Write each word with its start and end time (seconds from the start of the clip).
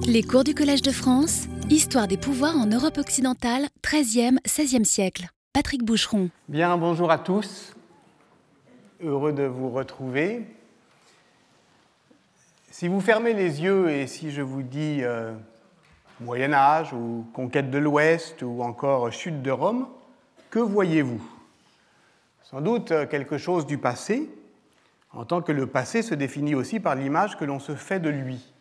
Les 0.00 0.22
cours 0.22 0.44
du 0.44 0.54
Collège 0.54 0.82
de 0.82 0.90
France, 0.90 1.46
Histoire 1.70 2.08
des 2.08 2.16
pouvoirs 2.16 2.56
en 2.56 2.66
Europe 2.66 2.98
occidentale, 2.98 3.66
13e, 3.82 4.38
16e 4.46 4.84
siècle. 4.84 5.28
Patrick 5.52 5.84
Boucheron. 5.84 6.30
Bien, 6.48 6.76
bonjour 6.76 7.10
à 7.10 7.18
tous. 7.18 7.74
Heureux 9.02 9.32
de 9.32 9.44
vous 9.44 9.70
retrouver. 9.70 10.46
Si 12.70 12.88
vous 12.88 13.00
fermez 13.00 13.34
les 13.34 13.62
yeux 13.62 13.90
et 13.90 14.06
si 14.06 14.30
je 14.30 14.42
vous 14.42 14.62
dis 14.62 15.00
euh, 15.02 15.32
Moyen 16.20 16.52
Âge 16.52 16.92
ou 16.92 17.26
conquête 17.32 17.70
de 17.70 17.78
l'Ouest 17.78 18.42
ou 18.42 18.62
encore 18.62 19.12
chute 19.12 19.42
de 19.42 19.50
Rome, 19.50 19.86
que 20.50 20.58
voyez-vous? 20.58 21.22
Sans 22.42 22.60
doute 22.60 22.92
euh, 22.92 23.06
quelque 23.06 23.38
chose 23.38 23.66
du 23.66 23.78
passé, 23.78 24.30
en 25.12 25.24
tant 25.24 25.42
que 25.42 25.52
le 25.52 25.66
passé 25.66 26.02
se 26.02 26.14
définit 26.14 26.54
aussi 26.54 26.80
par 26.80 26.94
l'image 26.94 27.36
que 27.36 27.44
l'on 27.44 27.58
se 27.58 27.74
fait 27.74 28.00
de 28.00 28.08
lui. 28.08 28.51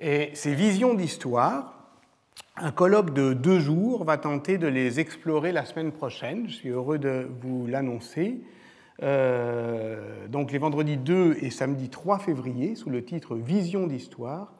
Et 0.00 0.30
ces 0.34 0.54
visions 0.54 0.94
d'histoire, 0.94 1.74
un 2.56 2.72
colloque 2.72 3.14
de 3.14 3.32
deux 3.32 3.60
jours 3.60 4.04
va 4.04 4.18
tenter 4.18 4.58
de 4.58 4.66
les 4.66 4.98
explorer 4.98 5.52
la 5.52 5.64
semaine 5.64 5.92
prochaine. 5.92 6.48
Je 6.48 6.54
suis 6.54 6.68
heureux 6.70 6.98
de 6.98 7.28
vous 7.42 7.66
l'annoncer. 7.68 8.40
Euh, 9.02 10.26
donc 10.28 10.50
les 10.50 10.58
vendredis 10.58 10.96
2 10.96 11.36
et 11.40 11.50
samedi 11.50 11.90
3 11.90 12.18
février, 12.18 12.74
sous 12.74 12.90
le 12.90 13.04
titre 13.04 13.36
Vision 13.36 13.86
d'histoire, 13.86 14.52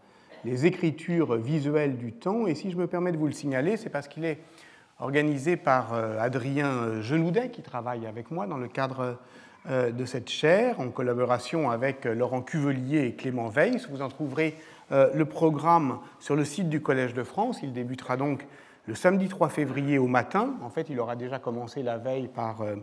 les 0.44 0.66
écritures 0.66 1.36
visuelles 1.36 1.96
du 1.96 2.12
temps. 2.12 2.46
Et 2.46 2.54
si 2.54 2.70
je 2.70 2.76
me 2.76 2.86
permets 2.86 3.12
de 3.12 3.16
vous 3.16 3.26
le 3.26 3.32
signaler, 3.32 3.76
c'est 3.76 3.90
parce 3.90 4.06
qu'il 4.06 4.24
est 4.24 4.38
organisé 5.00 5.56
par 5.56 5.94
euh, 5.94 6.16
Adrien 6.20 7.00
Genoudet, 7.00 7.50
qui 7.50 7.62
travaille 7.62 8.06
avec 8.06 8.30
moi 8.30 8.46
dans 8.46 8.58
le 8.58 8.68
cadre 8.68 9.18
euh, 9.68 9.90
de 9.90 10.04
cette 10.04 10.30
chaire, 10.30 10.78
en 10.78 10.90
collaboration 10.90 11.70
avec 11.70 12.04
Laurent 12.04 12.42
Cuvelier 12.42 13.06
et 13.06 13.14
Clément 13.14 13.48
Weiss. 13.48 13.88
Vous 13.88 14.00
en 14.02 14.08
trouverez 14.08 14.56
le 14.90 15.24
programme 15.24 15.98
sur 16.20 16.36
le 16.36 16.44
site 16.44 16.68
du 16.68 16.80
Collège 16.80 17.14
de 17.14 17.22
France. 17.22 17.60
Il 17.62 17.72
débutera 17.72 18.16
donc 18.16 18.46
le 18.86 18.94
samedi 18.94 19.28
3 19.28 19.48
février 19.48 19.98
au 19.98 20.06
matin. 20.06 20.54
En 20.62 20.70
fait, 20.70 20.88
il 20.90 21.00
aura 21.00 21.16
déjà 21.16 21.38
commencé 21.38 21.82
la 21.82 21.98
veille 21.98 22.28
par 22.28 22.60
euh, 22.60 22.76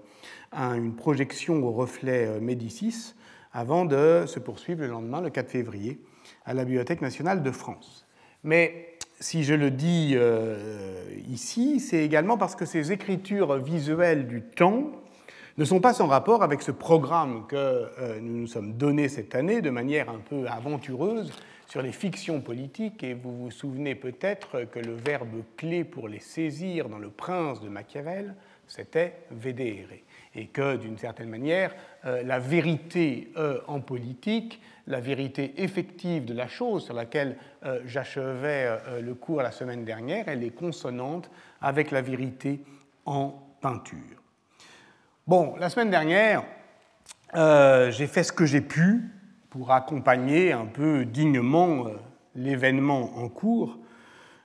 une 0.52 0.95
projection 0.95 1.64
au 1.64 1.72
reflet 1.72 2.28
euh, 2.28 2.39
Médicis 2.39 3.14
avant 3.53 3.86
de 3.86 4.23
se 4.28 4.39
poursuivre 4.39 4.81
le 4.81 4.88
lendemain, 4.88 5.22
le 5.22 5.30
4 5.30 5.50
février, 5.50 6.00
à 6.45 6.53
la 6.53 6.64
Bibliothèque 6.64 7.02
nationale 7.02 7.44
de 7.44 7.52
France. 7.52 8.08
Mais 8.44 8.98
si 9.20 9.44
je 9.44 9.54
le 9.54 9.70
dis 9.70 10.16
ici, 11.28 11.81
c'est 11.81 12.04
également 12.04 12.38
parce 12.38 12.56
que 12.56 12.66
ces 12.66 12.94
écritures 12.94 13.58
visuelles 13.58 14.26
du 14.26 14.42
temps 14.42 14.89
ne 15.58 15.66
sont 15.66 15.81
pas 15.81 15.94
sans 15.94 16.08
rapport 16.08 16.44
avec 16.44 16.61
ce 16.61 16.72
programme 16.72 17.45
que 17.48 18.20
nous 18.22 18.38
nous 18.39 18.48
sommes 18.48 18.73
donné 18.73 19.09
cette 19.09 19.36
année 19.36 19.61
de 19.61 19.70
manière 19.70 20.09
un 20.09 20.20
peu 20.20 20.48
aventureuse 20.48 21.31
sur 21.72 21.81
les 21.81 21.94
fictions 21.94 22.41
politiques, 22.41 23.02
et 23.02 23.14
vous 23.14 23.45
vous 23.45 23.50
souvenez 23.50 23.95
peut-être 23.95 24.66
que 24.66 24.80
le 24.80 24.91
verbe 24.91 25.41
clé 25.55 25.86
pour 25.86 26.09
les 26.09 26.19
saisir 26.19 26.89
dans 26.89 26.97
Le 26.97 27.09
Prince 27.09 27.61
de 27.61 27.69
Machiavel, 27.69 28.36
c'était 28.67 29.19
vedere, 29.31 29.88
et 30.36 30.47
que 30.47 30.75
d'une 30.75 30.97
certaine 30.97 31.30
manière, 31.30 31.73
euh, 32.03 32.23
la 32.23 32.39
vérité 32.39 33.31
euh, 33.38 33.61
en 33.69 33.80
politique, 33.80 34.61
la 34.86 34.99
vérité 34.99 35.64
effective 35.64 36.25
de 36.25 36.33
la 36.33 36.49
chose 36.49 36.83
sur 36.83 36.94
laquelle 36.94 37.38
euh, 37.64 37.80
j'achevais 37.86 38.99
le 39.02 39.14
cours 39.14 39.42
la 39.42 39.52
semaine 39.52 39.86
dernière, 39.86 40.27
elle 40.27 40.44
est 40.44 40.53
consonante 40.53 41.31
avec 41.61 41.92
la 41.92 42.02
vérité 42.02 42.59
en 43.05 43.33
peinture. 43.61 44.22
Bon, 45.25 45.55
la 45.55 45.69
semaine 45.69 45.89
dernière, 45.89 46.44
j'ai 47.33 48.08
fait 48.08 48.23
ce 48.23 48.33
que 48.33 48.45
j'ai 48.45 48.59
pu 48.59 49.20
pour 49.52 49.72
accompagner 49.72 50.54
un 50.54 50.66
peu 50.66 51.04
dignement 51.04 51.86
euh, 51.86 51.98
l'événement 52.36 53.18
en 53.18 53.28
cours, 53.28 53.78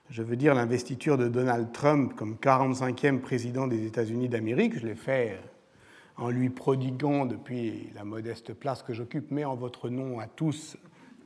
je 0.09 0.21
veux 0.21 0.35
dire 0.35 0.53
l'investiture 0.53 1.17
de 1.17 1.29
Donald 1.29 1.71
Trump 1.71 2.13
comme 2.13 2.35
45e 2.35 3.21
président 3.21 3.67
des 3.67 3.85
États-Unis 3.85 4.27
d'Amérique. 4.27 4.77
Je 4.77 4.85
l'ai 4.85 4.95
fait 4.95 5.31
euh, 5.31 6.23
en 6.23 6.29
lui 6.29 6.49
prodiguant 6.49 7.25
depuis 7.25 7.89
la 7.95 8.03
modeste 8.03 8.53
place 8.53 8.83
que 8.83 8.93
j'occupe, 8.93 9.31
mais 9.31 9.45
en 9.45 9.55
votre 9.55 9.89
nom 9.89 10.19
à 10.19 10.27
tous, 10.27 10.75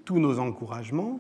tous 0.06 0.20
nos 0.20 0.38
encouragements. 0.38 1.20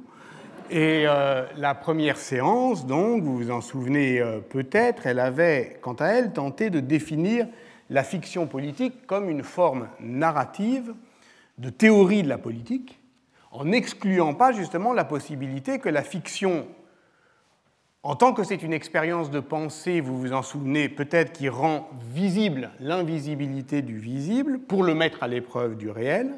Et 0.70 1.06
euh, 1.08 1.48
la 1.58 1.74
première 1.74 2.18
séance, 2.18 2.86
donc, 2.86 3.24
vous 3.24 3.38
vous 3.38 3.52
en 3.52 3.62
souvenez 3.62 4.24
peut-être, 4.50 5.08
elle 5.08 5.20
avait, 5.20 5.80
quant 5.82 5.94
à 5.94 6.06
elle, 6.10 6.32
tenté 6.32 6.70
de 6.70 6.80
définir 6.80 7.48
la 7.90 8.04
fiction 8.04 8.46
politique 8.46 9.08
comme 9.08 9.30
une 9.30 9.44
forme 9.44 9.88
narrative 10.00 10.94
de 11.62 11.70
théorie 11.70 12.24
de 12.24 12.28
la 12.28 12.40
politique, 12.40 13.00
en 13.52 13.66
n'excluant 13.66 14.34
pas 14.34 14.52
justement 14.52 14.94
la 14.94 15.06
possibilité 15.06 15.78
que 15.78 15.90
la 15.90 16.02
fiction, 16.02 16.66
en 18.02 18.16
tant 18.16 18.34
que 18.34 18.44
c'est 18.44 18.64
une 18.64 18.74
expérience 18.74 19.30
de 19.30 19.40
pensée, 19.40 20.02
vous 20.02 20.20
vous 20.20 20.34
en 20.34 20.42
souvenez 20.42 20.90
peut-être, 20.90 21.32
qui 21.32 21.50
rend 21.50 21.88
visible 22.14 22.72
l'invisibilité 22.80 23.84
du 23.84 24.00
visible 24.00 24.58
pour 24.60 24.84
le 24.84 24.96
mettre 24.96 25.22
à 25.22 25.28
l'épreuve 25.28 25.78
du 25.78 25.92
réel, 25.92 26.32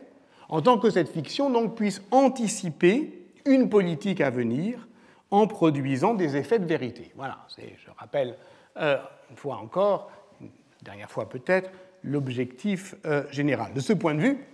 en 0.49 0.61
tant 0.61 0.77
que 0.77 0.89
cette 0.89 1.09
fiction 1.09 1.49
donc 1.49 1.75
puisse 1.75 2.01
anticiper 2.11 3.25
une 3.45 3.69
politique 3.69 4.19
à 4.19 4.29
venir 4.29 4.87
en 5.31 5.47
produisant 5.47 6.15
des 6.15 6.35
effets 6.35 6.59
de 6.59 6.65
vérité. 6.65 7.13
Voilà, 7.15 7.47
je 7.57 7.89
rappelle 7.97 8.35
euh, 8.77 8.97
une 9.29 9.37
fois 9.37 9.55
encore, 9.55 10.11
une 10.41 10.49
dernière 10.81 11.09
fois 11.09 11.29
peut-être, 11.29 11.71
l'objectif 12.03 12.95
euh, 13.05 13.23
général. 13.31 13.73
De 13.73 13.79
ce 13.79 13.93
point 13.93 14.15
de 14.15 14.19
vue, 14.19 14.45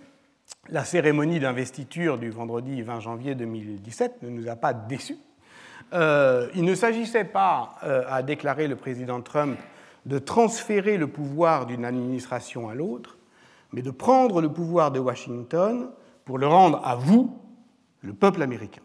la 0.68 0.84
cérémonie 0.84 1.40
d'investiture 1.40 2.18
du 2.18 2.30
vendredi 2.30 2.82
20 2.82 3.00
janvier 3.00 3.34
2017 3.34 4.22
ne 4.22 4.28
nous 4.28 4.48
a 4.48 4.56
pas 4.56 4.72
déçus. 4.74 5.18
Euh, 5.92 6.48
il 6.54 6.64
ne 6.64 6.74
s'agissait 6.74 7.24
pas, 7.24 7.76
euh, 7.82 8.04
a 8.08 8.22
déclaré 8.22 8.68
le 8.68 8.76
président 8.76 9.20
Trump, 9.20 9.58
de 10.06 10.18
transférer 10.18 10.96
le 10.96 11.08
pouvoir 11.08 11.66
d'une 11.66 11.84
administration 11.84 12.68
à 12.68 12.74
l'autre, 12.74 13.18
mais 13.72 13.82
de 13.82 13.90
prendre 13.90 14.40
le 14.40 14.52
pouvoir 14.52 14.92
de 14.92 15.00
Washington 15.00 15.90
pour 16.24 16.38
le 16.38 16.46
rendre 16.46 16.80
à 16.84 16.94
vous, 16.94 17.36
le 18.02 18.12
peuple 18.12 18.42
américain. 18.42 18.82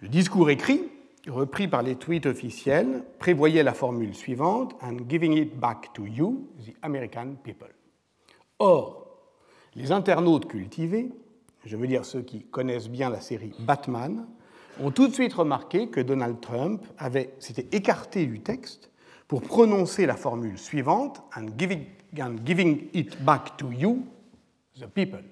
Le 0.00 0.08
discours 0.08 0.50
écrit, 0.50 0.82
repris 1.28 1.68
par 1.68 1.82
les 1.82 1.94
tweets 1.94 2.26
officiels, 2.26 3.04
prévoyait 3.18 3.62
la 3.62 3.72
formule 3.72 4.14
suivante 4.14 4.74
And 4.82 5.08
giving 5.08 5.32
it 5.32 5.58
back 5.58 5.92
to 5.94 6.06
you, 6.06 6.48
the 6.66 6.74
American 6.82 7.36
people. 7.42 7.68
Or, 8.58 9.03
les 9.76 9.92
internautes 9.92 10.46
cultivés, 10.46 11.10
je 11.64 11.76
veux 11.76 11.86
dire 11.86 12.04
ceux 12.04 12.22
qui 12.22 12.42
connaissent 12.42 12.88
bien 12.88 13.10
la 13.10 13.20
série 13.20 13.52
Batman, 13.60 14.26
ont 14.80 14.90
tout 14.90 15.08
de 15.08 15.12
suite 15.12 15.34
remarqué 15.34 15.88
que 15.88 16.00
Donald 16.00 16.40
Trump 16.40 16.84
avait 16.98 17.34
s'était 17.38 17.76
écarté 17.76 18.26
du 18.26 18.40
texte 18.40 18.90
pour 19.28 19.42
prononcer 19.42 20.06
la 20.06 20.16
formule 20.16 20.58
suivante 20.58 21.22
and 21.36 21.48
giving, 21.56 21.86
and 22.20 22.36
giving 22.44 22.88
it 22.92 23.22
back 23.24 23.56
to 23.56 23.70
you, 23.70 24.04
the 24.78 24.86
people. 24.86 25.22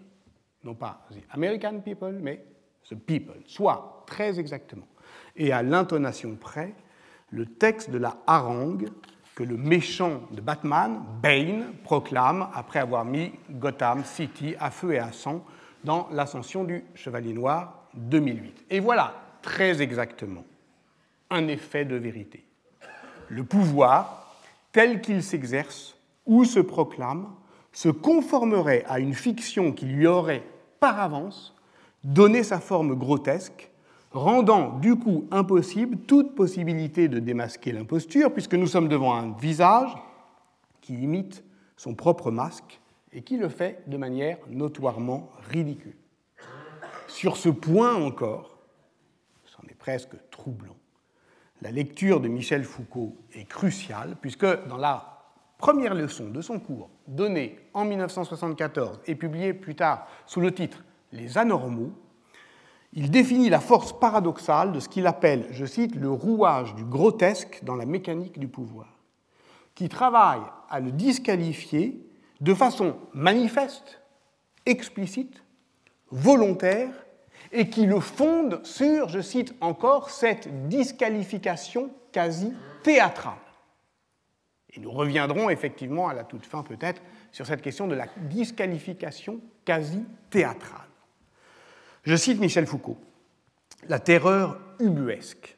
Non 0.64 0.75
pas 0.75 1.06
the 1.10 1.19
American 1.31 1.81
people, 1.81 2.12
mais 2.20 2.44
the 2.88 2.94
people. 2.94 3.34
Soit, 3.47 4.04
très 4.06 4.38
exactement, 4.38 4.86
et 5.36 5.52
à 5.52 5.62
l'intonation 5.62 6.36
près, 6.36 6.75
le 7.31 7.47
texte 7.47 7.91
de 7.91 7.98
la 7.98 8.19
harangue 8.26 8.88
que 9.34 9.43
le 9.43 9.56
méchant 9.56 10.20
de 10.31 10.41
Batman, 10.41 11.03
Bane, 11.22 11.72
proclame 11.84 12.48
après 12.54 12.78
avoir 12.78 13.04
mis 13.04 13.32
Gotham 13.50 14.04
City 14.04 14.54
à 14.60 14.70
feu 14.70 14.93
et 14.93 14.98
à 14.98 15.12
sang 15.12 15.44
dans 15.84 16.09
l'ascension 16.12 16.65
du 16.65 16.84
Chevalier 16.94 17.32
Noir 17.32 17.88
2008. 17.94 18.66
Et 18.70 18.81
voilà, 18.81 19.15
très 19.41 19.82
exactement, 19.82 20.44
un 21.31 21.48
effet 21.48 21.84
de 21.84 21.97
vérité. 21.97 22.44
Le 23.28 23.44
pouvoir, 23.44 24.38
tel 24.72 25.00
qu'il 25.00 25.22
s'exerce 25.22 25.97
ou 26.26 26.44
se 26.44 26.60
proclame, 26.60 27.28
se 27.72 27.88
conformerait 27.88 28.84
à 28.87 29.00
une 29.00 29.14
fiction 29.14 29.72
qui 29.72 29.87
lui 29.87 30.06
aurait, 30.06 30.44
par 30.78 31.00
avance, 31.00 31.54
donné 32.04 32.43
sa 32.43 32.60
forme 32.60 32.94
grotesque 32.94 33.70
rendant 34.12 34.78
du 34.78 34.96
coup 34.96 35.26
impossible 35.31 35.98
toute 35.98 36.34
possibilité 36.34 37.08
de 37.08 37.19
démasquer 37.19 37.72
l'imposture, 37.72 38.32
puisque 38.32 38.54
nous 38.54 38.66
sommes 38.66 38.88
devant 38.88 39.14
un 39.14 39.32
visage 39.32 39.94
qui 40.81 40.94
imite 40.94 41.44
son 41.76 41.94
propre 41.94 42.31
masque 42.31 42.81
et 43.12 43.22
qui 43.22 43.37
le 43.37 43.48
fait 43.48 43.82
de 43.87 43.96
manière 43.96 44.38
notoirement 44.48 45.31
ridicule. 45.50 45.96
Sur 47.08 47.37
ce 47.37 47.48
point 47.48 47.94
encore, 47.94 48.58
c'en 49.44 49.62
est 49.69 49.75
presque 49.75 50.14
troublant, 50.31 50.76
la 51.62 51.70
lecture 51.70 52.20
de 52.20 52.26
Michel 52.26 52.64
Foucault 52.64 53.16
est 53.34 53.44
cruciale, 53.44 54.16
puisque 54.20 54.46
dans 54.66 54.76
la 54.76 55.12
première 55.58 55.94
leçon 55.94 56.28
de 56.28 56.40
son 56.40 56.58
cours, 56.58 56.90
donnée 57.06 57.60
en 57.72 57.84
1974 57.84 59.00
et 59.06 59.14
publiée 59.14 59.54
plus 59.54 59.76
tard 59.76 60.08
sous 60.26 60.40
le 60.40 60.52
titre 60.52 60.82
Les 61.12 61.38
anormaux, 61.38 61.92
il 62.92 63.10
définit 63.10 63.48
la 63.48 63.60
force 63.60 63.98
paradoxale 63.98 64.72
de 64.72 64.80
ce 64.80 64.88
qu'il 64.88 65.06
appelle, 65.06 65.46
je 65.50 65.64
cite, 65.64 65.94
le 65.94 66.10
rouage 66.10 66.74
du 66.74 66.84
grotesque 66.84 67.60
dans 67.62 67.76
la 67.76 67.86
mécanique 67.86 68.38
du 68.38 68.48
pouvoir, 68.48 68.98
qui 69.74 69.88
travaille 69.88 70.42
à 70.68 70.80
le 70.80 70.92
disqualifier 70.92 72.06
de 72.40 72.54
façon 72.54 72.96
manifeste, 73.14 74.02
explicite, 74.66 75.42
volontaire 76.10 76.92
et 77.50 77.68
qui 77.68 77.86
le 77.86 78.00
fonde 78.00 78.64
sur, 78.64 79.08
je 79.08 79.20
cite 79.20 79.54
encore, 79.60 80.10
cette 80.10 80.68
disqualification 80.68 81.90
quasi 82.12 82.52
théâtrale. 82.82 83.34
Et 84.74 84.80
nous 84.80 84.90
reviendrons 84.90 85.50
effectivement 85.50 86.08
à 86.08 86.14
la 86.14 86.24
toute 86.24 86.46
fin 86.46 86.62
peut-être 86.62 87.02
sur 87.30 87.46
cette 87.46 87.62
question 87.62 87.88
de 87.88 87.94
la 87.94 88.06
disqualification 88.16 89.40
quasi 89.64 90.04
théâtrale. 90.30 90.81
Je 92.02 92.16
cite 92.16 92.40
Michel 92.40 92.66
Foucault. 92.66 92.99
La 93.88 93.99
terreur 93.99 94.60
ubuesque, 94.81 95.56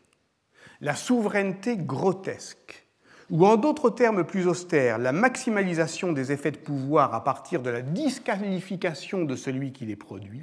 la 0.80 0.94
souveraineté 0.94 1.76
grotesque, 1.76 2.86
ou 3.30 3.46
en 3.46 3.56
d'autres 3.56 3.90
termes 3.90 4.24
plus 4.24 4.46
austères, 4.46 4.98
la 4.98 5.12
maximalisation 5.12 6.12
des 6.12 6.32
effets 6.32 6.50
de 6.50 6.58
pouvoir 6.58 7.14
à 7.14 7.24
partir 7.24 7.62
de 7.62 7.70
la 7.70 7.80
disqualification 7.80 9.24
de 9.24 9.36
celui 9.36 9.72
qui 9.72 9.86
les 9.86 9.96
produit, 9.96 10.42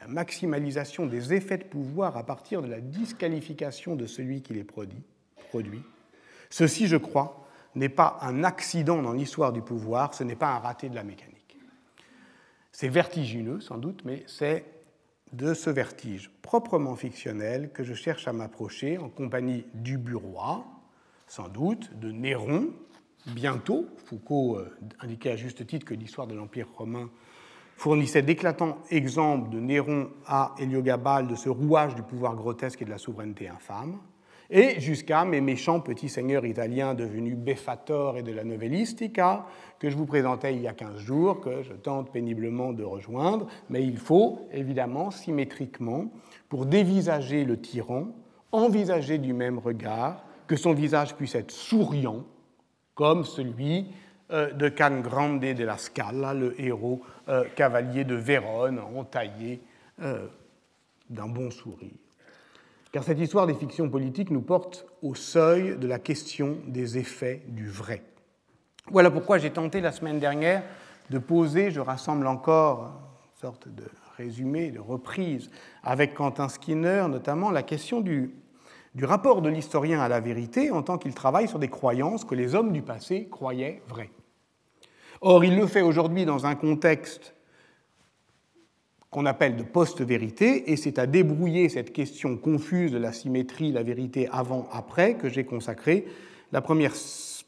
la 0.00 0.06
maximalisation 0.08 1.06
des 1.06 1.32
effets 1.32 1.58
de 1.58 1.64
pouvoir 1.64 2.16
à 2.16 2.24
partir 2.24 2.60
de 2.60 2.68
la 2.68 2.80
disqualification 2.80 3.96
de 3.96 4.06
celui 4.06 4.42
qui 4.42 4.54
les. 4.54 4.66
Ceci, 6.48 6.86
je 6.86 6.96
crois, 6.96 7.46
n'est 7.74 7.88
pas 7.88 8.18
un 8.22 8.44
accident 8.44 9.02
dans 9.02 9.12
l'histoire 9.12 9.52
du 9.52 9.62
pouvoir, 9.62 10.14
ce 10.14 10.24
n'est 10.24 10.36
pas 10.36 10.48
un 10.48 10.58
raté 10.58 10.88
de 10.88 10.94
la 10.94 11.04
mécanique. 11.04 11.29
C'est 12.72 12.88
vertigineux, 12.88 13.60
sans 13.60 13.78
doute, 13.78 14.02
mais 14.04 14.24
c'est 14.26 14.64
de 15.32 15.54
ce 15.54 15.70
vertige 15.70 16.30
proprement 16.42 16.96
fictionnel 16.96 17.70
que 17.72 17.84
je 17.84 17.94
cherche 17.94 18.26
à 18.26 18.32
m'approcher 18.32 18.98
en 18.98 19.08
compagnie 19.08 19.64
du 19.74 19.98
Bureau, 19.98 20.64
sans 21.26 21.48
doute, 21.48 21.96
de 21.98 22.10
Néron, 22.10 22.70
bientôt. 23.26 23.86
Foucault 24.06 24.56
euh, 24.56 24.76
indiquait 25.00 25.32
à 25.32 25.36
juste 25.36 25.66
titre 25.66 25.86
que 25.86 25.94
l'histoire 25.94 26.26
de 26.26 26.34
l'Empire 26.34 26.68
romain 26.76 27.10
fournissait 27.76 28.22
d'éclatants 28.22 28.78
exemples 28.90 29.50
de 29.50 29.60
Néron 29.60 30.10
à 30.26 30.54
Héliogabal 30.58 31.28
de 31.28 31.34
ce 31.34 31.48
rouage 31.48 31.94
du 31.94 32.02
pouvoir 32.02 32.34
grotesque 32.34 32.82
et 32.82 32.84
de 32.84 32.90
la 32.90 32.98
souveraineté 32.98 33.48
infâme, 33.48 33.98
et 34.50 34.80
jusqu'à 34.80 35.24
mes 35.24 35.40
méchants 35.40 35.80
petits 35.80 36.08
seigneurs 36.08 36.44
italiens 36.44 36.94
devenus 36.94 37.36
Beffator 37.36 38.18
et 38.18 38.22
de 38.22 38.32
la 38.32 38.42
Novellistica, 38.42 39.46
que 39.78 39.88
je 39.88 39.96
vous 39.96 40.06
présentais 40.06 40.54
il 40.54 40.62
y 40.62 40.68
a 40.68 40.72
15 40.72 40.98
jours, 40.98 41.40
que 41.40 41.62
je 41.62 41.72
tente 41.72 42.12
péniblement 42.12 42.72
de 42.72 42.82
rejoindre, 42.82 43.46
mais 43.68 43.84
il 43.84 43.96
faut 43.96 44.48
évidemment 44.52 45.10
symétriquement, 45.10 46.10
pour 46.48 46.66
dévisager 46.66 47.44
le 47.44 47.60
tyran, 47.60 48.08
envisager 48.50 49.18
du 49.18 49.32
même 49.32 49.58
regard, 49.58 50.24
que 50.48 50.56
son 50.56 50.74
visage 50.74 51.14
puisse 51.14 51.36
être 51.36 51.52
souriant, 51.52 52.24
comme 52.94 53.24
celui 53.24 53.86
euh, 54.32 54.52
de 54.52 54.68
Can 54.68 55.00
Grande 55.00 55.40
de 55.40 55.64
la 55.64 55.78
Scala, 55.78 56.34
le 56.34 56.60
héros 56.60 57.00
euh, 57.28 57.44
cavalier 57.54 58.04
de 58.04 58.16
Vérone, 58.16 58.80
entaillé 58.80 59.60
euh, 60.02 60.26
d'un 61.08 61.28
bon 61.28 61.50
sourire. 61.50 62.09
Car 62.92 63.04
cette 63.04 63.20
histoire 63.20 63.46
des 63.46 63.54
fictions 63.54 63.88
politiques 63.88 64.30
nous 64.30 64.40
porte 64.40 64.86
au 65.02 65.14
seuil 65.14 65.76
de 65.78 65.86
la 65.86 66.00
question 66.00 66.58
des 66.66 66.98
effets 66.98 67.42
du 67.46 67.68
vrai. 67.68 68.02
Voilà 68.90 69.10
pourquoi 69.12 69.38
j'ai 69.38 69.50
tenté 69.50 69.80
la 69.80 69.92
semaine 69.92 70.18
dernière 70.18 70.64
de 71.10 71.18
poser, 71.18 71.70
je 71.70 71.80
rassemble 71.80 72.26
encore 72.26 72.84
une 72.84 73.40
sorte 73.40 73.68
de 73.68 73.84
résumé, 74.16 74.70
de 74.72 74.80
reprise, 74.80 75.50
avec 75.84 76.14
Quentin 76.14 76.48
Skinner 76.48 77.06
notamment, 77.08 77.52
la 77.52 77.62
question 77.62 78.00
du, 78.00 78.34
rapport 79.02 79.40
de 79.40 79.48
l'historien 79.48 80.00
à 80.00 80.08
la 80.08 80.18
vérité 80.18 80.72
en 80.72 80.82
tant 80.82 80.98
qu'il 80.98 81.14
travaille 81.14 81.46
sur 81.46 81.60
des 81.60 81.68
croyances 81.68 82.24
que 82.24 82.34
les 82.34 82.56
hommes 82.56 82.72
du 82.72 82.82
passé 82.82 83.28
croyaient 83.30 83.82
vraies. 83.88 84.10
Or, 85.20 85.44
il 85.44 85.56
le 85.56 85.66
fait 85.66 85.82
aujourd'hui 85.82 86.24
dans 86.24 86.46
un 86.46 86.56
contexte 86.56 87.34
qu'on 89.10 89.26
appelle 89.26 89.56
de 89.56 89.64
post-vérité, 89.64 90.70
et 90.70 90.76
c'est 90.76 90.98
à 90.98 91.06
débrouiller 91.06 91.68
cette 91.68 91.92
question 91.92 92.36
confuse 92.36 92.92
de 92.92 92.98
la 92.98 93.12
symétrie, 93.12 93.72
la 93.72 93.82
vérité 93.82 94.28
avant-après, 94.30 95.14
que 95.14 95.28
j'ai 95.28 95.44
consacré 95.44 96.06
la 96.52 96.60
première 96.60 96.94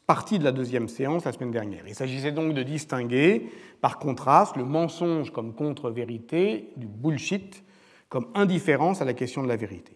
partie 0.05 0.39
de 0.39 0.43
la 0.43 0.51
deuxième 0.51 0.89
séance 0.89 1.23
la 1.23 1.31
semaine 1.31 1.51
dernière. 1.51 1.83
Il 1.87 1.95
s'agissait 1.95 2.33
donc 2.33 2.53
de 2.53 2.63
distinguer, 2.63 3.49
par 3.79 3.97
contraste, 3.97 4.57
le 4.57 4.65
mensonge 4.65 5.31
comme 5.31 5.53
contre-vérité 5.53 6.69
du 6.75 6.87
bullshit 6.87 7.63
comme 8.09 8.27
indifférence 8.35 9.01
à 9.01 9.05
la 9.05 9.13
question 9.13 9.41
de 9.41 9.47
la 9.47 9.55
vérité. 9.55 9.93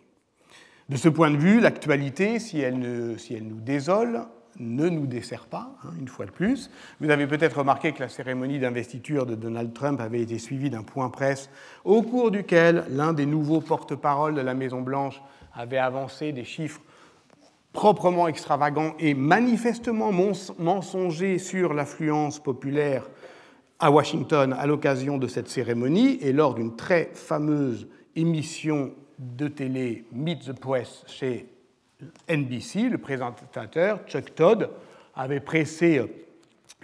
De 0.90 0.96
ce 0.96 1.10
point 1.10 1.30
de 1.30 1.38
vue, 1.38 1.60
l'actualité, 1.60 2.40
si, 2.40 2.64
si 3.18 3.34
elle 3.34 3.48
nous 3.48 3.60
désole, 3.60 4.22
ne 4.60 4.90
nous 4.90 5.08
dessert 5.08 5.46
pas, 5.46 5.76
hein, 5.84 5.90
une 6.00 6.08
fois 6.08 6.26
de 6.26 6.32
plus. 6.32 6.70
Vous 7.00 7.10
avez 7.10 7.28
peut-être 7.28 7.60
remarqué 7.60 7.92
que 7.92 8.00
la 8.00 8.10
cérémonie 8.10 8.60
d'investiture 8.60 9.26
de 9.26 9.36
Donald 9.36 9.74
Trump 9.74 10.00
avait 10.02 10.22
été 10.22 10.40
suivie 10.40 10.70
d'un 10.70 10.84
point 10.84 11.10
presse 11.10 11.50
au 11.84 12.02
cours 12.02 12.32
duquel 12.32 12.86
l'un 12.90 13.14
des 13.14 13.26
nouveaux 13.26 13.62
porte-parole 13.62 14.36
de 14.36 14.42
la 14.42 14.54
Maison-Blanche 14.54 15.22
avait 15.54 15.78
avancé 15.78 16.32
des 16.32 16.44
chiffres 16.44 16.82
proprement 17.74 18.28
extravagants 18.28 18.96
et 19.00 19.14
manifestement 19.14 20.12
mensongers 20.58 21.38
sur 21.38 21.74
l'affluence 21.74 22.40
populaire 22.40 23.08
à 23.80 23.92
Washington 23.92 24.56
à 24.58 24.66
l'occasion 24.66 25.18
de 25.18 25.28
cette 25.28 25.50
cérémonie 25.50 26.18
et 26.22 26.34
lors 26.34 26.56
d'une 26.56 26.76
très 26.76 27.12
fameuse 27.14 27.88
émission 28.16 28.94
de 29.20 29.48
télé 29.48 30.06
Meet 30.12 30.46
the 30.46 30.60
Press 30.60 31.04
chez 31.08 31.48
NBC, 32.30 32.90
le 32.90 32.98
présentateur 32.98 34.00
Chuck 34.08 34.36
Todd 34.36 34.70
avait 35.16 35.40
pressé 35.40 35.98
euh, 35.98 36.08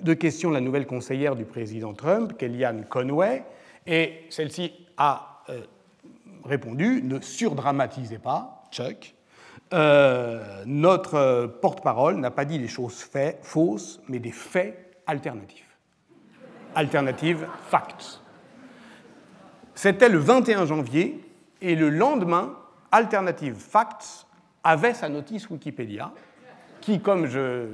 de 0.01 0.13
questions 0.13 0.50
la 0.50 0.60
nouvelle 0.60 0.88
conseillère 0.88 1.36
du 1.36 1.45
président 1.45 1.94
Trump, 1.94 2.36
Kellyanne 2.38 2.86
Conway, 2.86 3.44
et 3.86 4.25
celle-ci 4.30 4.74
a 4.98 5.44
euh, 5.50 5.62
répondu 6.44 7.01
Ne 7.04 7.19
surdramatisez 7.21 8.18
pas, 8.18 8.63
Chuck. 8.71 9.13
Euh, 9.74 10.63
notre 10.65 11.57
porte-parole 11.62 12.18
n'a 12.18 12.31
pas 12.31 12.45
dit 12.45 12.59
des 12.59 12.68
choses 12.68 13.07
fausses, 13.42 14.01
mais 14.07 14.19
des 14.19 14.31
faits 14.31 14.98
alternatifs. 15.06 15.77
Alternative 16.75 17.48
facts. 17.69 18.21
C'était 19.75 20.09
le 20.09 20.19
21 20.19 20.66
janvier, 20.66 21.24
et 21.62 21.75
le 21.75 21.89
lendemain, 21.89 22.57
Alternative 22.92 23.56
Facts 23.56 24.27
avait 24.63 24.94
sa 24.94 25.10
notice 25.10 25.50
Wikipédia, 25.50 26.12
qui, 26.81 27.00
comme 27.00 27.27
je 27.27 27.68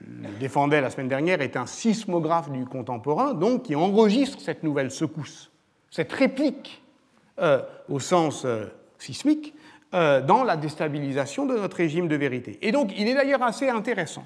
le 0.00 0.28
défendais 0.40 0.80
la 0.80 0.90
semaine 0.90 1.08
dernière, 1.08 1.40
est 1.40 1.56
un 1.56 1.66
sismographe 1.66 2.50
du 2.50 2.64
contemporain, 2.64 3.34
donc 3.34 3.64
qui 3.64 3.74
enregistre 3.74 4.40
cette 4.40 4.62
nouvelle 4.62 4.90
secousse, 4.90 5.50
cette 5.90 6.12
réplique 6.12 6.82
euh, 7.38 7.62
au 7.88 8.00
sens 8.00 8.44
euh, 8.44 8.66
sismique, 8.98 9.54
euh, 9.94 10.20
dans 10.20 10.44
la 10.44 10.56
déstabilisation 10.56 11.46
de 11.46 11.56
notre 11.56 11.76
régime 11.76 12.08
de 12.08 12.16
vérité. 12.16 12.58
Et 12.62 12.72
donc, 12.72 12.92
il 12.96 13.08
est 13.08 13.14
d'ailleurs 13.14 13.42
assez 13.42 13.68
intéressant 13.68 14.24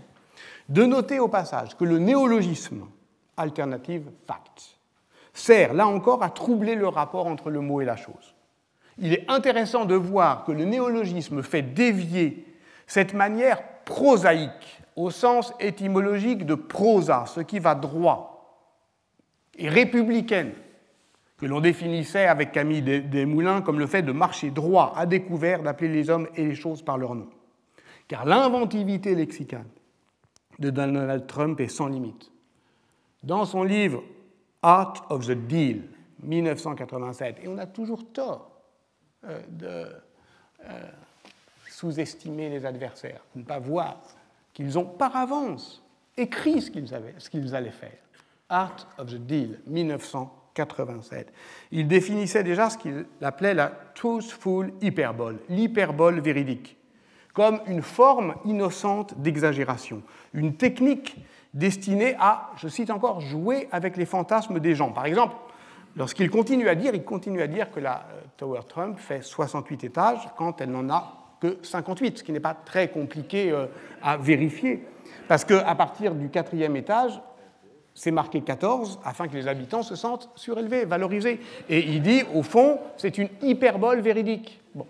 de 0.68 0.84
noter 0.84 1.18
au 1.20 1.28
passage 1.28 1.76
que 1.76 1.84
le 1.84 1.98
néologisme 1.98 2.86
alternative 3.36 4.10
fact 4.26 4.78
sert 5.32 5.72
là 5.72 5.86
encore 5.86 6.22
à 6.22 6.30
troubler 6.30 6.74
le 6.74 6.88
rapport 6.88 7.26
entre 7.26 7.50
le 7.50 7.60
mot 7.60 7.80
et 7.80 7.84
la 7.84 7.96
chose 7.96 8.31
il 8.98 9.12
est 9.12 9.24
intéressant 9.28 9.84
de 9.84 9.94
voir 9.94 10.44
que 10.44 10.52
le 10.52 10.64
néologisme 10.64 11.42
fait 11.42 11.62
dévier 11.62 12.46
cette 12.86 13.14
manière 13.14 13.62
prosaïque, 13.84 14.82
au 14.96 15.10
sens 15.10 15.54
étymologique 15.60 16.44
de 16.44 16.54
prosa, 16.54 17.24
ce 17.26 17.40
qui 17.40 17.58
va 17.58 17.74
droit, 17.74 18.68
et 19.56 19.68
républicaine, 19.68 20.52
que 21.38 21.46
l'on 21.46 21.60
définissait 21.60 22.26
avec 22.26 22.52
Camille 22.52 22.82
Desmoulins 22.82 23.62
comme 23.62 23.78
le 23.78 23.86
fait 23.86 24.02
de 24.02 24.12
marcher 24.12 24.50
droit, 24.50 24.92
à 24.96 25.06
découvert, 25.06 25.62
d'appeler 25.62 25.92
les 25.92 26.10
hommes 26.10 26.28
et 26.36 26.44
les 26.44 26.54
choses 26.54 26.82
par 26.82 26.98
leur 26.98 27.14
nom. 27.14 27.28
Car 28.06 28.24
l'inventivité 28.26 29.14
lexicale 29.14 29.66
de 30.58 30.70
Donald 30.70 31.26
Trump 31.26 31.58
est 31.60 31.68
sans 31.68 31.88
limite. 31.88 32.30
Dans 33.22 33.44
son 33.44 33.64
livre 33.64 34.02
Art 34.62 35.06
of 35.10 35.26
the 35.26 35.32
Deal, 35.32 35.82
1987, 36.22 37.38
et 37.42 37.48
on 37.48 37.58
a 37.58 37.66
toujours 37.66 38.12
tort 38.12 38.51
de 39.48 39.86
euh, 40.68 40.80
sous-estimer 41.68 42.48
les 42.48 42.64
adversaires, 42.64 43.20
de 43.34 43.40
ne 43.40 43.44
pas 43.44 43.58
voir 43.58 44.00
qu'ils 44.52 44.78
ont 44.78 44.84
par 44.84 45.16
avance 45.16 45.82
écrit 46.16 46.60
ce 46.60 46.70
qu'ils, 46.70 46.88
ce 47.18 47.30
qu'ils 47.30 47.54
allaient 47.54 47.70
faire. 47.70 47.98
Art 48.48 48.86
of 48.98 49.08
the 49.08 49.16
Deal, 49.18 49.58
1987. 49.66 51.32
Il 51.72 51.88
définissait 51.88 52.44
déjà 52.44 52.70
ce 52.70 52.78
qu'il 52.78 53.06
appelait 53.20 53.54
la 53.54 53.72
truthful 53.94 54.72
hyperbole, 54.80 55.40
l'hyperbole 55.48 56.20
véridique, 56.20 56.76
comme 57.32 57.60
une 57.66 57.82
forme 57.82 58.34
innocente 58.44 59.20
d'exagération, 59.20 60.02
une 60.34 60.54
technique 60.54 61.16
destinée 61.54 62.14
à, 62.20 62.50
je 62.56 62.68
cite 62.68 62.90
encore, 62.90 63.20
jouer 63.20 63.68
avec 63.72 63.96
les 63.96 64.06
fantasmes 64.06 64.60
des 64.60 64.74
gens. 64.74 64.92
Par 64.92 65.06
exemple, 65.06 65.34
lorsqu'il 65.96 66.30
continue 66.30 66.68
à 66.68 66.74
dire, 66.74 66.94
il 66.94 67.04
continue 67.04 67.42
à 67.42 67.46
dire 67.46 67.70
que 67.70 67.80
la 67.80 68.06
euh, 68.12 68.20
Tower 68.36 68.60
Trump 68.68 68.98
fait 68.98 69.22
68 69.22 69.84
étages 69.84 70.28
quand 70.36 70.60
elle 70.60 70.70
n'en 70.70 70.88
a 70.90 71.18
que 71.40 71.58
58, 71.62 72.18
ce 72.18 72.22
qui 72.22 72.32
n'est 72.32 72.40
pas 72.40 72.54
très 72.54 72.88
compliqué 72.88 73.50
euh, 73.50 73.66
à 74.02 74.16
vérifier, 74.16 74.86
parce 75.28 75.44
qu'à 75.44 75.74
partir 75.74 76.14
du 76.14 76.28
quatrième 76.28 76.76
étage, 76.76 77.20
c'est 77.94 78.10
marqué 78.10 78.40
14 78.40 79.00
afin 79.04 79.28
que 79.28 79.34
les 79.34 79.48
habitants 79.48 79.82
se 79.82 79.96
sentent 79.96 80.30
surélevés, 80.34 80.84
valorisés. 80.84 81.40
Et 81.68 81.80
il 81.80 82.00
dit, 82.00 82.22
au 82.32 82.42
fond, 82.42 82.78
c'est 82.96 83.18
une 83.18 83.28
hyperbole 83.42 84.00
véridique. 84.00 84.60
Bon. 84.74 84.86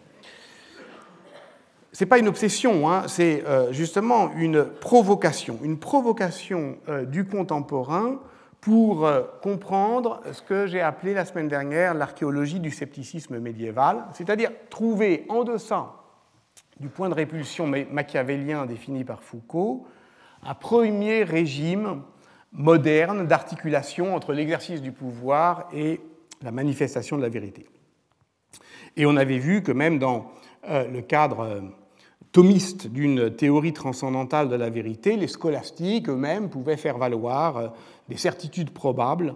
Ce 1.92 2.04
n'est 2.04 2.08
pas 2.08 2.18
une 2.18 2.28
obsession, 2.28 2.88
hein, 2.88 3.04
c'est 3.08 3.44
euh, 3.46 3.72
justement 3.72 4.30
une 4.36 4.64
provocation, 4.64 5.58
une 5.62 5.78
provocation 5.78 6.76
du 7.06 7.24
contemporain 7.24 8.20
pour 8.62 9.04
euh, 9.04 9.22
comprendre 9.42 10.22
ce 10.32 10.40
que 10.40 10.66
j'ai 10.66 10.80
appelé 10.80 11.14
la 11.14 11.24
semaine 11.24 11.48
dernière 11.48 11.94
l'archéologie 11.94 12.60
du 12.60 12.70
scepticisme 12.70 13.38
médiéval, 13.40 14.04
c'est-à-dire 14.14 14.52
trouver 14.70 15.26
en 15.28 15.42
deçà 15.42 15.96
du 16.78 16.88
point 16.88 17.08
de 17.08 17.14
répulsion 17.14 17.66
machiavélien 17.66 18.64
défini 18.64 19.04
par 19.04 19.22
Foucault 19.22 19.86
un 20.44 20.54
premier 20.54 21.24
régime 21.24 22.02
moderne 22.52 23.26
d'articulation 23.26 24.14
entre 24.14 24.32
l'exercice 24.32 24.80
du 24.80 24.92
pouvoir 24.92 25.68
et 25.74 26.00
la 26.42 26.52
manifestation 26.52 27.16
de 27.16 27.22
la 27.22 27.28
vérité. 27.28 27.66
Et 28.96 29.06
on 29.06 29.16
avait 29.16 29.38
vu 29.38 29.62
que 29.62 29.72
même 29.72 29.98
dans 29.98 30.30
euh, 30.68 30.86
le 30.86 31.02
cadre 31.02 31.40
euh, 31.40 31.60
thomiste 32.30 32.86
d'une 32.86 33.34
théorie 33.34 33.72
transcendantale 33.72 34.48
de 34.48 34.54
la 34.54 34.70
vérité, 34.70 35.16
les 35.16 35.28
scolastiques 35.28 36.08
eux-mêmes 36.08 36.48
pouvaient 36.48 36.76
faire 36.76 36.98
valoir 36.98 37.72
des 38.08 38.16
certitudes 38.16 38.70
probables 38.70 39.34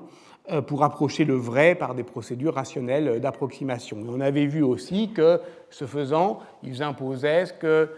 pour 0.66 0.84
approcher 0.84 1.24
le 1.24 1.34
vrai 1.34 1.74
par 1.74 1.94
des 1.94 2.04
procédures 2.04 2.54
rationnelles 2.54 3.20
d'approximation. 3.20 3.98
On 4.08 4.20
avait 4.20 4.46
vu 4.46 4.62
aussi 4.62 5.10
que, 5.12 5.40
ce 5.70 5.86
faisant, 5.86 6.40
ils 6.62 6.82
imposaient 6.82 7.46
ce 7.46 7.52
que 7.52 7.90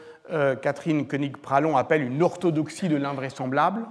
Catherine 0.63 1.07
Koenig-Pralon 1.07 1.77
appelle 1.77 2.03
une 2.03 2.23
orthodoxie 2.23 2.89
de 2.89 2.97
l'invraisemblable, 2.97 3.87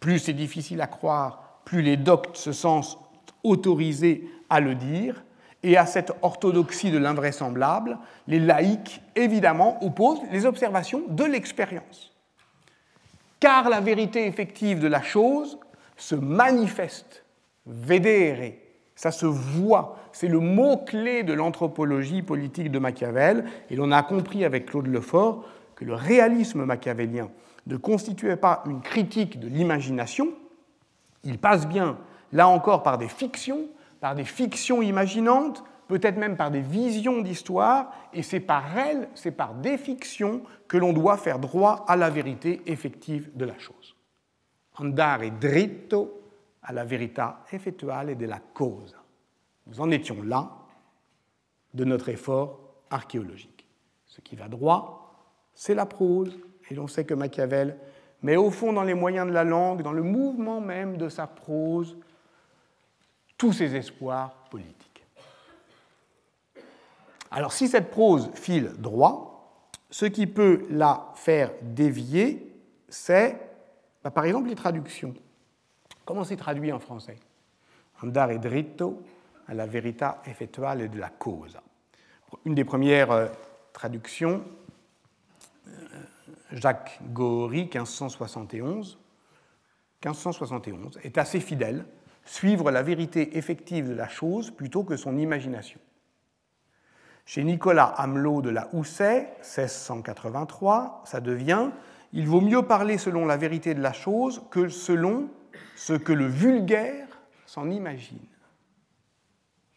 plus 0.00 0.18
c'est 0.18 0.32
difficile 0.32 0.80
à 0.80 0.86
croire, 0.86 1.60
plus 1.64 1.82
les 1.82 1.96
doctes 1.96 2.36
se 2.36 2.52
sentent 2.52 2.98
autorisés 3.42 4.28
à 4.50 4.60
le 4.60 4.74
dire. 4.74 5.22
Et 5.66 5.78
à 5.78 5.86
cette 5.86 6.12
orthodoxie 6.20 6.90
de 6.90 6.98
l'invraisemblable, 6.98 7.96
les 8.26 8.38
laïcs, 8.38 9.00
évidemment, 9.16 9.82
opposent 9.82 10.20
les 10.30 10.44
observations 10.44 11.00
de 11.08 11.24
l'expérience. 11.24 12.12
Car 13.40 13.70
la 13.70 13.80
vérité 13.80 14.26
effective 14.26 14.78
de 14.78 14.88
la 14.88 15.00
chose 15.00 15.58
se 15.96 16.14
manifeste, 16.14 17.24
vedere, 17.66 18.54
ça 18.94 19.10
se 19.10 19.26
voit. 19.26 19.96
C'est 20.12 20.28
le 20.28 20.40
mot-clé 20.40 21.22
de 21.22 21.32
l'anthropologie 21.32 22.22
politique 22.22 22.70
de 22.70 22.78
Machiavel. 22.78 23.44
Et 23.70 23.76
l'on 23.76 23.90
a 23.92 24.02
compris 24.02 24.44
avec 24.44 24.66
Claude 24.66 24.86
Lefort 24.86 25.44
que 25.74 25.84
le 25.84 25.94
réalisme 25.94 26.64
machiavélien 26.64 27.30
ne 27.66 27.76
constituait 27.76 28.36
pas 28.36 28.62
une 28.66 28.80
critique 28.80 29.40
de 29.40 29.48
l'imagination, 29.48 30.28
il 31.24 31.38
passe 31.38 31.66
bien, 31.66 31.98
là 32.32 32.48
encore, 32.48 32.82
par 32.82 32.98
des 32.98 33.08
fictions, 33.08 33.66
par 34.00 34.14
des 34.14 34.24
fictions 34.24 34.82
imaginantes, 34.82 35.64
peut-être 35.88 36.16
même 36.16 36.36
par 36.36 36.50
des 36.50 36.60
visions 36.60 37.20
d'histoire, 37.22 37.90
et 38.12 38.22
c'est 38.22 38.40
par 38.40 38.78
elles, 38.78 39.08
c'est 39.14 39.30
par 39.30 39.54
des 39.54 39.78
fictions 39.78 40.42
que 40.68 40.76
l'on 40.76 40.92
doit 40.92 41.16
faire 41.16 41.38
droit 41.38 41.84
à 41.88 41.96
la 41.96 42.10
vérité 42.10 42.62
effective 42.66 43.30
de 43.34 43.44
la 43.44 43.58
chose. 43.58 43.83
Andare 44.74 45.38
dritto 45.38 46.22
à 46.62 46.72
la 46.72 46.84
verità 46.84 47.44
effettuale 47.50 48.16
la 48.18 48.40
cause. 48.40 48.96
Nous 49.66 49.80
en 49.80 49.90
étions 49.90 50.22
là 50.22 50.50
de 51.72 51.84
notre 51.84 52.08
effort 52.08 52.60
archéologique. 52.90 53.66
Ce 54.06 54.20
qui 54.20 54.36
va 54.36 54.48
droit, 54.48 55.14
c'est 55.54 55.74
la 55.74 55.86
prose, 55.86 56.38
et 56.70 56.74
l'on 56.74 56.88
sait 56.88 57.04
que 57.04 57.14
Machiavel 57.14 57.78
met 58.22 58.36
au 58.36 58.50
fond 58.50 58.72
dans 58.72 58.82
les 58.82 58.94
moyens 58.94 59.28
de 59.28 59.32
la 59.32 59.44
langue, 59.44 59.82
dans 59.82 59.92
le 59.92 60.02
mouvement 60.02 60.60
même 60.60 60.96
de 60.96 61.08
sa 61.08 61.26
prose, 61.26 61.96
tous 63.36 63.52
ses 63.52 63.74
espoirs 63.76 64.34
politiques. 64.50 65.04
Alors 67.30 67.52
si 67.52 67.68
cette 67.68 67.90
prose 67.90 68.30
file 68.34 68.72
droit, 68.78 69.70
ce 69.90 70.06
qui 70.06 70.26
peut 70.26 70.66
la 70.70 71.12
faire 71.14 71.52
dévier, 71.62 72.52
c'est 72.88 73.38
bah, 74.04 74.10
par 74.10 74.24
exemple 74.24 74.48
les 74.48 74.54
traductions. 74.54 75.14
Comment 76.04 76.22
c'est 76.22 76.36
traduit 76.36 76.70
en 76.70 76.78
français? 76.78 77.16
Andare 78.02 78.38
dritto 78.38 79.02
la 79.48 79.66
verità 79.66 80.22
effettuale 80.26 80.88
de 80.88 80.98
la 80.98 81.08
cause. 81.08 81.58
Une 82.44 82.54
des 82.54 82.64
premières 82.64 83.10
euh, 83.10 83.28
traductions 83.72 84.44
Jacques 86.52 87.00
Gory, 87.12 87.62
1571, 87.62 88.98
1571, 90.04 90.98
est 91.02 91.18
assez 91.18 91.40
fidèle, 91.40 91.84
suivre 92.24 92.70
la 92.70 92.82
vérité 92.82 93.36
effective 93.36 93.88
de 93.88 93.94
la 93.94 94.08
chose 94.08 94.50
plutôt 94.50 94.84
que 94.84 94.96
son 94.96 95.16
imagination. 95.18 95.80
Chez 97.26 97.42
Nicolas 97.42 97.86
Hamelot 97.86 98.42
de 98.42 98.50
la 98.50 98.68
Houssaye, 98.74 99.26
1683, 99.40 101.02
ça 101.06 101.20
devient 101.20 101.70
Il 102.16 102.28
vaut 102.28 102.40
mieux 102.40 102.62
parler 102.62 102.96
selon 102.96 103.26
la 103.26 103.36
vérité 103.36 103.74
de 103.74 103.82
la 103.82 103.92
chose 103.92 104.44
que 104.52 104.68
selon 104.68 105.28
ce 105.74 105.94
que 105.94 106.12
le 106.12 106.26
vulgaire 106.26 107.08
s'en 107.44 107.68
imagine. 107.68 108.24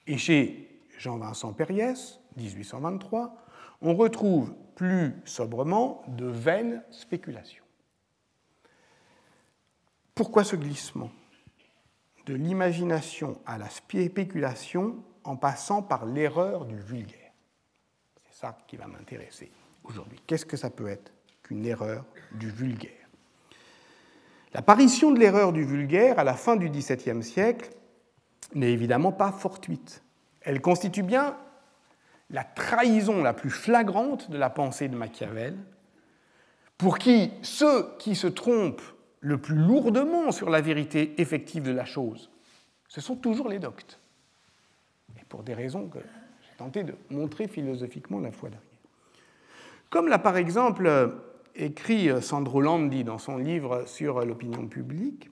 Et 0.06 0.20
chez 0.20 0.84
Jean-Vincent 1.00 1.53
Périès, 1.53 2.20
1823, 2.38 3.36
on 3.82 3.96
retrouve 3.96 4.53
plus 4.75 5.15
sobrement 5.25 6.03
de 6.10 6.27
vaines 6.27 6.84
spéculations. 6.91 7.63
Pourquoi 10.13 10.44
ce 10.44 10.56
glissement 10.56 11.10
De 12.27 12.36
l'imagination 12.36 13.41
à 13.48 13.58
la 13.58 13.70
spéculation 13.72 15.03
en 15.24 15.38
passant 15.38 15.82
par 15.82 16.06
l'erreur 16.06 16.65
du 16.65 16.77
vulgaire? 16.77 17.34
C'est 18.27 18.41
ça 18.41 18.56
qui 18.67 18.77
va 18.77 18.86
m'intéresser 18.86 19.51
aujourd'hui. 19.84 20.22
Qu'est-ce 20.27 20.46
que 20.46 20.58
ça 20.58 20.70
peut 20.70 20.88
être? 20.88 21.16
Qu'une 21.48 21.66
erreur 21.66 22.06
du 22.34 22.50
vulgaire 22.50 22.92
L'apparition 24.54 25.12
de 25.12 25.20
l'erreur 25.20 25.54
du 25.54 25.63
vulgaire 25.63 26.20
à 26.20 26.24
la 26.24 26.34
fin 26.34 26.56
du 26.56 26.70
XVIIe 26.70 27.22
siècle 27.22 27.70
n'est 28.56 28.72
évidemment 28.72 29.12
pas 29.12 29.32
fortuite. 29.32 30.04
Elle 30.42 30.62
constitue 30.62 31.04
bien 31.04 31.38
la 32.30 32.44
trahison 32.44 33.22
la 33.22 33.34
plus 33.34 33.50
flagrante 33.50 34.32
de 34.32 34.38
la 34.38 34.50
pensée 34.50 34.88
de 34.88 34.96
Machiavel, 34.96 35.58
pour 36.77 36.98
qui 36.98 37.32
ceux 37.42 37.88
qui 38.00 38.16
se 38.16 38.27
trompent 38.27 38.82
le 39.20 39.38
plus 39.38 39.56
lourdement 39.56 40.32
sur 40.32 40.50
la 40.50 40.62
vérité 40.62 41.20
effective 41.22 41.63
de 41.63 41.72
la 41.72 41.86
chose, 41.86 42.30
ce 42.88 43.01
sont 43.01 43.16
toujours 43.16 43.50
les 43.50 43.60
doctes. 43.60 44.00
Et 45.20 45.25
pour 45.25 45.44
des 45.44 45.54
raisons 45.54 45.88
que 45.88 46.00
j'ai 46.00 46.58
tenté 46.58 46.84
de 46.84 46.96
montrer 47.10 47.48
philosophiquement 47.48 48.20
la 48.20 48.32
fois 48.32 48.50
dernière. 48.50 48.68
Comme 49.89 50.08
l'a 50.08 50.20
par 50.20 50.38
exemple 50.38 51.13
écrit 51.58 52.10
Sandro 52.22 52.62
Landi 52.62 53.04
dans 53.04 53.18
son 53.18 53.38
livre 53.38 53.84
sur 53.86 54.24
l'opinion 54.26 54.68
publique, 54.68 55.30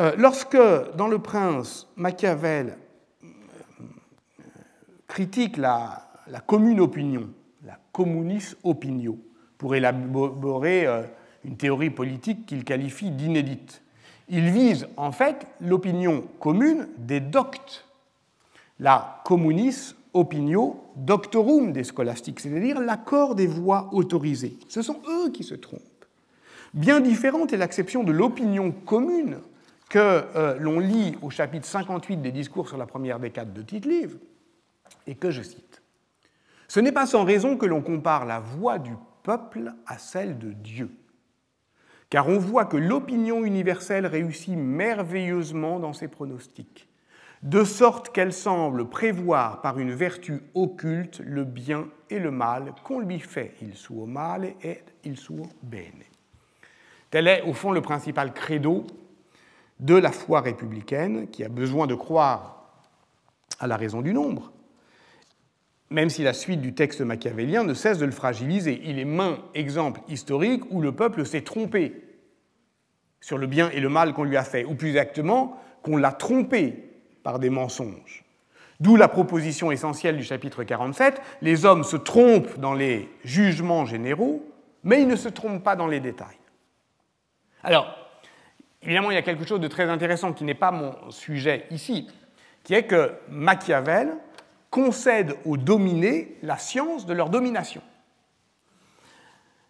euh, 0.00 0.14
lorsque 0.16 0.56
dans 0.96 1.08
Le 1.08 1.18
Prince, 1.18 1.86
Machiavel 1.96 2.78
critique 5.06 5.58
la, 5.58 6.08
commune 6.46 6.80
opinion, 6.80 7.28
la 7.62 7.78
communis 7.92 8.54
opinio, 8.64 9.18
pour 9.58 9.74
élaborer 9.74 10.86
euh, 10.86 11.02
une 11.44 11.58
théorie 11.58 11.90
politique 11.90 12.46
qu'il 12.46 12.64
qualifie 12.64 13.10
d'inédite. 13.10 13.82
Il 14.30 14.50
vise 14.50 14.88
en 14.96 15.12
fait 15.12 15.46
l'opinion 15.60 16.22
commune 16.40 16.88
des 16.96 17.20
doctes, 17.20 17.86
la 18.78 19.20
communis 19.26 19.94
opinio 20.14 20.92
doctorum 20.96 21.72
des 21.72 21.84
scolastiques, 21.84 22.40
c'est-à-dire 22.40 22.80
l'accord 22.80 23.34
des 23.34 23.46
voix 23.46 23.88
autorisées. 23.92 24.58
Ce 24.68 24.82
sont 24.82 25.00
eux 25.08 25.30
qui 25.30 25.44
se 25.44 25.54
trompent. 25.54 25.80
Bien 26.74 27.00
différente 27.00 27.52
est 27.52 27.58
l'acception 27.58 28.02
de 28.02 28.12
l'opinion 28.12 28.72
commune 28.72 29.38
que 29.90 29.98
euh, 29.98 30.56
l'on 30.58 30.78
lit 30.78 31.16
au 31.20 31.28
chapitre 31.28 31.66
58 31.66 32.16
des 32.16 32.32
discours 32.32 32.66
sur 32.66 32.78
la 32.78 32.86
première 32.86 33.18
décade 33.18 33.52
de 33.52 33.60
Tite-Livre, 33.60 34.16
et 35.06 35.14
que 35.14 35.30
je 35.30 35.42
cite. 35.42 35.82
Ce 36.68 36.80
n'est 36.80 36.92
pas 36.92 37.06
sans 37.06 37.24
raison 37.24 37.58
que 37.58 37.66
l'on 37.66 37.82
compare 37.82 38.24
la 38.24 38.40
voix 38.40 38.78
du 38.78 38.94
peuple 39.22 39.74
à 39.86 39.98
celle 39.98 40.38
de 40.38 40.52
Dieu, 40.52 40.90
car 42.08 42.28
on 42.28 42.38
voit 42.38 42.64
que 42.64 42.78
l'opinion 42.78 43.44
universelle 43.44 44.06
réussit 44.06 44.56
merveilleusement 44.56 45.78
dans 45.78 45.92
ses 45.92 46.08
pronostics, 46.08 46.88
de 47.42 47.64
sorte 47.64 48.10
qu'elle 48.10 48.32
semble 48.32 48.88
prévoir 48.88 49.60
par 49.62 49.78
une 49.78 49.92
vertu 49.92 50.42
occulte 50.54 51.20
le 51.24 51.44
bien 51.44 51.88
et 52.08 52.18
le 52.18 52.30
mal 52.30 52.72
qu'on 52.84 53.00
lui 53.00 53.18
fait, 53.18 53.54
il 53.60 53.74
suo 53.74 54.06
male 54.06 54.54
et 54.62 54.80
il 55.04 55.16
suo 55.16 55.42
bene. 55.62 56.04
Tel 57.10 57.26
est 57.26 57.42
au 57.42 57.52
fond 57.52 57.72
le 57.72 57.82
principal 57.82 58.32
credo 58.32 58.86
de 59.80 59.96
la 59.96 60.12
foi 60.12 60.40
républicaine 60.40 61.28
qui 61.28 61.42
a 61.42 61.48
besoin 61.48 61.86
de 61.86 61.94
croire 61.94 62.72
à 63.58 63.66
la 63.66 63.76
raison 63.76 64.02
du 64.02 64.14
nombre, 64.14 64.52
même 65.90 66.10
si 66.10 66.22
la 66.22 66.32
suite 66.32 66.60
du 66.60 66.74
texte 66.74 67.00
machiavélien 67.00 67.64
ne 67.64 67.74
cesse 67.74 67.98
de 67.98 68.06
le 68.06 68.12
fragiliser. 68.12 68.80
Il 68.84 68.98
est 69.00 69.04
main 69.04 69.38
exemple 69.54 70.00
historique 70.08 70.62
où 70.70 70.80
le 70.80 70.92
peuple 70.92 71.26
s'est 71.26 71.42
trompé. 71.42 72.08
sur 73.20 73.38
le 73.38 73.46
bien 73.46 73.70
et 73.70 73.78
le 73.78 73.88
mal 73.88 74.14
qu'on 74.14 74.24
lui 74.24 74.36
a 74.36 74.42
fait, 74.42 74.64
ou 74.64 74.74
plus 74.74 74.88
exactement, 74.88 75.56
qu'on 75.82 75.96
l'a 75.96 76.10
trompé 76.10 76.91
par 77.22 77.38
des 77.38 77.50
mensonges. 77.50 78.24
D'où 78.80 78.96
la 78.96 79.08
proposition 79.08 79.70
essentielle 79.70 80.16
du 80.16 80.24
chapitre 80.24 80.64
47, 80.64 81.20
les 81.40 81.64
hommes 81.64 81.84
se 81.84 81.96
trompent 81.96 82.58
dans 82.58 82.74
les 82.74 83.08
jugements 83.24 83.86
généraux, 83.86 84.44
mais 84.82 85.00
ils 85.02 85.08
ne 85.08 85.16
se 85.16 85.28
trompent 85.28 85.62
pas 85.62 85.76
dans 85.76 85.86
les 85.86 86.00
détails. 86.00 86.38
Alors, 87.62 87.96
évidemment, 88.82 89.10
il 89.10 89.14
y 89.14 89.18
a 89.18 89.22
quelque 89.22 89.46
chose 89.46 89.60
de 89.60 89.68
très 89.68 89.88
intéressant 89.88 90.32
qui 90.32 90.42
n'est 90.44 90.54
pas 90.54 90.72
mon 90.72 90.94
sujet 91.10 91.66
ici, 91.70 92.08
qui 92.64 92.74
est 92.74 92.84
que 92.84 93.12
Machiavel 93.28 94.16
concède 94.70 95.36
aux 95.44 95.56
dominés 95.56 96.36
la 96.42 96.58
science 96.58 97.06
de 97.06 97.12
leur 97.12 97.30
domination. 97.30 97.82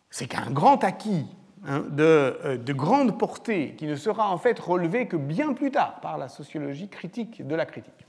C'est 0.09 0.27
qu'un 0.27 0.51
grand 0.51 0.85
acquis 0.85 1.27
hein, 1.67 1.85
euh, 1.99 2.57
de, 2.57 2.73
grande 2.73 3.19
portée 3.19 3.75
qui 3.77 3.87
ne 3.87 3.97
sera 3.97 4.31
en 4.31 4.39
fait 4.39 4.59
relevé 4.59 5.07
que 5.07 5.17
bien 5.17 5.53
plus 5.53 5.71
tard 5.71 6.01
par 6.01 6.19
la 6.19 6.29
sociologie 6.29 6.89
critique 6.89 7.47
de 7.47 7.55
la 7.55 7.67
critique. 7.67 8.07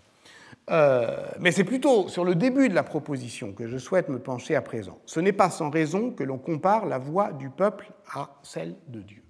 Euh, 0.69 1.27
mais 1.39 1.51
c'est 1.51 1.65
plutôt 1.65 2.07
sur 2.07 2.23
le 2.23 2.35
début 2.35 2.69
de 2.69 2.73
la 2.73 2.83
proposition 2.83 3.51
que 3.51 3.67
je 3.67 3.77
souhaite 3.77 4.07
me 4.09 4.19
pencher 4.19 4.55
à 4.55 4.61
présent. 4.61 4.97
Ce 5.05 5.19
n'est 5.19 5.33
pas 5.33 5.49
sans 5.49 5.69
raison 5.69 6.11
que 6.11 6.23
l'on 6.23 6.37
compare 6.37 6.85
la 6.85 6.97
voix 6.97 7.33
du 7.33 7.49
peuple 7.49 7.91
à 8.13 8.29
celle 8.43 8.75
de 8.87 9.01
Dieu. 9.01 9.23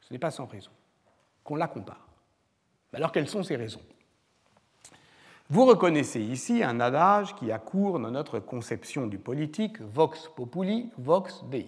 Ce 0.00 0.12
n'est 0.12 0.20
pas 0.20 0.30
sans 0.30 0.46
raison 0.46 0.70
qu'on 1.42 1.56
la 1.56 1.66
compare. 1.66 2.06
Alors 2.92 3.10
quelles 3.10 3.28
sont 3.28 3.42
ces 3.42 3.56
raisons? 3.56 3.80
Vous 5.50 5.66
reconnaissez 5.66 6.20
ici 6.20 6.62
un 6.62 6.80
adage 6.80 7.34
qui 7.34 7.50
accourt 7.50 7.98
dans 7.98 8.10
notre 8.10 8.38
conception 8.38 9.06
du 9.06 9.18
politique, 9.18 9.80
vox 9.80 10.30
populi, 10.34 10.90
vox 10.96 11.44
dei. 11.50 11.66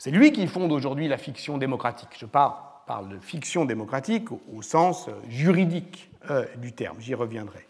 C'est 0.00 0.10
lui 0.10 0.32
qui 0.32 0.46
fonde 0.46 0.72
aujourd'hui 0.72 1.08
la 1.08 1.18
fiction 1.18 1.58
démocratique. 1.58 2.08
Je 2.18 2.24
parle, 2.24 2.54
de 3.10 3.18
fiction 3.18 3.66
démocratique 3.66 4.28
au 4.32 4.62
sens 4.62 5.10
juridique 5.28 6.10
euh, 6.30 6.46
du 6.56 6.72
terme, 6.72 6.96
j'y 7.00 7.14
reviendrai. 7.14 7.66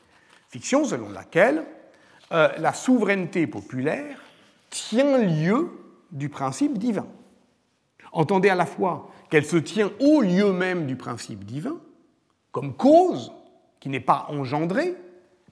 Fiction 0.49 0.85
selon 0.85 1.09
laquelle 1.09 1.65
euh, 2.31 2.49
la 2.59 2.73
souveraineté 2.73 3.49
populaire 3.49 4.17
tient 4.71 5.19
lieu 5.19 5.73
du 6.13 6.29
principe 6.29 6.79
divin. 6.79 7.09
Entendez 8.13 8.49
à 8.49 8.55
la 8.55 8.65
fois 8.65 9.11
qu'elle 9.29 9.45
se 9.45 9.57
tient 9.57 9.91
au 9.99 10.21
lieu 10.21 10.53
même 10.53 10.87
du 10.87 10.95
principe 10.95 11.45
divin, 11.45 11.79
comme 12.53 12.75
cause 12.75 13.33
qui 13.81 13.89
n'est 13.89 13.99
pas 13.99 14.27
engendrée, 14.29 14.95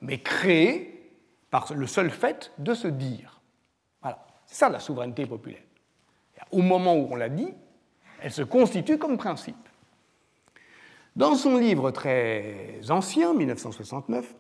mais 0.00 0.20
créée 0.20 1.12
par 1.50 1.74
le 1.74 1.88
seul 1.88 2.10
fait 2.10 2.52
de 2.58 2.72
se 2.72 2.86
dire. 2.86 3.40
Voilà, 4.00 4.24
c'est 4.46 4.58
ça 4.58 4.68
la 4.68 4.78
souveraineté 4.78 5.26
populaire. 5.26 5.62
Au 6.50 6.62
moment 6.62 6.96
où 6.96 7.08
on 7.10 7.16
l'a 7.16 7.28
dit, 7.28 7.52
elle 8.20 8.32
se 8.32 8.42
constitue 8.42 8.98
comme 8.98 9.16
principe. 9.16 9.56
Dans 11.16 11.34
son 11.34 11.56
livre 11.56 11.90
très 11.90 12.78
ancien, 12.90 13.34
1969, 13.34 14.34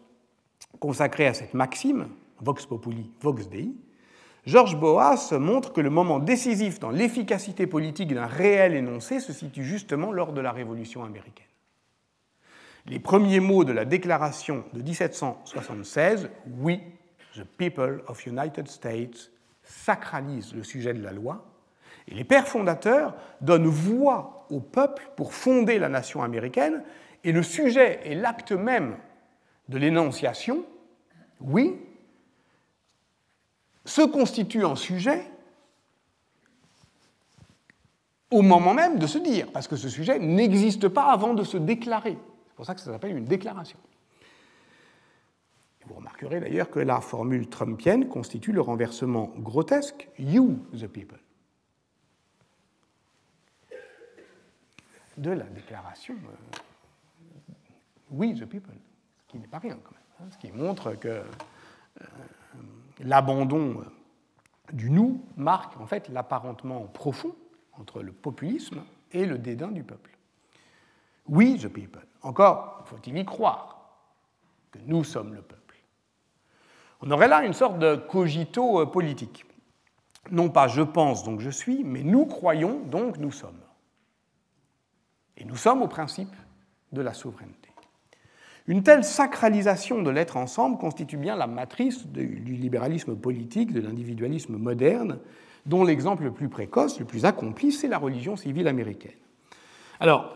consacré 0.78 1.26
à 1.26 1.34
cette 1.34 1.54
maxime, 1.54 2.08
Vox 2.40 2.66
Populi, 2.66 3.10
Vox 3.20 3.48
Dei, 3.48 3.72
Georges 4.46 4.76
Boas 4.76 5.32
montre 5.32 5.72
que 5.72 5.80
le 5.80 5.90
moment 5.90 6.20
décisif 6.20 6.78
dans 6.78 6.90
l'efficacité 6.90 7.66
politique 7.66 8.14
d'un 8.14 8.26
réel 8.26 8.74
énoncé 8.74 9.20
se 9.20 9.32
situe 9.32 9.64
justement 9.64 10.12
lors 10.12 10.32
de 10.32 10.40
la 10.40 10.52
Révolution 10.52 11.04
américaine. 11.04 11.44
Les 12.86 12.98
premiers 12.98 13.40
mots 13.40 13.64
de 13.64 13.72
la 13.72 13.84
déclaration 13.84 14.64
de 14.72 14.80
1776, 14.80 16.30
We, 16.60 16.78
the 17.34 17.44
people 17.58 18.02
of 18.06 18.24
United 18.26 18.68
States, 18.68 19.30
sacralisent 19.62 20.54
le 20.54 20.62
sujet 20.62 20.94
de 20.94 21.02
la 21.02 21.12
loi 21.12 21.44
et 22.10 22.14
les 22.14 22.24
pères 22.24 22.48
fondateurs 22.48 23.14
donnent 23.40 23.66
voix 23.66 24.46
au 24.50 24.60
peuple 24.60 25.10
pour 25.16 25.34
fonder 25.34 25.78
la 25.78 25.88
nation 25.88 26.22
américaine, 26.22 26.82
et 27.24 27.32
le 27.32 27.42
sujet 27.42 28.00
et 28.04 28.14
l'acte 28.14 28.52
même 28.52 28.96
de 29.68 29.78
l'énonciation, 29.78 30.64
oui, 31.40 31.76
se 33.84 34.02
constitue 34.02 34.64
en 34.64 34.76
sujet 34.76 35.22
au 38.30 38.42
moment 38.42 38.74
même 38.74 38.98
de 38.98 39.06
se 39.06 39.18
dire, 39.18 39.50
parce 39.52 39.68
que 39.68 39.76
ce 39.76 39.88
sujet 39.88 40.18
n'existe 40.18 40.88
pas 40.88 41.10
avant 41.10 41.34
de 41.34 41.44
se 41.44 41.56
déclarer. 41.56 42.18
C'est 42.48 42.54
pour 42.54 42.66
ça 42.66 42.74
que 42.74 42.80
ça 42.80 42.92
s'appelle 42.92 43.16
une 43.16 43.24
déclaration. 43.24 43.78
Vous 45.86 45.94
remarquerez 45.94 46.40
d'ailleurs 46.40 46.70
que 46.70 46.80
la 46.80 47.00
formule 47.00 47.48
trumpienne 47.48 48.08
constitue 48.08 48.52
le 48.52 48.60
renversement 48.60 49.32
grotesque 49.38 50.08
You 50.18 50.58
the 50.74 50.86
people. 50.86 51.18
De 55.18 55.30
la 55.32 55.44
déclaration 55.44 56.14
euh, 56.14 56.58
We 58.10 58.38
the 58.38 58.46
people, 58.46 58.74
ce 59.20 59.26
qui 59.26 59.38
n'est 59.38 59.46
pas 59.46 59.58
rien 59.58 59.76
quand 59.84 59.92
même, 59.92 60.00
hein, 60.20 60.30
ce 60.30 60.38
qui 60.38 60.50
montre 60.50 60.94
que 60.94 61.08
euh, 61.08 62.04
l'abandon 63.00 63.80
euh, 63.80 64.72
du 64.72 64.90
nous 64.90 65.22
marque 65.36 65.78
en 65.78 65.86
fait 65.86 66.08
l'apparentement 66.08 66.80
profond 66.86 67.34
entre 67.72 68.02
le 68.02 68.12
populisme 68.12 68.82
et 69.12 69.26
le 69.26 69.38
dédain 69.38 69.68
du 69.68 69.82
peuple. 69.82 70.16
We 71.28 71.60
the 71.60 71.68
people. 71.68 72.06
Encore 72.22 72.82
faut-il 72.86 73.18
y 73.18 73.24
croire 73.24 73.98
que 74.70 74.78
nous 74.86 75.04
sommes 75.04 75.34
le 75.34 75.42
peuple. 75.42 75.76
On 77.02 77.10
aurait 77.10 77.28
là 77.28 77.44
une 77.44 77.52
sorte 77.52 77.78
de 77.78 77.96
cogito 77.96 78.86
politique. 78.86 79.44
Non 80.30 80.48
pas 80.48 80.68
je 80.68 80.82
pense 80.82 81.24
donc 81.24 81.40
je 81.40 81.50
suis, 81.50 81.84
mais 81.84 82.02
nous 82.02 82.24
croyons 82.24 82.80
donc 82.80 83.18
nous 83.18 83.32
sommes. 83.32 83.60
Et 85.38 85.44
nous 85.44 85.56
sommes 85.56 85.82
au 85.82 85.88
principe 85.88 86.34
de 86.92 87.00
la 87.00 87.14
souveraineté. 87.14 87.70
Une 88.66 88.82
telle 88.82 89.02
sacralisation 89.02 90.02
de 90.02 90.10
l'être 90.10 90.36
ensemble 90.36 90.76
constitue 90.76 91.16
bien 91.16 91.36
la 91.36 91.46
matrice 91.46 92.06
du 92.06 92.54
libéralisme 92.54 93.16
politique, 93.16 93.72
de 93.72 93.80
l'individualisme 93.80 94.58
moderne, 94.58 95.20
dont 95.64 95.84
l'exemple 95.84 96.24
le 96.24 96.32
plus 96.32 96.50
précoce, 96.50 96.98
le 96.98 97.06
plus 97.06 97.24
accompli, 97.24 97.72
c'est 97.72 97.88
la 97.88 97.98
religion 97.98 98.36
civile 98.36 98.68
américaine. 98.68 99.16
Alors, 100.00 100.34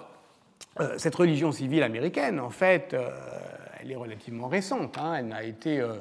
euh, 0.81 0.95
cette 0.97 1.15
religion 1.15 1.53
civile 1.53 1.83
américaine, 1.83 2.41
en 2.41 2.51
fait, 2.51 2.95
euh, 2.95 3.11
elle 3.81 3.91
est 3.91 3.97
relativement 3.97 4.49
récente. 4.49 4.97
Hein. 4.97 5.15
elle 5.15 5.27
n'a 5.27 5.43
été, 5.43 5.81
euh, 5.81 5.97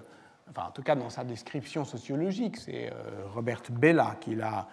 enfin, 0.49 0.67
en 0.67 0.71
tout 0.71 0.83
cas 0.83 0.95
dans 0.95 1.09
sa 1.09 1.25
description 1.25 1.83
sociologique, 1.83 2.57
c'est 2.57 2.93
Robert 3.33 3.63
Bella 3.69 4.15
qui 4.21 4.35
l'a 4.35 4.67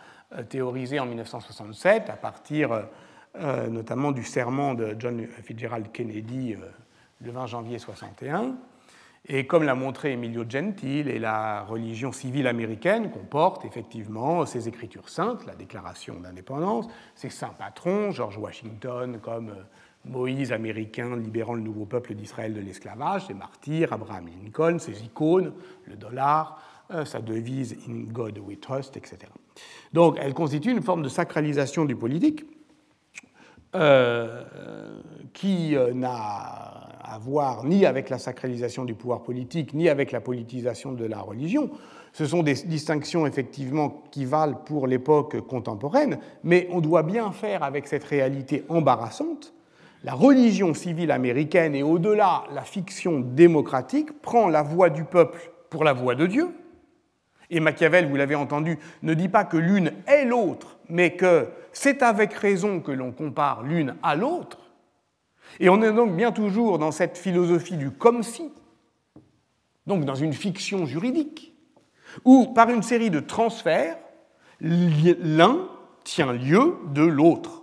théorisé 0.48 1.00
en 1.00 1.06
1967 1.06 2.10
à 2.10 2.16
partir 2.16 2.86
notamment 3.68 4.12
du 4.12 4.24
serment 4.24 4.74
de 4.74 4.96
John 4.98 5.26
Fitzgerald 5.26 5.92
Kennedy 5.92 6.54
euh, 6.54 6.66
le 7.20 7.30
20 7.30 7.46
janvier 7.46 7.78
61. 7.78 8.56
Et 9.26 9.46
comme 9.46 9.64
l'a 9.64 9.74
montré 9.74 10.12
Emilio 10.12 10.44
Gentile, 10.48 11.08
la 11.20 11.62
religion 11.64 12.12
civile 12.12 12.46
américaine 12.46 13.10
comporte 13.10 13.64
effectivement 13.64 14.46
ses 14.46 14.68
écritures 14.68 15.08
saintes, 15.08 15.44
la 15.46 15.54
déclaration 15.54 16.18
d'indépendance, 16.20 16.86
ses 17.14 17.28
saints 17.28 17.54
patrons, 17.58 18.10
George 18.10 18.38
Washington 18.38 19.18
comme 19.20 19.50
euh, 19.50 19.62
Moïse 20.04 20.52
américain 20.52 21.16
libérant 21.16 21.54
le 21.54 21.60
nouveau 21.60 21.84
peuple 21.84 22.14
d'Israël 22.14 22.54
de 22.54 22.60
l'esclavage, 22.60 23.26
ses 23.26 23.34
martyrs, 23.34 23.92
Abraham 23.92 24.26
Lincoln, 24.26 24.78
ses 24.78 25.02
icônes, 25.04 25.52
le 25.84 25.96
dollar, 25.96 26.62
sa 27.04 27.20
devise 27.20 27.76
In 27.86 28.04
God 28.10 28.38
We 28.38 28.58
Trust, 28.58 28.96
etc. 28.96 29.18
Donc 29.92 30.16
elle 30.18 30.32
constitue 30.32 30.70
une 30.70 30.80
forme 30.80 31.02
de 31.02 31.10
sacralisation 31.10 31.84
du 31.84 31.94
politique 31.94 32.46
euh, 33.74 34.44
qui 35.34 35.76
euh, 35.76 35.92
n'a 35.92 36.88
à 37.10 37.18
voir 37.18 37.64
ni 37.64 37.86
avec 37.86 38.10
la 38.10 38.18
sacralisation 38.18 38.84
du 38.84 38.94
pouvoir 38.94 39.22
politique, 39.22 39.72
ni 39.74 39.88
avec 39.88 40.12
la 40.12 40.20
politisation 40.20 40.92
de 40.92 41.04
la 41.04 41.20
religion. 41.20 41.70
Ce 42.12 42.26
sont 42.26 42.42
des 42.42 42.54
distinctions 42.54 43.26
effectivement 43.26 44.02
qui 44.10 44.24
valent 44.24 44.56
pour 44.56 44.86
l'époque 44.86 45.40
contemporaine, 45.46 46.18
mais 46.44 46.68
on 46.70 46.80
doit 46.80 47.02
bien 47.02 47.32
faire 47.32 47.62
avec 47.62 47.86
cette 47.86 48.04
réalité 48.04 48.64
embarrassante. 48.68 49.54
La 50.04 50.14
religion 50.14 50.74
civile 50.74 51.10
américaine 51.10 51.74
et 51.74 51.82
au-delà 51.82 52.44
la 52.54 52.62
fiction 52.62 53.20
démocratique 53.20 54.20
prend 54.20 54.48
la 54.48 54.62
voix 54.62 54.90
du 54.90 55.04
peuple 55.04 55.50
pour 55.70 55.84
la 55.84 55.92
voix 55.92 56.14
de 56.14 56.26
Dieu. 56.26 56.48
Et 57.50 57.60
Machiavel, 57.60 58.06
vous 58.06 58.16
l'avez 58.16 58.34
entendu, 58.34 58.78
ne 59.02 59.14
dit 59.14 59.28
pas 59.28 59.44
que 59.44 59.56
l'une 59.56 59.92
est 60.06 60.24
l'autre, 60.24 60.78
mais 60.88 61.16
que 61.16 61.48
c'est 61.72 62.02
avec 62.02 62.34
raison 62.34 62.80
que 62.80 62.92
l'on 62.92 63.12
compare 63.12 63.62
l'une 63.62 63.96
à 64.02 64.14
l'autre. 64.14 64.58
Et 65.60 65.68
on 65.68 65.82
est 65.82 65.92
donc 65.92 66.14
bien 66.14 66.30
toujours 66.30 66.78
dans 66.78 66.92
cette 66.92 67.16
philosophie 67.16 67.76
du 67.76 67.90
comme 67.90 68.22
si, 68.22 68.52
donc 69.86 70.04
dans 70.04 70.14
une 70.14 70.34
fiction 70.34 70.84
juridique, 70.84 71.54
où 72.24 72.52
par 72.52 72.68
une 72.68 72.82
série 72.82 73.10
de 73.10 73.20
transferts, 73.20 73.96
l'un 74.60 75.68
tient 76.04 76.32
lieu 76.32 76.76
de 76.92 77.02
l'autre. 77.02 77.62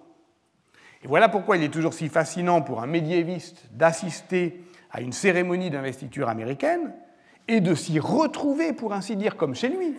Et 1.03 1.07
voilà 1.07 1.29
pourquoi 1.29 1.57
il 1.57 1.63
est 1.63 1.69
toujours 1.69 1.93
si 1.93 2.09
fascinant 2.09 2.61
pour 2.61 2.81
un 2.81 2.87
médiéviste 2.87 3.67
d'assister 3.71 4.63
à 4.91 5.01
une 5.01 5.11
cérémonie 5.11 5.69
d'investiture 5.69 6.29
américaine 6.29 6.93
et 7.47 7.61
de 7.61 7.75
s'y 7.75 7.99
retrouver, 7.99 8.73
pour 8.73 8.93
ainsi 8.93 9.15
dire, 9.15 9.37
comme 9.37 9.55
chez 9.55 9.69
lui. 9.69 9.95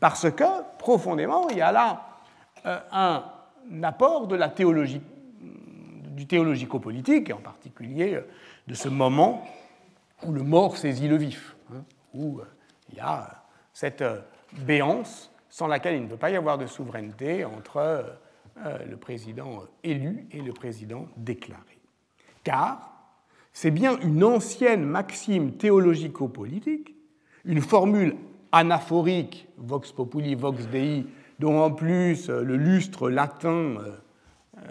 Parce 0.00 0.30
que, 0.30 0.44
profondément, 0.78 1.48
il 1.48 1.58
y 1.58 1.60
a 1.60 1.72
là 1.72 2.06
euh, 2.66 2.78
un 2.92 3.24
apport 3.82 4.26
de 4.28 4.36
la 4.36 4.48
théologie, 4.48 5.00
du 6.10 6.26
théologico-politique, 6.26 7.30
et 7.30 7.32
en 7.32 7.40
particulier 7.40 8.20
de 8.66 8.74
ce 8.74 8.88
moment 8.88 9.46
où 10.24 10.32
le 10.32 10.42
mort 10.42 10.76
saisit 10.76 11.08
le 11.08 11.16
vif, 11.16 11.56
hein, 11.72 11.82
où 12.14 12.40
il 12.90 12.96
y 12.96 13.00
a 13.00 13.42
cette 13.72 14.04
béance 14.52 15.30
sans 15.50 15.66
laquelle 15.66 15.96
il 15.96 16.02
ne 16.02 16.08
peut 16.08 16.16
pas 16.16 16.30
y 16.30 16.36
avoir 16.36 16.58
de 16.58 16.66
souveraineté 16.66 17.44
entre 17.44 18.04
le 18.64 18.96
président 18.96 19.62
élu 19.84 20.26
et 20.32 20.40
le 20.40 20.52
président 20.52 21.06
déclaré. 21.16 21.78
Car 22.42 22.97
c'est 23.60 23.72
bien 23.72 23.98
une 24.02 24.22
ancienne 24.22 24.84
maxime 24.84 25.50
théologico-politique, 25.56 26.94
une 27.44 27.60
formule 27.60 28.14
anaphorique, 28.52 29.48
vox 29.56 29.90
populi, 29.90 30.36
vox 30.36 30.68
dei, 30.68 31.04
dont 31.40 31.60
en 31.60 31.72
plus 31.72 32.28
le 32.28 32.56
lustre 32.56 33.10
latin 33.10 33.50
euh, 33.50 33.96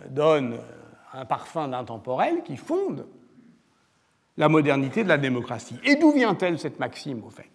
donne 0.09 0.59
un 1.11 1.25
parfum 1.25 1.67
d'intemporel 1.67 2.43
qui 2.45 2.55
fonde 2.55 3.05
la 4.37 4.47
modernité 4.47 5.03
de 5.03 5.09
la 5.09 5.17
démocratie. 5.17 5.75
Et 5.83 5.97
d'où 5.97 6.13
vient-elle 6.13 6.57
cette 6.57 6.79
maxime, 6.79 7.25
au 7.25 7.29
fait? 7.29 7.51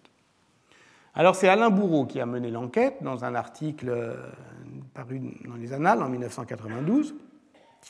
Alors 1.15 1.33
c'est 1.33 1.47
Alain 1.47 1.71
Bourreau 1.71 2.05
qui 2.05 2.19
a 2.19 2.27
mené 2.27 2.51
l'enquête 2.51 2.97
dans 3.01 3.25
un 3.25 3.33
article 3.33 3.89
euh, 3.89 4.13
paru 4.93 5.19
dans 5.47 5.55
les 5.55 5.73
Annales 5.73 6.03
en 6.03 6.09
1992, 6.09 7.15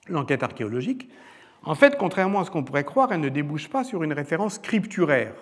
l'enquête 0.08 0.44
archéologique. 0.44 1.10
En 1.64 1.76
fait, 1.76 1.98
contrairement 1.98 2.42
à 2.42 2.46
ce 2.46 2.52
qu'on 2.52 2.64
pourrait 2.64 2.84
croire, 2.84 3.12
elle 3.12 3.22
ne 3.22 3.30
débouche 3.30 3.70
pas 3.70 3.84
sur 3.84 4.04
une 4.04 4.14
référence 4.14 4.56
scripturaire. 4.56 5.34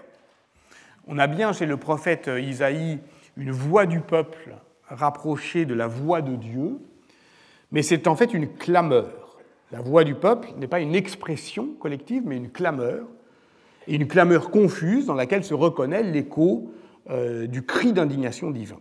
On 1.08 1.18
a 1.18 1.28
bien 1.28 1.52
chez 1.52 1.66
le 1.66 1.78
prophète 1.78 2.30
Isaïe 2.40 3.00
une 3.38 3.52
voix 3.52 3.86
du 3.86 4.02
peuple 4.02 4.56
rapprochée 4.88 5.66
de 5.66 5.74
la 5.74 5.88
voix 5.88 6.22
de 6.22 6.36
Dieu, 6.36 6.78
mais 7.72 7.82
c'est 7.82 8.08
en 8.08 8.16
fait 8.16 8.34
une 8.34 8.54
clameur. 8.54 9.40
La 9.72 9.82
voix 9.82 10.04
du 10.04 10.16
peuple 10.16 10.50
n'est 10.58 10.68
pas 10.68 10.80
une 10.80 10.96
expression 10.96 11.70
collective, 11.80 12.24
mais 12.26 12.38
une 12.38 12.52
clameur, 12.52 13.08
et 13.88 13.96
une 13.96 14.08
clameur 14.08 14.52
confuse 14.52 15.06
dans 15.06 15.16
laquelle 15.16 15.44
se 15.44 15.54
reconnaît 15.54 16.04
l'écho 16.04 16.72
euh, 17.10 17.48
du 17.48 17.66
cri 17.66 17.94
d'indignation 17.94 18.52
divin. 18.52 18.80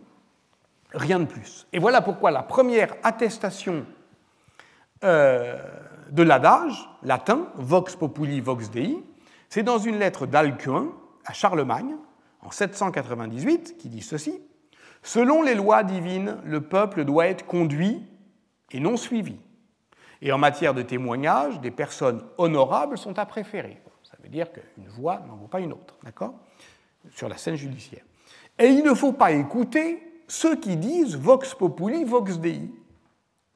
Rien 0.93 1.19
de 1.19 1.25
plus. 1.25 1.65
Et 1.73 1.79
voilà 1.79 2.01
pourquoi 2.01 2.29
la 2.29 2.43
première 2.43 2.93
attestation 3.03 3.85
euh, 5.03 5.57
de 6.11 6.23
l'adage 6.23 6.89
latin, 7.03 7.47
vox 7.55 7.95
populi 7.95 8.41
vox 8.41 8.69
dei, 8.69 9.03
c'est 9.49 9.63
dans 9.63 9.79
une 9.79 9.97
lettre 9.97 10.27
d'Alcuin 10.27 10.91
à 11.25 11.33
Charlemagne, 11.33 11.95
en 12.41 12.51
798, 12.51 13.77
qui 13.77 13.89
dit 13.89 14.01
ceci 14.01 14.41
Selon 15.03 15.41
les 15.41 15.55
lois 15.55 15.83
divines, 15.83 16.37
le 16.45 16.61
peuple 16.61 17.05
doit 17.05 17.27
être 17.27 17.45
conduit 17.45 18.05
et 18.71 18.79
non 18.79 18.97
suivi. 18.97 19.37
Et 20.21 20.31
en 20.31 20.37
matière 20.37 20.73
de 20.73 20.83
témoignage, 20.83 21.59
des 21.61 21.71
personnes 21.71 22.23
honorables 22.37 22.97
sont 22.97 23.17
à 23.17 23.25
préférer. 23.25 23.81
Ça 24.03 24.17
veut 24.21 24.29
dire 24.29 24.51
qu'une 24.51 24.87
voix 24.87 25.21
n'en 25.27 25.35
vaut 25.35 25.47
pas 25.47 25.59
une 25.59 25.73
autre, 25.73 25.97
d'accord? 26.03 26.35
Sur 27.15 27.27
la 27.27 27.37
scène 27.37 27.55
judiciaire. 27.55 28.03
Et 28.59 28.67
il 28.67 28.83
ne 28.83 28.93
faut 28.93 29.13
pas 29.13 29.31
écouter 29.31 30.03
ceux 30.27 30.55
qui 30.55 30.77
disent 30.77 31.15
vox 31.15 31.55
populi, 31.55 32.03
vox 32.03 32.37
dei, 32.37 32.69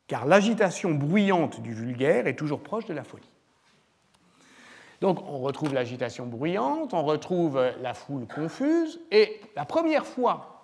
car 0.08 0.26
l'agitation 0.26 0.92
bruyante 0.92 1.62
du 1.62 1.74
vulgaire 1.74 2.28
est 2.28 2.36
toujours 2.36 2.62
proche 2.62 2.86
de 2.86 2.94
la 2.94 3.04
folie. 3.04 3.30
Donc 5.02 5.22
on 5.22 5.40
retrouve 5.40 5.74
l'agitation 5.74 6.26
bruyante, 6.26 6.94
on 6.94 7.04
retrouve 7.04 7.62
la 7.82 7.94
foule 7.94 8.28
confuse, 8.28 9.00
et 9.12 9.42
la 9.56 9.66
première 9.66 10.06
fois 10.06 10.64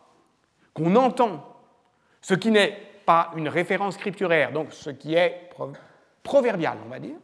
qu'on 0.73 0.95
entend 0.95 1.45
ce 2.21 2.34
qui 2.34 2.51
n'est 2.51 2.77
pas 3.06 3.32
une 3.36 3.49
référence 3.49 3.95
scripturaire, 3.95 4.51
donc 4.51 4.71
ce 4.71 4.89
qui 4.89 5.15
est 5.15 5.49
proverbial, 6.23 6.77
on 6.86 6.89
va 6.89 6.99
dire, 6.99 7.17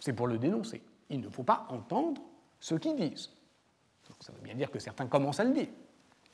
c'est 0.00 0.12
pour 0.12 0.26
le 0.26 0.38
dénoncer. 0.38 0.82
Il 1.10 1.20
ne 1.20 1.28
faut 1.28 1.42
pas 1.42 1.66
entendre 1.68 2.20
ce 2.58 2.74
qu'ils 2.74 2.96
disent. 2.96 3.30
ça 4.20 4.32
veut 4.32 4.42
bien 4.42 4.54
dire 4.54 4.70
que 4.70 4.78
certains 4.78 5.06
commencent 5.06 5.40
à 5.40 5.44
le 5.44 5.52
dire, 5.52 5.68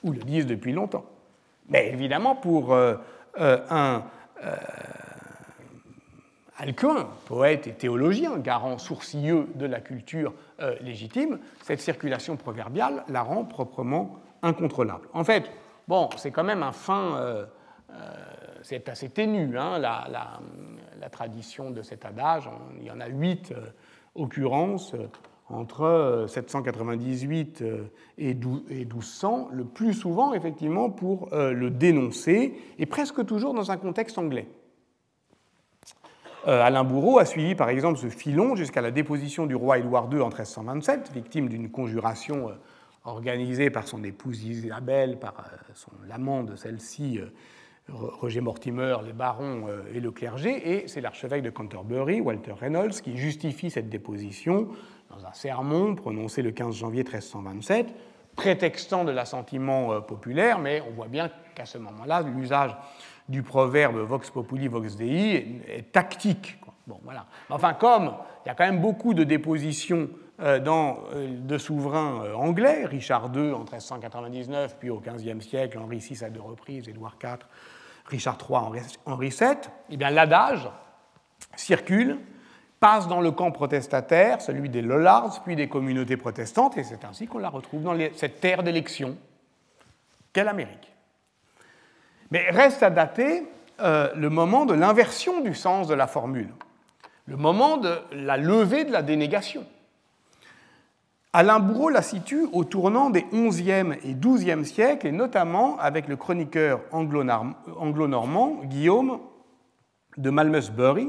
ou 0.03 0.13
le 0.13 0.21
disent 0.21 0.47
depuis 0.47 0.73
longtemps. 0.73 1.05
Mais 1.69 1.89
évidemment, 1.89 2.37
pour 2.37 2.73
euh, 2.73 2.97
euh, 3.39 3.65
un 3.71 4.05
Alcuin, 6.57 7.09
poète 7.27 7.67
et 7.67 7.73
théologien, 7.73 8.39
garant 8.39 8.79
sourcilleux 8.79 9.49
de 9.57 9.67
la 9.67 9.81
culture 9.81 10.33
euh, 10.61 10.77
légitime, 10.81 11.41
cette 11.63 11.81
circulation 11.81 12.37
proverbiale 12.37 13.03
la 13.09 13.23
rend 13.23 13.45
proprement 13.45 14.21
incontrôlable. 14.43 15.09
En 15.13 15.25
fait, 15.25 15.51
bon, 15.89 16.09
c'est 16.17 16.31
quand 16.31 16.45
même 16.45 16.63
un 16.63 16.73
fin, 16.73 17.17
euh, 17.17 17.45
c'est 18.63 18.89
assez 18.89 19.09
ténu, 19.09 19.59
hein, 19.59 19.79
la, 19.79 20.41
tradition 21.11 21.71
de 21.71 21.83
cet 21.83 22.07
adage. 22.07 22.49
Il 22.79 22.85
y 22.85 22.91
en 22.91 22.99
a 22.99 23.09
huit 23.09 23.53
occurrences 24.15 24.95
entre 25.49 26.25
798 26.29 27.63
et 28.19 28.35
1200, 28.35 29.49
le 29.53 29.65
plus 29.65 29.93
souvent 29.93 30.33
effectivement 30.33 30.91
pour 30.91 31.29
le 31.33 31.69
dénoncer, 31.69 32.55
et 32.79 32.87
presque 32.87 33.27
toujours 33.27 33.53
dans 33.53 33.71
un 33.71 33.77
contexte 33.77 34.17
anglais. 34.17 34.49
Euh, 36.47 36.63
Alain 36.63 36.85
Bourreau 36.85 37.19
a 37.19 37.25
suivi 37.25 37.55
par 37.55 37.71
exemple 37.71 37.99
ce 37.99 38.09
filon 38.09 38.55
jusqu'à 38.55 38.83
la 38.83 38.91
déposition 38.91 39.47
du 39.47 39.55
roi 39.55 39.79
Édouard 39.79 40.11
II 40.13 40.21
en 40.21 40.29
1327, 40.29 41.11
victime 41.15 41.49
d'une 41.49 41.71
conjuration 41.71 42.51
euh, 42.51 42.53
organisée 43.05 43.71
par 43.71 43.87
son 43.89 44.05
épouse 44.05 44.45
Isabelle, 44.45 45.19
par 45.19 45.35
euh, 45.39 45.57
son 45.75 45.91
l'amant 46.07 46.43
de 46.43 46.55
celle-ci, 46.55 47.21
Roger 47.89 48.41
Mortimer, 48.41 48.97
les 49.05 49.13
barons 49.13 49.67
et 49.93 50.01
le 50.01 50.11
clergé, 50.11 50.73
et 50.73 50.89
c'est 50.89 51.03
l'archevêque 51.03 51.43
de 51.43 51.51
Canterbury, 51.51 52.23
Walter 52.23 52.55
Reynolds, 52.59 52.95
qui 53.03 53.19
justifie 53.19 53.71
cette 53.71 53.91
déposition 53.91 54.69
dans 55.17 55.27
un 55.27 55.33
sermon 55.33 55.95
prononcé 55.95 56.43
le 56.43 56.51
15 56.51 56.75
janvier 56.75 57.03
1327, 57.03 57.95
prétextant 58.37 59.05
de 59.05 59.13
l'assentiment 59.13 60.01
populaire, 60.01 60.59
mais 60.59 60.83
on 60.89 60.93
voit 60.93 61.09
bien 61.09 61.31
qu'à 61.55 61.67
ce 61.67 61.79
moment-là, 61.79 62.23
l'usage 62.23 62.77
du 63.29 63.43
proverbe 63.43 63.97
vox 63.97 64.31
populi 64.31 64.69
vox 64.69 64.97
dei 64.97 65.63
est, 65.69 65.93
tactique. 65.93 66.59
Bon, 66.87 66.99
voilà. 67.03 67.27
Enfin, 67.49 67.73
comme 67.73 68.15
il 68.45 68.49
y 68.49 68.51
a 68.51 68.55
quand 68.55 68.65
même 68.65 68.81
beaucoup 68.81 69.15
de 69.15 69.25
dépositions 69.25 70.09
euh, 70.41 70.61
euh, 70.67 71.29
de 71.41 71.59
souverains 71.59 72.25
euh, 72.25 72.35
anglais, 72.35 72.85
Richard 72.85 73.31
II 73.35 73.53
en 73.53 73.61
1399, 73.61 74.77
puis 74.79 74.91
au 74.91 75.01
XVe 75.01 75.41
siècle, 75.41 75.79
Henri 75.79 75.99
VI 75.99 76.25
à 76.25 76.31
deux 76.31 76.41
reprises, 76.41 76.89
Édouard 76.89 77.17
IV, 77.23 77.39
Richard 78.07 78.39
III, 78.49 78.83
Henri 79.07 79.29
VII, 79.31 79.57
eh 79.91 79.97
bien 79.97 80.11
l'adage 80.11 80.69
circule, 81.57 82.19
passe 82.85 83.09
dans 83.09 83.23
le 83.23 83.31
camp 83.31 83.51
protestataire, 83.51 84.43
celui 84.43 84.69
des 84.69 84.83
Lollards, 84.83 85.41
puis 85.43 85.57
des 85.57 85.71
communautés 85.71 86.19
protestantes, 86.19 86.77
et 86.77 86.85
c'est 86.85 87.07
ainsi 87.07 87.27
qu'on 87.27 87.39
la 87.39 87.49
retrouve 87.49 87.83
dans 87.83 87.97
cette 88.15 88.41
terre 88.41 88.63
d'élection 88.63 89.17
qu'est 90.35 90.45
l'Amérique. 90.45 90.93
Mais 92.31 92.51
reste 92.51 92.83
à 92.83 92.91
dater 92.91 93.45
euh, 93.81 94.11
le 94.15 94.29
moment 94.29 94.67
de 94.67 94.75
l'inversion 94.75 95.41
du 95.41 95.55
sens 95.55 95.89
de 95.89 95.95
la 95.95 96.07
formule, 96.07 96.51
le 97.25 97.39
moment 97.39 97.79
de 97.79 97.97
la 98.13 98.37
levée 98.37 98.85
de 98.85 98.93
la 98.93 99.01
dénégation. 99.01 99.65
Alain 101.33 101.61
Bourreau 101.61 101.89
la 101.89 102.03
situe 102.03 102.47
au 102.53 102.65
tournant 102.65 103.09
des 103.09 103.25
XIe 103.33 103.95
et 104.05 104.13
XIIe 104.13 104.67
siècles, 104.67 105.07
et 105.07 105.13
notamment 105.13 105.79
avec 105.79 106.07
le 106.07 106.17
chroniqueur 106.17 106.83
anglo-normand 106.93 108.61
Guillaume 108.65 109.21
de 110.19 110.29
Malmesbury, 110.29 111.09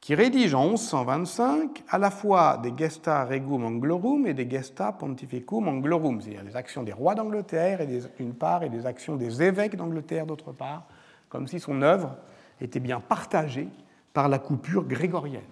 qui 0.00 0.14
rédige 0.14 0.54
en 0.54 0.68
1125 0.68 1.84
à 1.88 1.98
la 1.98 2.10
fois 2.10 2.58
des 2.58 2.72
Gesta 2.76 3.24
Regum 3.24 3.64
Anglorum 3.64 4.26
et 4.26 4.34
des 4.34 4.48
Gesta 4.48 4.92
Pontificum 4.92 5.68
Anglorum, 5.68 6.20
c'est-à-dire 6.20 6.44
les 6.44 6.56
actions 6.56 6.82
des 6.82 6.92
rois 6.92 7.14
d'Angleterre 7.14 7.80
d'une 8.18 8.34
part 8.34 8.62
et 8.62 8.68
des 8.68 8.86
actions 8.86 9.16
des 9.16 9.42
évêques 9.42 9.76
d'Angleterre 9.76 10.26
d'autre 10.26 10.52
part, 10.52 10.84
comme 11.28 11.46
si 11.46 11.60
son 11.60 11.82
œuvre 11.82 12.16
était 12.60 12.80
bien 12.80 13.00
partagée 13.00 13.68
par 14.12 14.28
la 14.28 14.38
coupure 14.38 14.84
grégorienne. 14.84 15.42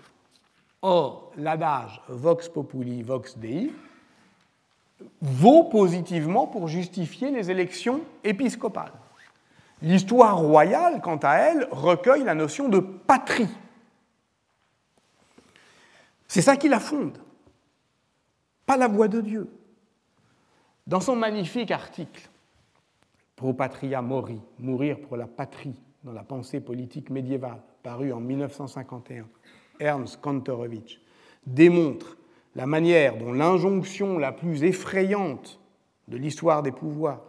Or, 0.83 1.33
l'adage 1.37 2.01
Vox 2.09 2.49
Populi, 2.49 3.03
Vox 3.03 3.37
Dei 3.39 3.73
vaut 5.21 5.65
positivement 5.65 6.47
pour 6.47 6.69
justifier 6.69 7.31
les 7.31 7.51
élections 7.51 8.01
épiscopales. 8.25 8.93
L'histoire 9.83 10.39
royale, 10.39 11.01
quant 11.03 11.19
à 11.23 11.35
elle, 11.35 11.69
recueille 11.71 12.25
la 12.25 12.35
notion 12.35 12.69
de 12.69 12.79
patrie 12.79 13.49
c'est 16.29 16.43
ça 16.43 16.57
qui 16.57 16.69
la 16.69 16.81
fonde, 16.81 17.19
pas 18.65 18.77
la 18.77 18.89
voix 18.89 19.09
de 19.09 19.21
Dieu. 19.21 19.49
Dans 20.87 21.01
son 21.01 21.17
magnifique 21.17 21.71
article 21.71 22.29
Pro 23.35 23.53
Patria 23.53 24.01
Mori, 24.03 24.41
Mourir 24.59 25.01
pour 25.01 25.17
la 25.17 25.27
patrie 25.27 25.75
dans 26.05 26.13
la 26.13 26.23
pensée 26.23 26.61
politique 26.61 27.11
médiévale, 27.11 27.61
paru 27.83 28.13
en 28.13 28.21
1951, 28.21 29.27
Ernst 29.81 30.21
Kantorowicz 30.21 31.01
démontre 31.47 32.17
la 32.55 32.67
manière 32.67 33.19
dont 33.19 33.33
l'injonction 33.33 34.19
la 34.19 34.33
plus 34.33 34.65
effrayante 34.65 35.61
de 36.09 36.17
l'histoire 36.17 36.63
des 36.63 36.73
pouvoirs 36.73 37.23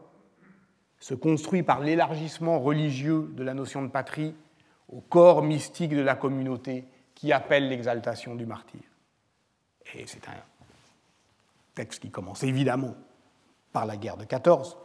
se 1.00 1.14
construit 1.14 1.64
par 1.64 1.82
l'élargissement 1.82 2.60
religieux 2.60 3.30
de 3.36 3.44
la 3.44 3.54
notion 3.54 3.82
de 3.82 3.90
patrie 3.90 4.34
au 4.90 5.02
corps 5.02 5.44
mystique 5.44 5.92
de 5.92 6.02
la 6.02 6.16
communauté 6.16 6.86
qui 7.18 7.34
appelle 7.34 7.68
l'exaltation 7.68 8.36
du 8.36 8.46
martyr. 8.46 8.80
Et 9.96 10.06
c'est 10.06 10.28
un 10.28 10.36
texte 11.74 12.00
qui 12.00 12.12
commence 12.12 12.44
évidemment 12.44 12.96
par 13.74 13.88
la 13.88 13.98
guerre 13.98 14.18
de 14.18 14.24
14, 14.24 14.78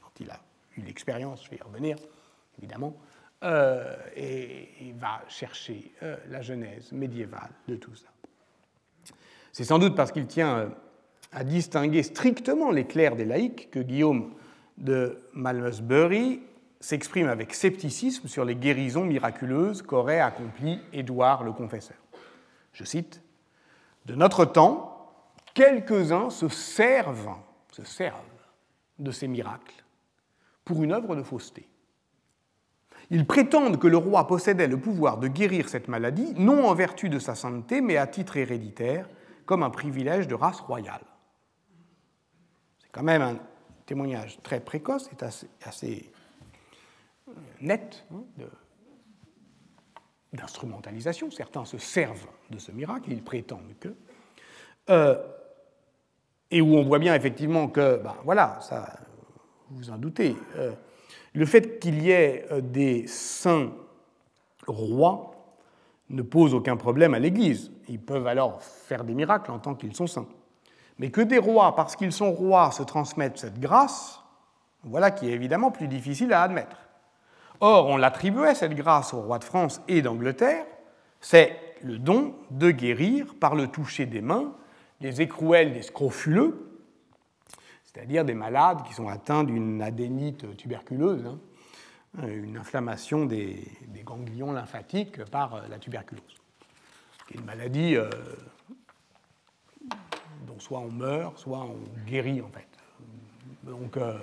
dont 0.00 0.10
il 0.20 0.30
a 0.30 0.38
eu 0.76 0.82
l'expérience, 0.82 1.44
je 1.44 1.50
vais 1.50 1.56
y 1.56 1.62
revenir, 1.62 1.96
évidemment, 2.58 2.94
euh, 3.42 3.96
et 4.14 4.68
il 4.80 4.94
va 4.94 5.22
chercher 5.28 5.92
euh, 6.04 6.16
la 6.28 6.40
genèse 6.40 6.92
médiévale 6.92 7.50
de 7.66 7.74
tout 7.74 7.96
ça. 7.96 8.08
C'est 9.50 9.64
sans 9.64 9.80
doute 9.80 9.96
parce 9.96 10.12
qu'il 10.12 10.26
tient 10.28 10.56
euh, 10.56 10.68
à 11.32 11.42
distinguer 11.42 12.04
strictement 12.04 12.70
les 12.70 12.86
clercs 12.86 13.16
des 13.16 13.24
laïcs 13.24 13.70
que 13.72 13.80
Guillaume 13.80 14.34
de 14.76 15.20
Malmesbury 15.32 16.42
s'exprime 16.80 17.28
avec 17.28 17.54
scepticisme 17.54 18.28
sur 18.28 18.44
les 18.44 18.54
guérisons 18.54 19.04
miraculeuses 19.04 19.82
qu'aurait 19.82 20.20
accomplies 20.20 20.80
Édouard 20.92 21.44
le 21.44 21.52
Confesseur. 21.52 21.96
Je 22.72 22.84
cite 22.84 23.22
De 24.06 24.14
notre 24.14 24.44
temps, 24.44 25.12
quelques-uns 25.54 26.30
se 26.30 26.48
servent, 26.48 27.34
se 27.72 27.84
servent 27.84 28.16
de 28.98 29.10
ces 29.10 29.28
miracles 29.28 29.84
pour 30.64 30.82
une 30.82 30.92
œuvre 30.92 31.16
de 31.16 31.22
fausseté. 31.22 31.68
Ils 33.10 33.26
prétendent 33.26 33.78
que 33.78 33.88
le 33.88 33.96
roi 33.96 34.26
possédait 34.26 34.68
le 34.68 34.78
pouvoir 34.78 35.18
de 35.18 35.28
guérir 35.28 35.68
cette 35.68 35.88
maladie, 35.88 36.34
non 36.36 36.68
en 36.68 36.74
vertu 36.74 37.08
de 37.08 37.18
sa 37.18 37.34
sainteté, 37.34 37.80
mais 37.80 37.96
à 37.96 38.06
titre 38.06 38.36
héréditaire, 38.36 39.08
comme 39.46 39.62
un 39.62 39.70
privilège 39.70 40.28
de 40.28 40.34
race 40.34 40.60
royale. 40.60 41.04
C'est 42.80 42.90
quand 42.92 43.02
même 43.02 43.22
un 43.22 43.38
témoignage 43.86 44.38
très 44.42 44.60
précoce 44.60 45.08
et 45.10 45.24
assez 45.64 46.12
net 47.60 48.04
hein, 48.12 48.22
d'instrumentalisation. 50.32 51.30
Certains 51.30 51.64
se 51.64 51.78
servent 51.78 52.26
de 52.50 52.58
ce 52.58 52.72
miracle, 52.72 53.12
ils 53.12 53.22
prétendent 53.22 53.74
que. 53.80 53.94
Euh, 54.90 55.16
et 56.50 56.60
où 56.60 56.76
on 56.76 56.82
voit 56.82 56.98
bien 56.98 57.14
effectivement 57.14 57.68
que, 57.68 57.96
ben 58.02 58.14
voilà, 58.24 58.58
ça, 58.60 58.98
vous 59.70 59.90
en 59.90 59.98
doutez, 59.98 60.34
euh, 60.56 60.72
le 61.34 61.46
fait 61.46 61.78
qu'il 61.78 62.02
y 62.02 62.10
ait 62.10 62.46
euh, 62.50 62.60
des 62.60 63.06
saints 63.06 63.70
rois 64.66 65.34
ne 66.08 66.22
pose 66.22 66.54
aucun 66.54 66.76
problème 66.76 67.12
à 67.12 67.18
l'Église. 67.18 67.70
Ils 67.88 68.00
peuvent 68.00 68.26
alors 68.26 68.62
faire 68.62 69.04
des 69.04 69.14
miracles 69.14 69.50
en 69.50 69.58
tant 69.58 69.74
qu'ils 69.74 69.94
sont 69.94 70.06
saints. 70.06 70.28
Mais 70.98 71.10
que 71.10 71.20
des 71.20 71.38
rois, 71.38 71.76
parce 71.76 71.96
qu'ils 71.96 72.12
sont 72.12 72.32
rois, 72.32 72.72
se 72.72 72.82
transmettent 72.82 73.38
cette 73.38 73.60
grâce, 73.60 74.20
voilà 74.84 75.10
qui 75.10 75.28
est 75.28 75.32
évidemment 75.32 75.70
plus 75.70 75.86
difficile 75.86 76.32
à 76.32 76.42
admettre. 76.42 76.87
Or, 77.60 77.86
on 77.86 77.96
l'attribuait, 77.96 78.54
cette 78.54 78.74
grâce, 78.74 79.12
aux 79.14 79.20
rois 79.20 79.38
de 79.38 79.44
France 79.44 79.80
et 79.88 80.02
d'Angleterre, 80.02 80.64
c'est 81.20 81.56
le 81.82 81.98
don 81.98 82.34
de 82.50 82.70
guérir 82.70 83.34
par 83.40 83.54
le 83.54 83.68
toucher 83.68 84.06
des 84.06 84.20
mains 84.20 84.52
les 85.00 85.20
écrouelles 85.20 85.72
des 85.72 85.82
scrofuleux, 85.82 86.80
c'est-à-dire 87.84 88.24
des 88.24 88.34
malades 88.34 88.82
qui 88.84 88.94
sont 88.94 89.08
atteints 89.08 89.44
d'une 89.44 89.80
adénite 89.82 90.56
tuberculeuse, 90.56 91.24
hein, 91.26 91.38
une 92.26 92.56
inflammation 92.56 93.26
des, 93.26 93.64
ganglions 94.04 94.52
lymphatiques 94.52 95.24
par 95.26 95.68
la 95.68 95.78
tuberculose. 95.78 96.22
C'est 97.28 97.34
une 97.34 97.44
maladie 97.44 97.96
euh, 97.96 98.08
dont 100.46 100.58
soit 100.58 100.80
on 100.80 100.90
meurt, 100.90 101.38
soit 101.38 101.58
on 101.58 101.76
guérit 102.06 102.40
en 102.40 102.48
fait. 102.48 102.66
Donc, 103.64 103.96
euh, 103.96 104.14
euh, 104.14 104.18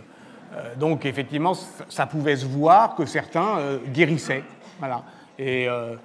donc, 0.78 1.06
effectivement, 1.06 1.54
ça 1.54 2.08
pouvait 2.08 2.36
se 2.36 2.46
voir 2.46 2.96
que 2.96 3.06
certains 3.06 3.58
euh, 3.58 3.80
guérissaient. 3.88 4.44
Voilà. 4.80 5.04
Et 5.38 5.68
euh, 5.68 5.96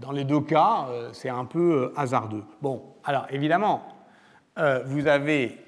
dans 0.00 0.12
les 0.12 0.24
deux 0.24 0.40
cas, 0.40 0.88
c'est 1.12 1.28
un 1.28 1.44
peu 1.44 1.92
hasardeux. 1.96 2.44
Bon, 2.60 2.82
alors 3.04 3.26
évidemment, 3.30 3.82
vous 4.86 5.06
avez 5.06 5.58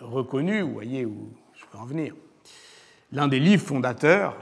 reconnu, 0.00 0.62
vous 0.62 0.72
voyez 0.72 1.04
où 1.04 1.32
je 1.54 1.64
veux 1.72 1.78
en 1.80 1.84
venir, 1.84 2.14
l'un 3.12 3.28
des 3.28 3.38
livres 3.38 3.64
fondateurs 3.64 4.36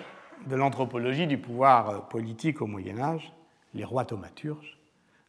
de 0.47 0.57
l'anthropologie 0.57 1.27
du 1.27 1.39
pouvoir 1.39 2.09
politique 2.09 2.63
au 2.63 2.67
Moyen 2.67 2.99
Âge, 2.99 3.33
Les 3.75 3.85
rois 3.85 4.07
thaumaturges, 4.07 4.79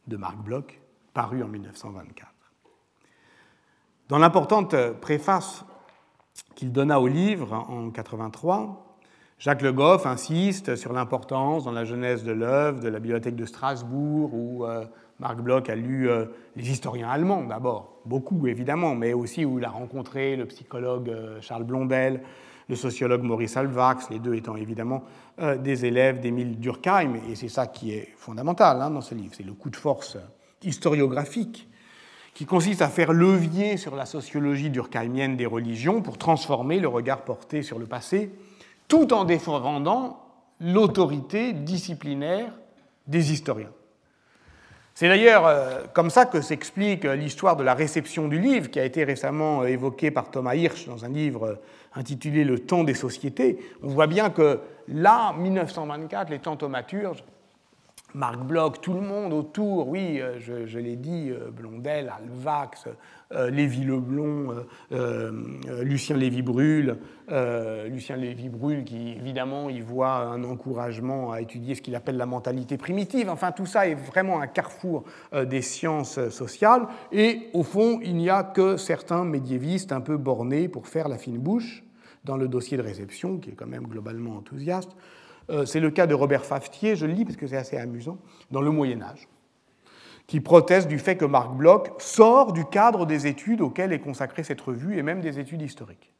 de 0.06 0.16
Marc 0.16 0.36
Bloch, 0.38 0.78
paru 1.12 1.42
en 1.42 1.48
1924. 1.48 2.30
Dans 4.08 4.18
l'importante 4.18 4.74
préface 5.00 5.64
qu'il 6.54 6.72
donna 6.72 7.00
au 7.00 7.06
livre 7.06 7.52
en 7.68 7.90
83, 7.90 8.88
Jacques 9.38 9.62
Le 9.62 9.72
Goff 9.72 10.04
insiste 10.04 10.74
sur 10.74 10.92
l'importance 10.92 11.62
dans 11.62 11.70
la 11.70 11.84
jeunesse 11.84 12.24
de 12.24 12.32
l'œuvre 12.32 12.80
de 12.80 12.88
la 12.88 12.98
bibliothèque 12.98 13.36
de 13.36 13.44
Strasbourg, 13.44 14.34
où 14.34 14.64
euh, 14.64 14.84
Marc 15.20 15.36
Bloch 15.40 15.70
a 15.70 15.76
lu 15.76 16.10
euh, 16.10 16.26
les 16.56 16.68
historiens 16.68 17.08
allemands 17.08 17.44
d'abord, 17.44 18.00
beaucoup 18.04 18.48
évidemment, 18.48 18.96
mais 18.96 19.12
aussi 19.12 19.44
où 19.44 19.60
il 19.60 19.64
a 19.64 19.70
rencontré 19.70 20.34
le 20.34 20.46
psychologue 20.46 21.08
euh, 21.08 21.40
Charles 21.40 21.62
Blondel, 21.62 22.20
le 22.68 22.74
sociologue 22.74 23.22
Maurice 23.22 23.56
Alvax, 23.56 24.10
les 24.10 24.18
deux 24.18 24.34
étant 24.34 24.56
évidemment 24.56 25.02
des 25.38 25.86
élèves 25.86 26.20
d'Émile 26.20 26.58
Durkheim, 26.58 27.14
et 27.30 27.34
c'est 27.34 27.48
ça 27.48 27.66
qui 27.66 27.92
est 27.92 28.12
fondamental 28.16 28.82
hein, 28.82 28.90
dans 28.90 29.00
ce 29.00 29.14
livre, 29.14 29.32
c'est 29.34 29.46
le 29.46 29.54
coup 29.54 29.70
de 29.70 29.76
force 29.76 30.18
historiographique 30.62 31.67
qui 32.38 32.46
consiste 32.46 32.82
à 32.82 32.88
faire 32.88 33.12
levier 33.12 33.76
sur 33.76 33.96
la 33.96 34.06
sociologie 34.06 34.70
durkheimienne 34.70 35.36
des 35.36 35.44
religions 35.44 36.02
pour 36.02 36.18
transformer 36.18 36.78
le 36.78 36.86
regard 36.86 37.22
porté 37.22 37.64
sur 37.64 37.80
le 37.80 37.86
passé, 37.86 38.30
tout 38.86 39.12
en 39.12 39.24
défendant 39.24 40.20
l'autorité 40.60 41.52
disciplinaire 41.52 42.52
des 43.08 43.32
historiens. 43.32 43.72
C'est 44.94 45.08
d'ailleurs 45.08 45.48
euh, 45.48 45.82
comme 45.92 46.10
ça 46.10 46.26
que 46.26 46.40
s'explique 46.40 47.02
l'histoire 47.02 47.56
de 47.56 47.64
la 47.64 47.74
réception 47.74 48.28
du 48.28 48.38
livre, 48.38 48.70
qui 48.70 48.78
a 48.78 48.84
été 48.84 49.02
récemment 49.02 49.62
euh, 49.62 49.66
évoquée 49.66 50.12
par 50.12 50.30
Thomas 50.30 50.54
Hirsch 50.54 50.86
dans 50.86 51.04
un 51.04 51.08
livre 51.08 51.44
euh, 51.44 51.54
intitulé 51.96 52.44
Le 52.44 52.60
temps 52.60 52.84
des 52.84 52.94
sociétés. 52.94 53.58
On 53.82 53.88
voit 53.88 54.06
bien 54.06 54.30
que 54.30 54.60
là, 54.86 55.34
1924, 55.36 56.30
les 56.30 56.38
temps 56.38 56.56
thaumaturges, 56.56 57.24
Marc 58.14 58.38
Bloch, 58.38 58.80
tout 58.80 58.94
le 58.94 59.02
monde 59.02 59.34
autour, 59.34 59.88
oui, 59.88 60.18
euh, 60.18 60.38
je, 60.38 60.78
l'ai 60.78 60.96
dit, 60.96 61.28
euh, 61.30 61.50
Blondel, 61.50 62.10
Alvax, 62.16 62.88
euh, 63.32 63.50
Lévy-Leblon, 63.50 64.64
Lucien 65.82 66.16
Lévy-Brûle, 66.16 66.96
Lucien 67.90 68.16
Lévy-Brûle 68.16 68.84
qui 68.84 69.10
évidemment 69.10 69.68
y 69.68 69.82
voit 69.82 70.14
un 70.14 70.42
encouragement 70.44 71.32
à 71.32 71.42
étudier 71.42 71.74
ce 71.74 71.82
qu'il 71.82 71.94
appelle 71.94 72.16
la 72.16 72.24
mentalité 72.24 72.78
primitive. 72.78 73.28
Enfin, 73.28 73.52
tout 73.52 73.66
ça 73.66 73.86
est 73.86 73.94
vraiment 73.94 74.40
un 74.40 74.46
carrefour 74.46 75.04
des 75.44 75.60
sciences 75.60 76.30
sociales. 76.30 76.86
Et 77.12 77.50
au 77.52 77.62
fond, 77.62 78.00
il 78.02 78.16
n'y 78.16 78.30
a 78.30 78.42
que 78.42 78.78
certains 78.78 79.24
médiévistes 79.24 79.92
un 79.92 80.00
peu 80.00 80.16
bornés 80.16 80.68
pour 80.68 80.88
faire 80.88 81.08
la 81.08 81.18
fine 81.18 81.38
bouche 81.38 81.84
dans 82.24 82.38
le 82.38 82.48
dossier 82.48 82.78
de 82.78 82.82
réception, 82.82 83.36
qui 83.36 83.50
est 83.50 83.54
quand 83.54 83.66
même 83.66 83.86
globalement 83.86 84.36
enthousiaste, 84.36 84.96
c'est 85.64 85.80
le 85.80 85.90
cas 85.90 86.06
de 86.06 86.14
Robert 86.14 86.44
Faftier, 86.44 86.96
je 86.96 87.06
le 87.06 87.12
lis 87.12 87.24
parce 87.24 87.36
que 87.36 87.46
c'est 87.46 87.56
assez 87.56 87.76
amusant, 87.76 88.18
dans 88.50 88.60
le 88.60 88.70
Moyen 88.70 89.00
Âge, 89.02 89.28
qui 90.26 90.40
proteste 90.40 90.88
du 90.88 90.98
fait 90.98 91.16
que 91.16 91.24
Marc 91.24 91.52
Bloch 91.52 91.88
sort 91.98 92.52
du 92.52 92.66
cadre 92.66 93.06
des 93.06 93.26
études 93.26 93.62
auxquelles 93.62 93.92
est 93.92 94.00
consacrée 94.00 94.44
cette 94.44 94.60
revue 94.60 94.98
et 94.98 95.02
même 95.02 95.20
des 95.20 95.38
études 95.38 95.62
historiques. 95.62 96.12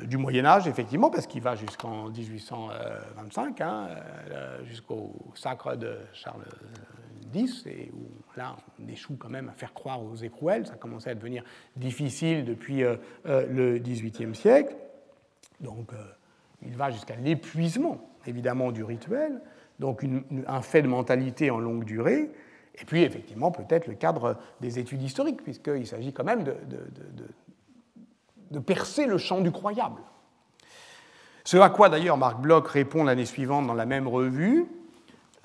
Euh, 0.00 0.04
du 0.04 0.18
Moyen 0.18 0.44
Âge, 0.44 0.68
effectivement, 0.68 1.10
parce 1.10 1.26
qu'il 1.26 1.42
va 1.42 1.56
jusqu'en 1.56 2.10
1825, 2.10 3.60
hein, 3.62 3.88
euh, 4.30 4.64
jusqu'au 4.66 5.14
sacre 5.34 5.74
de 5.74 5.96
Charles 6.12 6.44
X, 7.32 7.64
et 7.66 7.90
là, 8.36 8.56
on 8.78 8.88
échoue 8.88 9.16
quand 9.18 9.30
même 9.30 9.48
à 9.48 9.52
faire 9.52 9.72
croire 9.72 10.02
aux 10.02 10.16
écrouelles, 10.16 10.66
ça 10.66 10.74
commençait 10.74 11.10
à 11.10 11.14
devenir 11.14 11.44
difficile 11.76 12.44
depuis 12.44 12.82
le 13.24 13.78
XVIIIe 13.78 14.34
siècle. 14.34 14.74
Donc, 15.60 15.92
il 16.62 16.76
va 16.76 16.90
jusqu'à 16.90 17.16
l'épuisement, 17.16 18.00
évidemment, 18.26 18.72
du 18.72 18.84
rituel, 18.84 19.40
donc 19.78 20.04
un 20.46 20.62
fait 20.62 20.82
de 20.82 20.88
mentalité 20.88 21.50
en 21.50 21.58
longue 21.58 21.84
durée, 21.84 22.30
et 22.80 22.84
puis 22.84 23.02
effectivement 23.02 23.50
peut-être 23.50 23.86
le 23.86 23.94
cadre 23.94 24.36
des 24.60 24.78
études 24.78 25.02
historiques, 25.02 25.42
puisqu'il 25.42 25.86
s'agit 25.86 26.12
quand 26.12 26.24
même 26.24 26.44
de, 26.44 26.58
percer 28.58 29.06
le 29.06 29.18
champ 29.18 29.40
du 29.40 29.50
croyable. 29.50 30.02
Ce 31.44 31.56
à 31.56 31.70
quoi 31.70 31.88
d'ailleurs 31.88 32.18
Marc 32.18 32.40
Bloch 32.40 32.68
répond 32.68 33.04
l'année 33.04 33.24
suivante 33.24 33.66
dans 33.66 33.74
la 33.74 33.86
même 33.86 34.06
revue, 34.06 34.66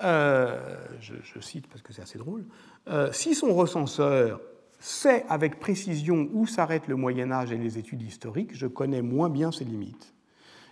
euh, 0.02 0.58
je, 1.00 1.40
cite 1.40 1.66
parce 1.68 1.80
que 1.80 1.94
c'est 1.94 2.02
assez 2.02 2.18
drôle, 2.18 2.44
euh, 2.88 3.10
si 3.12 3.34
son 3.34 3.54
recenseur 3.54 4.40
sait 4.78 5.24
avec 5.30 5.58
précision 5.58 6.28
où 6.32 6.46
s'arrête 6.46 6.86
le 6.86 6.96
Moyen 6.96 7.32
Âge 7.32 7.50
et 7.50 7.56
les 7.56 7.78
études 7.78 8.02
historiques, 8.02 8.54
je 8.54 8.66
connais 8.66 9.00
moins 9.00 9.30
bien 9.30 9.50
ses 9.50 9.64
limites. 9.64 10.12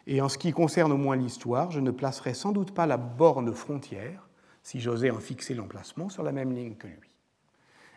Et 0.07 0.21
en 0.21 0.29
ce 0.29 0.39
qui 0.39 0.53
concerne 0.53 0.93
au 0.93 0.97
moins 0.97 1.17
l'histoire, 1.17 1.71
je 1.71 1.81
ne 1.81 1.91
placerai 1.91 2.35
sans 2.35 2.53
doute 2.53 2.73
pas 2.73 2.87
la 2.87 2.97
borne 2.97 3.53
frontière, 3.55 4.29
si 4.63 4.81
j'osais 4.81 5.11
en 5.11 5.19
fixer 5.19 5.55
l'emplacement, 5.55 6.09
sur 6.09 6.23
la 6.23 6.33
même 6.33 6.53
ligne 6.53 6.75
que 6.75 6.87
lui. 6.87 7.11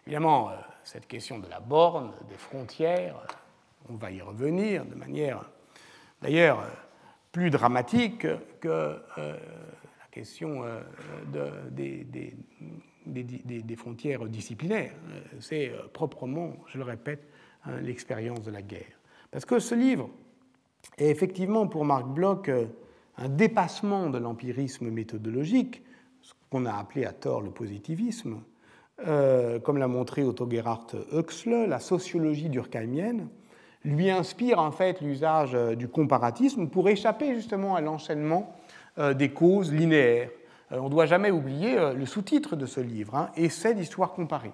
Évidemment, 0.05 0.49
euh, 0.49 0.53
cette 0.83 1.07
question 1.07 1.39
de 1.39 1.49
la 1.49 1.59
borne, 1.59 2.11
des 2.29 2.37
frontières, 2.37 3.15
on 3.89 3.95
va 3.95 4.11
y 4.11 4.21
revenir 4.21 4.85
de 4.85 4.95
manière... 4.95 5.49
D'ailleurs, 6.21 6.65
plus 7.31 7.51
dramatique 7.51 8.25
que 8.59 8.99
la 9.15 9.37
question 10.09 10.63
des, 11.27 12.07
des, 13.05 13.75
frontières 13.75 14.25
disciplinaires. 14.25 14.95
C'est 15.39 15.71
proprement, 15.93 16.53
je 16.67 16.79
le 16.79 16.83
répète, 16.83 17.27
hein, 17.65 17.79
l'expérience 17.81 18.41
de 18.41 18.49
la 18.49 18.63
guerre. 18.63 18.99
Parce 19.29 19.45
que 19.45 19.59
ce 19.59 19.75
livre 19.75 20.09
est 20.97 21.09
effectivement 21.09 21.67
pour 21.67 21.85
Marc 21.85 22.05
Bloch 22.07 22.49
un 23.17 23.29
dépassement 23.29 24.09
de 24.09 24.17
l'empirisme 24.17 24.89
méthodologique, 24.89 25.83
ce 26.21 26.33
qu'on 26.49 26.65
a 26.65 26.73
appelé 26.73 27.05
à 27.05 27.13
tort 27.13 27.41
le 27.41 27.49
positivisme, 27.49 28.41
euh, 29.05 29.59
comme 29.59 29.77
l'a 29.77 29.87
montré 29.87 30.23
Otto 30.23 30.49
Gerhard 30.49 30.87
Huxley, 31.11 31.67
la 31.67 31.79
sociologie 31.79 32.49
durkheimienne 32.49 33.27
lui 33.85 34.09
inspire 34.09 34.59
en 34.59 34.71
fait 34.71 35.01
l'usage 35.01 35.53
euh, 35.53 35.75
du 35.75 35.87
comparatisme 35.87 36.67
pour 36.67 36.89
échapper 36.89 37.35
justement 37.35 37.75
à 37.75 37.81
l'enchaînement 37.81 38.55
euh, 38.97 39.13
des 39.13 39.29
causes 39.29 39.71
linéaires. 39.71 40.29
on 40.71 40.85
ne 40.85 40.89
doit 40.89 41.05
jamais 41.05 41.31
oublier 41.31 41.93
le 41.93 42.05
sous-titre 42.05 42.55
de 42.55 42.65
ce 42.65 42.81
livre, 42.81 43.15
hein, 43.15 43.29
Essai 43.35 43.73
d'histoire 43.73 44.13
comparée. 44.13 44.53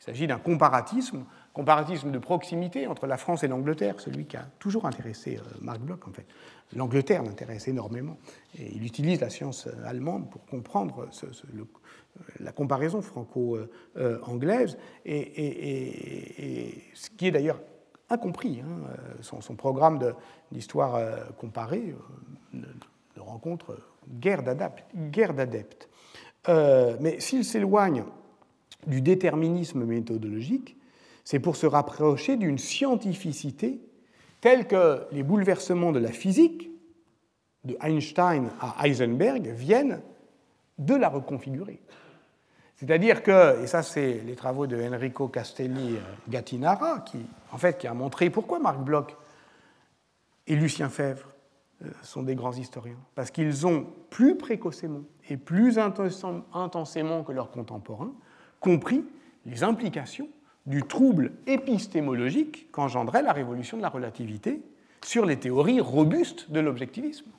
Il 0.00 0.04
s'agit 0.04 0.26
d'un 0.26 0.38
comparatisme 0.38 1.24
comparatisme 1.58 2.12
de 2.12 2.20
proximité 2.20 2.86
entre 2.86 3.08
la 3.08 3.16
France 3.16 3.42
et 3.42 3.48
l'Angleterre, 3.48 3.98
celui 3.98 4.26
qui 4.26 4.36
a 4.36 4.46
toujours 4.60 4.86
intéressé 4.86 5.38
euh, 5.38 5.42
Marc 5.60 5.80
Bloch 5.80 6.06
en 6.06 6.12
fait. 6.12 6.24
L'Angleterre 6.76 7.24
l'intéresse 7.24 7.66
énormément 7.66 8.16
et 8.56 8.76
il 8.76 8.86
utilise 8.86 9.20
la 9.20 9.28
science 9.28 9.66
euh, 9.66 9.84
allemande 9.84 10.30
pour 10.30 10.46
comprendre 10.46 11.08
euh, 11.24 11.64
la 12.38 12.52
comparaison 12.52 13.02
franco-anglaise 13.02 14.78
et, 15.04 16.84
ce 16.94 17.10
qui 17.10 17.26
est 17.26 17.32
d'ailleurs 17.32 17.60
incompris. 18.08 18.60
Hein, 18.60 18.92
son, 19.20 19.56
programme 19.56 19.98
d'histoire 20.52 21.00
comparée 21.38 21.92
ne, 22.52 22.66
rencontre 23.16 23.78
guère 24.08 24.44
d'adeptes. 24.44 25.88
mais 27.00 27.18
s'il 27.18 27.44
s'éloigne 27.44 28.04
du 28.86 29.00
déterminisme 29.00 29.84
méthodologique, 29.84 30.77
c'est 31.28 31.40
pour 31.40 31.56
se 31.56 31.66
rapprocher 31.66 32.38
d'une 32.38 32.56
scientificité 32.56 33.82
telle 34.40 34.66
que 34.66 35.02
les 35.12 35.22
bouleversements 35.22 35.92
de 35.92 35.98
la 35.98 36.10
physique, 36.10 36.70
de 37.64 37.76
Einstein 37.82 38.48
à 38.62 38.86
Heisenberg, 38.86 39.46
viennent 39.48 40.00
de 40.78 40.94
la 40.94 41.10
reconfigurer. 41.10 41.82
C'est-à-dire 42.76 43.22
que, 43.22 43.62
et 43.62 43.66
ça 43.66 43.82
c'est 43.82 44.22
les 44.24 44.36
travaux 44.36 44.66
de 44.66 44.82
Enrico 44.82 45.28
Castelli 45.28 45.96
euh, 45.96 46.00
Gattinara, 46.30 47.00
qui, 47.00 47.18
en 47.52 47.58
fait, 47.58 47.76
qui 47.76 47.86
a 47.86 47.92
montré 47.92 48.30
pourquoi 48.30 48.58
Marc 48.58 48.78
Bloch 48.78 49.14
et 50.46 50.56
Lucien 50.56 50.88
Fèvre 50.88 51.28
euh, 51.84 51.90
sont 52.00 52.22
des 52.22 52.36
grands 52.36 52.54
historiens. 52.54 52.96
Parce 53.14 53.30
qu'ils 53.30 53.66
ont 53.66 53.86
plus 54.08 54.38
précocement 54.38 55.02
et 55.28 55.36
plus 55.36 55.78
intensément 55.78 57.22
que 57.22 57.32
leurs 57.32 57.50
contemporains 57.50 58.14
compris 58.60 59.04
les 59.44 59.62
implications 59.62 60.30
du 60.68 60.82
trouble 60.82 61.32
épistémologique 61.46 62.70
qu'engendrait 62.70 63.22
la 63.22 63.32
révolution 63.32 63.78
de 63.78 63.82
la 63.82 63.88
relativité 63.88 64.60
sur 65.02 65.24
les 65.24 65.38
théories 65.38 65.80
robustes 65.80 66.50
de 66.50 66.60
l'objectivisme. 66.60 67.30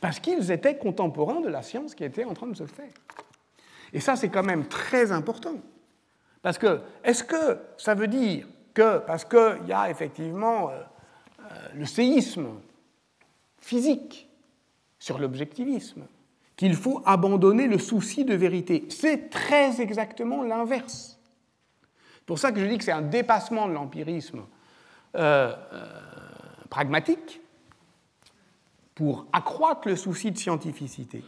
Parce 0.00 0.18
qu'ils 0.18 0.50
étaient 0.50 0.76
contemporains 0.76 1.40
de 1.40 1.48
la 1.48 1.62
science 1.62 1.94
qui 1.94 2.02
était 2.02 2.24
en 2.24 2.34
train 2.34 2.48
de 2.48 2.56
se 2.56 2.66
faire. 2.66 2.90
Et 3.92 4.00
ça, 4.00 4.16
c'est 4.16 4.30
quand 4.30 4.42
même 4.42 4.66
très 4.66 5.12
important. 5.12 5.54
Parce 6.42 6.58
que, 6.58 6.80
est-ce 7.04 7.22
que 7.22 7.58
ça 7.78 7.94
veut 7.94 8.08
dire 8.08 8.46
que, 8.74 8.98
parce 8.98 9.24
qu'il 9.24 9.68
y 9.68 9.72
a 9.72 9.88
effectivement 9.88 10.70
euh, 10.70 10.72
euh, 10.72 11.68
le 11.76 11.86
séisme 11.86 12.48
physique 13.60 14.28
sur 14.98 15.18
l'objectivisme, 15.20 16.02
qu'il 16.56 16.74
faut 16.74 17.00
abandonner 17.06 17.68
le 17.68 17.78
souci 17.78 18.24
de 18.24 18.34
vérité? 18.34 18.86
C'est 18.88 19.30
très 19.30 19.80
exactement 19.80 20.42
l'inverse 20.42 21.13
pour 22.26 22.38
ça 22.38 22.52
que 22.52 22.60
je 22.60 22.66
dis 22.66 22.78
que 22.78 22.84
c'est 22.84 22.92
un 22.92 23.02
dépassement 23.02 23.68
de 23.68 23.72
l'empirisme 23.72 24.44
euh, 25.16 25.54
euh, 25.72 25.86
pragmatique 26.70 27.40
pour 28.94 29.26
accroître 29.32 29.88
le 29.88 29.96
souci 29.96 30.32
de 30.32 30.38
scientificité. 30.38 31.24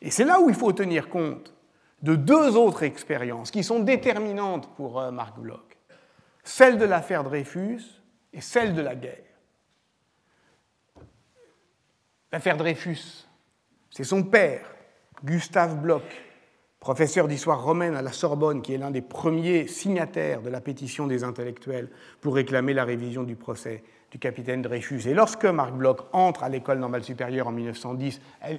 Et 0.00 0.10
c'est 0.10 0.24
là 0.24 0.40
où 0.40 0.48
il 0.48 0.54
faut 0.54 0.72
tenir 0.72 1.08
compte 1.08 1.52
de 2.02 2.16
deux 2.16 2.56
autres 2.56 2.82
expériences 2.82 3.50
qui 3.50 3.62
sont 3.62 3.80
déterminantes 3.80 4.74
pour 4.74 5.00
euh, 5.00 5.10
Marc 5.10 5.38
Bloch, 5.38 5.78
celle 6.42 6.78
de 6.78 6.84
l'affaire 6.84 7.24
Dreyfus 7.24 7.82
et 8.32 8.40
celle 8.40 8.74
de 8.74 8.80
la 8.80 8.94
guerre. 8.94 9.18
L'affaire 12.32 12.56
Dreyfus, 12.56 13.28
c'est 13.90 14.04
son 14.04 14.22
père, 14.24 14.66
Gustave 15.22 15.76
Bloch, 15.76 16.02
professeur 16.82 17.28
d'histoire 17.28 17.62
romaine 17.62 17.94
à 17.94 18.02
la 18.02 18.10
Sorbonne, 18.10 18.60
qui 18.60 18.74
est 18.74 18.78
l'un 18.78 18.90
des 18.90 19.02
premiers 19.02 19.68
signataires 19.68 20.42
de 20.42 20.50
la 20.50 20.60
pétition 20.60 21.06
des 21.06 21.22
intellectuels 21.22 21.88
pour 22.20 22.34
réclamer 22.34 22.74
la 22.74 22.84
révision 22.84 23.22
du 23.22 23.36
procès 23.36 23.84
du 24.10 24.18
capitaine 24.18 24.62
Dreyfus. 24.62 25.06
Et 25.06 25.14
lorsque 25.14 25.44
Marc 25.44 25.74
Bloch 25.74 26.00
entre 26.12 26.42
à 26.42 26.48
l'école 26.48 26.80
normale 26.80 27.04
supérieure 27.04 27.46
en 27.46 27.52
1910, 27.52 28.20
euh, 28.46 28.56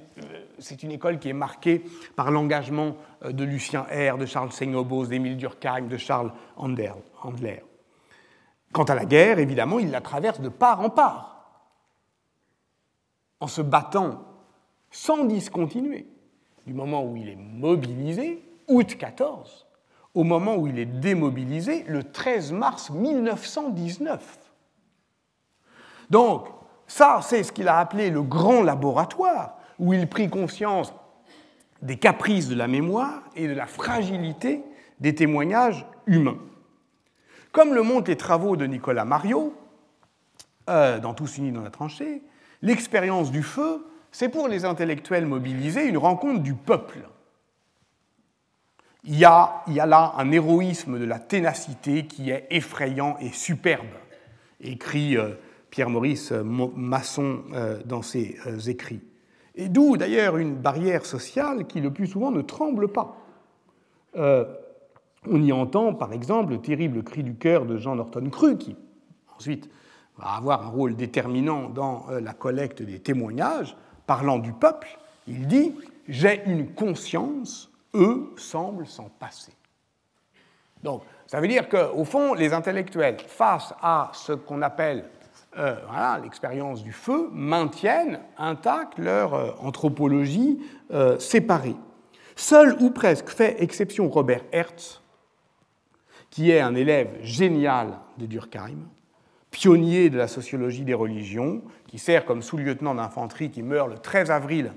c'est 0.58 0.82
une 0.82 0.92
école 0.92 1.18
qui 1.18 1.28
est 1.28 1.34
marquée 1.34 1.84
par 2.16 2.30
l'engagement 2.30 2.96
euh, 3.26 3.32
de 3.32 3.44
Lucien 3.44 3.82
R, 3.82 4.16
de 4.16 4.24
Charles 4.24 4.52
Seignobos, 4.52 5.04
d'Émile 5.04 5.36
Durkheim, 5.36 5.82
de 5.82 5.98
Charles 5.98 6.32
Handler. 6.56 6.92
Quant 8.72 8.84
à 8.84 8.94
la 8.94 9.04
guerre, 9.04 9.38
évidemment, 9.38 9.78
il 9.78 9.90
la 9.90 10.00
traverse 10.00 10.40
de 10.40 10.48
part 10.48 10.80
en 10.80 10.88
part, 10.88 11.60
en 13.40 13.48
se 13.48 13.60
battant 13.60 14.24
sans 14.90 15.26
discontinuer 15.26 16.06
du 16.66 16.72
moment 16.72 17.04
où 17.04 17.16
il 17.16 17.28
est 17.28 17.36
mobilisé, 17.36 18.42
août 18.68 18.96
14, 18.96 19.66
au 20.14 20.24
moment 20.24 20.56
où 20.56 20.66
il 20.66 20.78
est 20.78 20.86
démobilisé, 20.86 21.84
le 21.88 22.04
13 22.04 22.52
mars 22.52 22.90
1919. 22.90 24.38
Donc, 26.10 26.46
ça, 26.86 27.20
c'est 27.22 27.42
ce 27.42 27.52
qu'il 27.52 27.68
a 27.68 27.78
appelé 27.78 28.10
le 28.10 28.22
grand 28.22 28.62
laboratoire, 28.62 29.58
où 29.78 29.92
il 29.92 30.06
prit 30.06 30.28
conscience 30.28 30.92
des 31.82 31.96
caprices 31.96 32.48
de 32.48 32.54
la 32.54 32.68
mémoire 32.68 33.22
et 33.36 33.48
de 33.48 33.52
la 33.52 33.66
fragilité 33.66 34.62
des 35.00 35.14
témoignages 35.14 35.86
humains. 36.06 36.38
Comme 37.52 37.74
le 37.74 37.82
montrent 37.82 38.10
les 38.10 38.16
travaux 38.16 38.56
de 38.56 38.66
Nicolas 38.66 39.04
Mario, 39.04 39.54
euh, 40.70 40.98
dans 40.98 41.14
Tous 41.14 41.36
unis 41.38 41.52
dans 41.52 41.62
la 41.62 41.70
tranchée, 41.70 42.22
l'expérience 42.62 43.30
du 43.30 43.42
feu 43.42 43.86
c'est 44.14 44.28
pour 44.28 44.46
les 44.46 44.64
intellectuels 44.64 45.26
mobilisés 45.26 45.88
une 45.88 45.98
rencontre 45.98 46.40
du 46.40 46.54
peuple. 46.54 47.00
Il 49.02 49.18
y, 49.18 49.24
a, 49.24 49.64
là 49.66 50.14
un 50.16 50.30
héroïsme 50.30 51.00
de 51.00 51.04
la 51.04 51.18
ténacité 51.18 52.06
qui 52.06 52.30
est 52.30 52.46
effrayant 52.50 53.16
et 53.20 53.30
superbe, 53.30 53.88
écrit 54.60 55.16
euh, 55.16 55.30
Pierre-Maurice 55.70 56.30
Masson 56.30 57.42
euh, 57.54 57.82
dans 57.84 58.02
ses 58.02 58.38
euh, 58.46 58.60
écrits. 58.60 59.02
Et 59.56 59.68
d'où 59.68 59.96
d'ailleurs 59.96 60.36
une 60.36 60.54
barrière 60.54 61.04
sociale 61.04 61.66
qui 61.66 61.80
le 61.80 61.92
plus 61.92 62.06
souvent 62.06 62.30
ne 62.30 62.40
tremble 62.40 62.92
pas. 62.92 63.16
on 64.14 65.42
y 65.42 65.50
entend 65.50 65.92
par 65.92 66.12
exemple 66.12 66.52
le 66.52 66.60
terrible 66.60 67.02
cri 67.02 67.24
du 67.24 67.34
cœur 67.34 67.66
de 67.66 67.78
Jean 67.78 67.96
Norton 67.96 68.30
Cru, 68.30 68.58
qui 68.58 68.76
ensuite 69.36 69.68
va 70.16 70.36
avoir 70.36 70.64
un 70.64 70.70
rôle 70.70 70.94
déterminant 70.94 71.68
dans 71.68 72.06
la 72.10 72.32
collecte 72.32 72.80
des 72.80 73.00
témoignages, 73.00 73.76
parlant 74.06 74.38
du 74.38 74.52
peuple, 74.52 74.98
il 75.26 75.46
dit 75.46 75.74
J'ai 76.08 76.42
une 76.46 76.74
conscience, 76.74 77.70
eux 77.94 78.32
semblent 78.36 78.86
s'en 78.86 79.08
passer. 79.08 79.52
Donc, 80.82 81.02
ça 81.26 81.40
veut 81.40 81.48
dire 81.48 81.68
qu'au 81.68 82.04
fond, 82.04 82.34
les 82.34 82.52
intellectuels, 82.52 83.16
face 83.26 83.72
à 83.80 84.10
ce 84.12 84.32
qu'on 84.32 84.60
appelle 84.60 85.04
euh, 85.56 85.76
l'expérience 86.22 86.82
du 86.82 86.92
feu, 86.92 87.30
maintiennent 87.32 88.20
intacte 88.36 88.98
leur 88.98 89.34
euh, 89.34 89.50
anthropologie 89.60 90.60
euh, 90.92 91.18
séparée. 91.18 91.76
Seul 92.36 92.76
ou 92.80 92.90
presque 92.90 93.28
fait 93.28 93.62
exception 93.62 94.08
Robert 94.08 94.42
Hertz, 94.52 95.00
qui 96.28 96.50
est 96.50 96.60
un 96.60 96.74
élève 96.74 97.18
génial 97.22 97.98
de 98.18 98.26
Durkheim, 98.26 98.88
pionnier 99.54 100.10
de 100.10 100.18
la 100.18 100.26
sociologie 100.26 100.82
des 100.82 100.94
religions, 100.94 101.62
qui 101.86 102.00
sert 102.00 102.24
comme 102.24 102.42
sous-lieutenant 102.42 102.96
d'infanterie, 102.96 103.52
qui 103.52 103.62
meurt 103.62 103.88
le 103.88 103.98
13 103.98 104.32
avril 104.32 104.72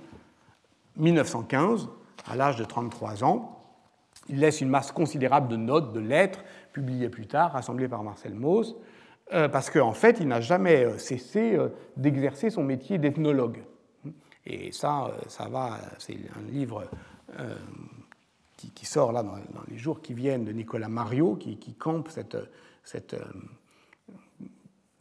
1915, 0.97 1.89
à 2.27 2.35
l'âge 2.35 2.57
de 2.57 2.63
33 2.63 3.23
ans. 3.23 3.59
Il 4.29 4.39
laisse 4.39 4.61
une 4.61 4.69
masse 4.69 4.91
considérable 4.91 5.47
de 5.47 5.55
notes, 5.55 5.93
de 5.93 5.99
lettres, 5.99 6.43
publiées 6.73 7.09
plus 7.09 7.25
tard, 7.25 7.53
rassemblées 7.53 7.87
par 7.87 8.03
Marcel 8.03 8.35
Mauss, 8.35 8.75
euh, 9.33 9.49
parce 9.49 9.71
qu'en 9.71 9.93
fait, 9.93 10.19
il 10.19 10.27
n'a 10.27 10.41
jamais 10.41 10.85
euh, 10.85 10.99
cessé 10.99 11.55
euh, 11.55 11.69
d'exercer 11.95 12.51
son 12.51 12.63
métier 12.63 12.99
d'ethnologue. 12.99 13.63
Et 14.45 14.71
ça, 14.71 15.11
ça 15.27 15.49
va, 15.49 15.79
c'est 15.97 16.17
un 16.37 16.51
livre 16.51 16.85
qui, 18.55 18.85
sort 18.85 19.11
là 19.11 19.21
dans, 19.21 19.35
les 19.67 19.77
jours 19.77 20.01
qui 20.01 20.13
viennent 20.13 20.45
de 20.45 20.53
Nicolas 20.53 20.87
Mario, 20.87 21.35
qui, 21.35 21.57
qui 21.57 21.73
campe 21.73 22.07
cette, 22.09 22.37
cette 22.85 23.17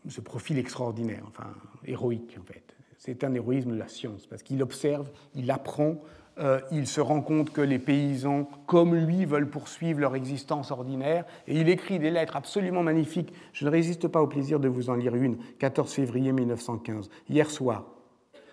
ce 0.09 0.21
profil 0.21 0.59
extraordinaire, 0.59 1.25
enfin 1.27 1.51
héroïque 1.85 2.37
en 2.41 2.45
fait. 2.45 2.77
C'est 2.99 3.25
un 3.25 3.35
héroïsme 3.35 3.73
de 3.73 3.77
la 3.77 3.89
science, 3.89 4.27
parce 4.27 4.43
qu'il 4.43 4.63
observe, 4.63 5.11
il 5.35 5.51
apprend, 5.51 5.97
euh, 6.39 6.61
il 6.73 6.87
se 6.87 7.01
rend 7.01 7.21
compte 7.21 7.51
que 7.51 7.61
les 7.61 7.79
paysans, 7.79 8.49
comme 8.67 8.95
lui, 8.95 9.25
veulent 9.25 9.51
poursuivre 9.51 10.01
leur 10.01 10.15
existence 10.15 10.71
ordinaire, 10.71 11.25
et 11.47 11.61
il 11.61 11.69
écrit 11.69 11.99
des 11.99 12.11
lettres 12.11 12.37
absolument 12.37 12.83
magnifiques. 12.83 13.33
Je 13.53 13.65
ne 13.65 13.71
résiste 13.71 14.09
pas 14.09 14.23
au 14.23 14.27
plaisir 14.27 14.61
de 14.61 14.69
vous 14.69 14.91
en 14.91 14.95
lire 14.95 15.15
une, 15.15 15.37
14 15.59 15.93
février 15.93 16.33
1915, 16.33 17.11
hier 17.29 17.51
soir. 17.51 17.85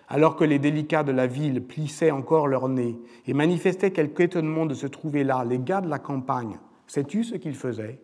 Alors 0.08 0.36
que 0.36 0.44
les 0.44 0.58
délicats 0.58 1.02
de 1.02 1.12
la 1.12 1.26
ville 1.26 1.62
plissaient 1.62 2.10
encore 2.10 2.46
leur 2.46 2.68
nez 2.68 2.98
et 3.26 3.32
manifestaient 3.32 3.90
quelque 3.90 4.22
étonnement 4.22 4.66
de 4.66 4.74
se 4.74 4.86
trouver 4.86 5.24
là, 5.24 5.44
les 5.44 5.58
gars 5.58 5.80
de 5.80 5.88
la 5.88 5.98
campagne, 5.98 6.58
sais-tu 6.86 7.24
ce 7.24 7.36
qu'ils 7.36 7.56
faisaient? 7.56 7.98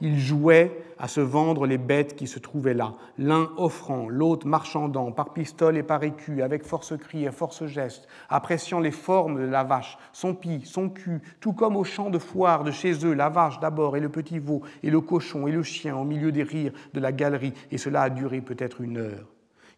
Ils 0.00 0.18
jouaient 0.18 0.84
à 0.98 1.08
se 1.08 1.20
vendre 1.20 1.66
les 1.66 1.78
bêtes 1.78 2.14
qui 2.14 2.26
se 2.26 2.38
trouvaient 2.38 2.74
là, 2.74 2.94
l'un 3.18 3.50
offrant, 3.56 4.08
l'autre 4.08 4.46
marchandant, 4.46 5.12
par 5.12 5.32
pistole 5.32 5.76
et 5.78 5.82
par 5.82 6.02
écu, 6.02 6.42
avec 6.42 6.62
force 6.62 6.96
cri 6.96 7.24
et 7.24 7.32
force 7.32 7.64
geste, 7.66 8.06
appréciant 8.28 8.80
les 8.80 8.90
formes 8.90 9.40
de 9.40 9.46
la 9.46 9.64
vache, 9.64 9.96
son 10.12 10.34
pis, 10.34 10.60
son 10.64 10.90
cul, 10.90 11.22
tout 11.40 11.54
comme 11.54 11.76
au 11.76 11.84
champ 11.84 12.10
de 12.10 12.18
foire 12.18 12.64
de 12.64 12.70
chez 12.70 13.06
eux, 13.06 13.14
la 13.14 13.30
vache 13.30 13.60
d'abord 13.60 13.96
et 13.96 14.00
le 14.00 14.10
petit 14.10 14.38
veau, 14.38 14.62
et 14.82 14.90
le 14.90 15.00
cochon 15.00 15.46
et 15.46 15.52
le 15.52 15.62
chien 15.62 15.96
au 15.96 16.04
milieu 16.04 16.32
des 16.32 16.42
rires 16.42 16.72
de 16.92 17.00
la 17.00 17.12
galerie, 17.12 17.54
et 17.70 17.78
cela 17.78 18.02
a 18.02 18.10
duré 18.10 18.40
peut-être 18.40 18.80
une 18.80 18.98
heure. 18.98 19.26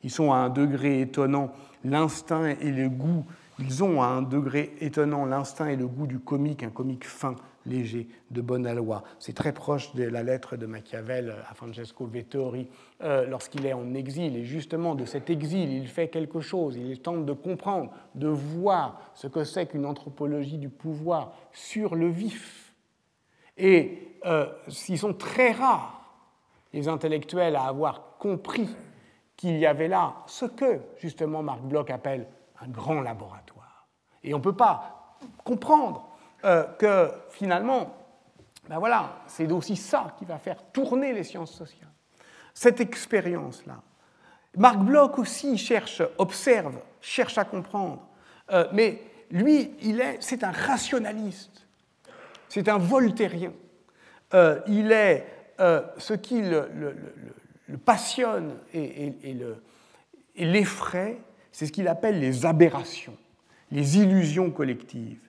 Ils 0.03 0.11
sont 0.11 0.33
à 0.33 0.37
un 0.39 0.49
degré 0.49 1.01
étonnant 1.01 1.53
l'instinct 1.85 2.47
et 2.61 2.73
le 2.73 2.89
goût, 2.89 3.25
ils 3.59 3.85
ont 3.85 4.03
à 4.03 4.07
un 4.07 4.23
degré 4.23 4.75
étonnant 4.81 5.25
l'instinct 5.25 5.69
et 5.69 5.77
le 5.77 5.87
goût 5.87 6.07
du 6.07 6.19
comique, 6.19 6.63
un 6.65 6.71
comique 6.71 7.07
fin, 7.07 7.37
léger, 7.67 8.09
de 8.31 8.41
bonne. 8.41 8.63
C'est 9.19 9.35
très 9.35 9.53
proche 9.53 9.95
de 9.95 10.05
la 10.05 10.23
lettre 10.23 10.57
de 10.57 10.67
Machiavel 10.67 11.35
à 11.49 11.55
Francesco 11.55 12.07
Vettori 12.07 12.69
euh, 13.03 13.27
lorsqu'il 13.27 13.67
est 13.67 13.73
en 13.73 13.95
exil. 13.95 14.37
Et 14.37 14.45
justement, 14.45 14.95
de 14.95 15.05
cet 15.05 15.31
exil, 15.31 15.73
il 15.73 15.89
fait 15.89 16.09
quelque 16.09 16.41
chose. 16.41 16.77
Il 16.77 17.01
tente 17.01 17.27
de 17.27 17.33
comprendre, 17.33 17.91
de 18.15 18.29
voir 18.29 19.01
ce 19.15 19.27
que 19.27 19.45
c'est 19.45 19.67
qu'une 19.67 19.87
anthropologie 19.87 20.59
du 20.59 20.69
pouvoir 20.69 21.35
sur 21.53 21.95
le 21.95 22.09
vif. 22.09 22.73
Et 23.57 24.17
euh, 24.27 24.47
ils 24.89 24.99
sont 24.99 25.15
très 25.15 25.53
rares, 25.53 26.01
les 26.73 26.89
intellectuels, 26.89 27.57
à 27.57 27.65
avoir 27.65 28.17
compris 28.19 28.69
qu'il 29.37 29.59
y 29.59 29.67
avait 29.67 29.89
là 29.89 30.15
ce 30.27 30.45
que, 30.45 30.81
justement, 30.99 31.43
Marc 31.43 31.63
Bloch 31.63 31.91
appelle 31.91 32.27
un 32.61 32.69
grand 32.69 33.01
laboratoire. 33.01 33.89
Et 34.23 34.35
on 34.35 34.39
ne 34.39 34.43
peut 34.43 34.55
pas 34.55 35.19
comprendre 35.45 36.12
euh, 36.45 36.65
que 36.79 37.11
finalement, 37.31 37.97
ben 38.69 38.79
voilà, 38.79 39.23
c'est 39.27 39.51
aussi 39.53 39.77
ça 39.77 40.15
qui 40.19 40.25
va 40.25 40.39
faire 40.39 40.63
tourner 40.73 41.13
les 41.13 41.25
sciences 41.25 41.53
sociales. 41.53 41.91
Cette 42.55 42.81
expérience-là. 42.81 43.81
Marc 44.57 44.79
Bloch 44.79 45.19
aussi 45.19 45.57
cherche, 45.57 46.03
observe, 46.19 46.79
cherche 47.01 47.39
à 47.39 47.45
comprendre. 47.45 48.07
Euh, 48.51 48.67
mais 48.73 49.03
lui, 49.31 49.73
il 49.83 50.01
est, 50.01 50.19
c'est 50.21 50.45
un 50.45 50.51
rationaliste. 50.51 51.67
C'est 52.49 52.69
un 52.69 52.79
voltairien. 52.79 53.53
Euh, 54.35 54.61
il 54.67 54.93
est 54.93 55.27
ce 55.99 56.15
qui 56.15 56.43
le, 56.43 56.69
le, 57.69 57.79
passionne 57.79 58.59
et, 58.75 59.07
et, 59.07 59.37
et 60.35 60.45
l'effraie, 60.45 61.19
c'est 61.53 61.67
ce 61.67 61.73
qu'il 61.73 61.87
appelle 61.87 62.19
les 62.19 62.45
aberrations, 62.47 63.17
les 63.71 63.99
illusions 63.99 64.51
collectives. 64.51 65.21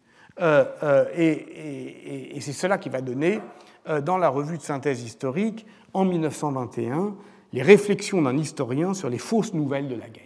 Euh, 0.42 0.66
euh, 0.84 1.06
et, 1.16 2.40
c'est 2.42 2.54
cela 2.54 2.78
qui 2.78 2.90
va 2.90 3.02
donner, 3.02 3.40
euh, 3.88 4.02
dans 4.02 4.18
la 4.18 4.30
revue 4.30 4.58
de 4.58 4.64
synthèse 4.64 5.04
historique, 5.04 5.66
en 5.94 6.06
1921, 6.06 7.16
les 7.54 7.62
réflexions 7.62 8.22
d'un 8.22 8.38
historien 8.38 8.94
sur 8.94 9.10
les 9.10 9.20
fausses 9.20 9.54
nouvelles 9.54 9.88
de 9.88 9.96
la 9.96 10.10
guerre. 10.10 10.24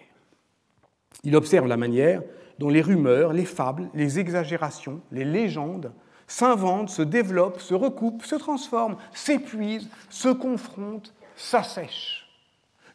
Il 1.24 1.36
observe 1.36 1.68
la 1.68 1.78
manière 1.78 2.22
dont 2.58 2.70
les 2.70 2.82
rumeurs, 2.82 3.34
les 3.34 3.46
fables, 3.46 3.90
les 3.94 4.20
exagérations, 4.20 5.02
les 5.12 5.26
légendes 5.26 5.92
s'inventent, 6.26 6.90
se 6.90 7.02
développent, 7.02 7.60
se 7.60 7.74
recoupent, 7.74 8.24
se 8.24 8.36
transforment, 8.36 8.98
s'épuisent, 9.14 9.90
se 10.10 10.30
confrontent, 10.30 11.14
s'assèchent. 11.36 12.28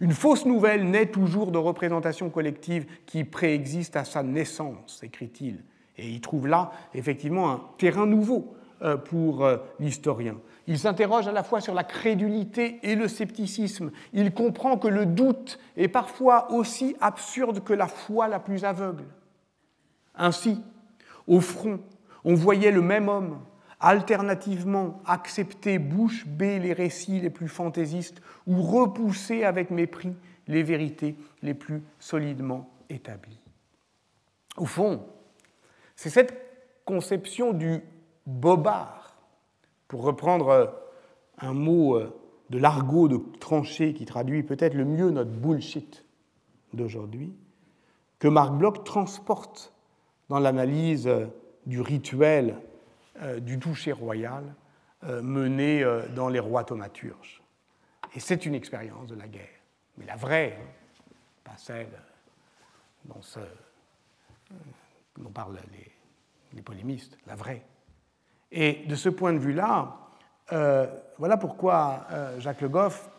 Une 0.00 0.12
fausse 0.12 0.46
nouvelle 0.46 0.90
naît 0.90 1.06
toujours 1.06 1.52
de 1.52 1.58
représentations 1.58 2.28
collectives 2.28 2.86
qui 3.06 3.24
préexistent 3.24 3.96
à 3.96 4.04
sa 4.04 4.22
naissance, 4.22 5.00
écrit-il, 5.02 5.62
et 5.98 6.08
il 6.08 6.20
trouve 6.20 6.46
là 6.46 6.72
effectivement 6.94 7.50
un 7.50 7.60
terrain 7.78 8.06
nouveau 8.06 8.54
euh, 8.82 8.96
pour 8.96 9.44
euh, 9.44 9.58
l'historien. 9.78 10.36
Il 10.66 10.78
s'interroge 10.78 11.28
à 11.28 11.32
la 11.32 11.42
fois 11.42 11.60
sur 11.60 11.74
la 11.74 11.84
crédulité 11.84 12.78
et 12.82 12.94
le 12.94 13.08
scepticisme. 13.08 13.90
Il 14.12 14.32
comprend 14.32 14.78
que 14.78 14.88
le 14.88 15.06
doute 15.06 15.58
est 15.76 15.88
parfois 15.88 16.50
aussi 16.52 16.96
absurde 17.00 17.62
que 17.64 17.72
la 17.72 17.88
foi 17.88 18.28
la 18.28 18.40
plus 18.40 18.64
aveugle. 18.64 19.04
Ainsi, 20.14 20.60
au 21.26 21.40
front, 21.40 21.80
on 22.24 22.34
voyait 22.34 22.70
le 22.70 22.82
même 22.82 23.08
homme 23.08 23.38
alternativement 23.80 25.00
accepter 25.06 25.78
bouche 25.78 26.26
bée 26.26 26.60
les 26.60 26.72
récits 26.72 27.20
les 27.20 27.30
plus 27.30 27.48
fantaisistes 27.48 28.22
ou 28.46 28.62
repousser 28.62 29.44
avec 29.44 29.70
mépris 29.70 30.14
les 30.46 30.62
vérités 30.62 31.16
les 31.42 31.54
plus 31.54 31.82
solidement 31.98 32.70
établies. 32.88 33.40
Au 34.56 34.66
fond, 34.66 35.04
c'est 35.96 36.10
cette 36.10 36.34
conception 36.84 37.52
du 37.52 37.82
bobard, 38.26 39.16
pour 39.88 40.02
reprendre 40.02 40.74
un 41.38 41.52
mot 41.52 41.96
euh, 41.96 42.18
de 42.50 42.58
l'argot 42.58 43.08
de 43.08 43.20
tranchée 43.40 43.94
qui 43.94 44.04
traduit 44.04 44.42
peut-être 44.42 44.74
le 44.74 44.84
mieux 44.84 45.10
notre 45.10 45.30
bullshit 45.30 46.04
d'aujourd'hui, 46.72 47.34
que 48.18 48.28
Marc 48.28 48.52
Bloch 48.52 48.84
transporte 48.84 49.72
dans 50.28 50.38
l'analyse 50.38 51.06
euh, 51.06 51.26
du 51.66 51.80
rituel 51.80 52.56
euh, 53.20 53.40
du 53.40 53.58
toucher 53.58 53.92
royal 53.92 54.42
mené 55.04 55.84
dans 56.14 56.28
les 56.28 56.38
rois 56.38 56.62
thaumaturges. 56.62 57.42
Et 58.14 58.20
c'est 58.20 58.46
une 58.46 58.54
expérience 58.54 59.08
de 59.08 59.16
la 59.16 59.26
guerre, 59.26 59.58
mais 59.98 60.06
la 60.06 60.14
vraie, 60.14 60.56
hein, 60.60 60.66
pas 61.42 61.56
celle 61.56 61.88
dont, 63.06 63.20
ce, 63.20 63.40
dont 65.18 65.30
parlent 65.30 65.58
les, 66.52 66.62
polémistes, 66.62 67.16
la 67.26 67.34
vraie. 67.34 67.64
Et 68.50 68.84
de 68.86 68.94
ce 68.94 69.08
point 69.08 69.32
de 69.32 69.38
vue-là, 69.38 69.98
euh, 70.52 70.86
voilà 71.18 71.36
pourquoi 71.36 72.06
euh, 72.10 72.38
Jacques 72.40 72.60
Le 72.60 72.68
Goff 72.68 73.10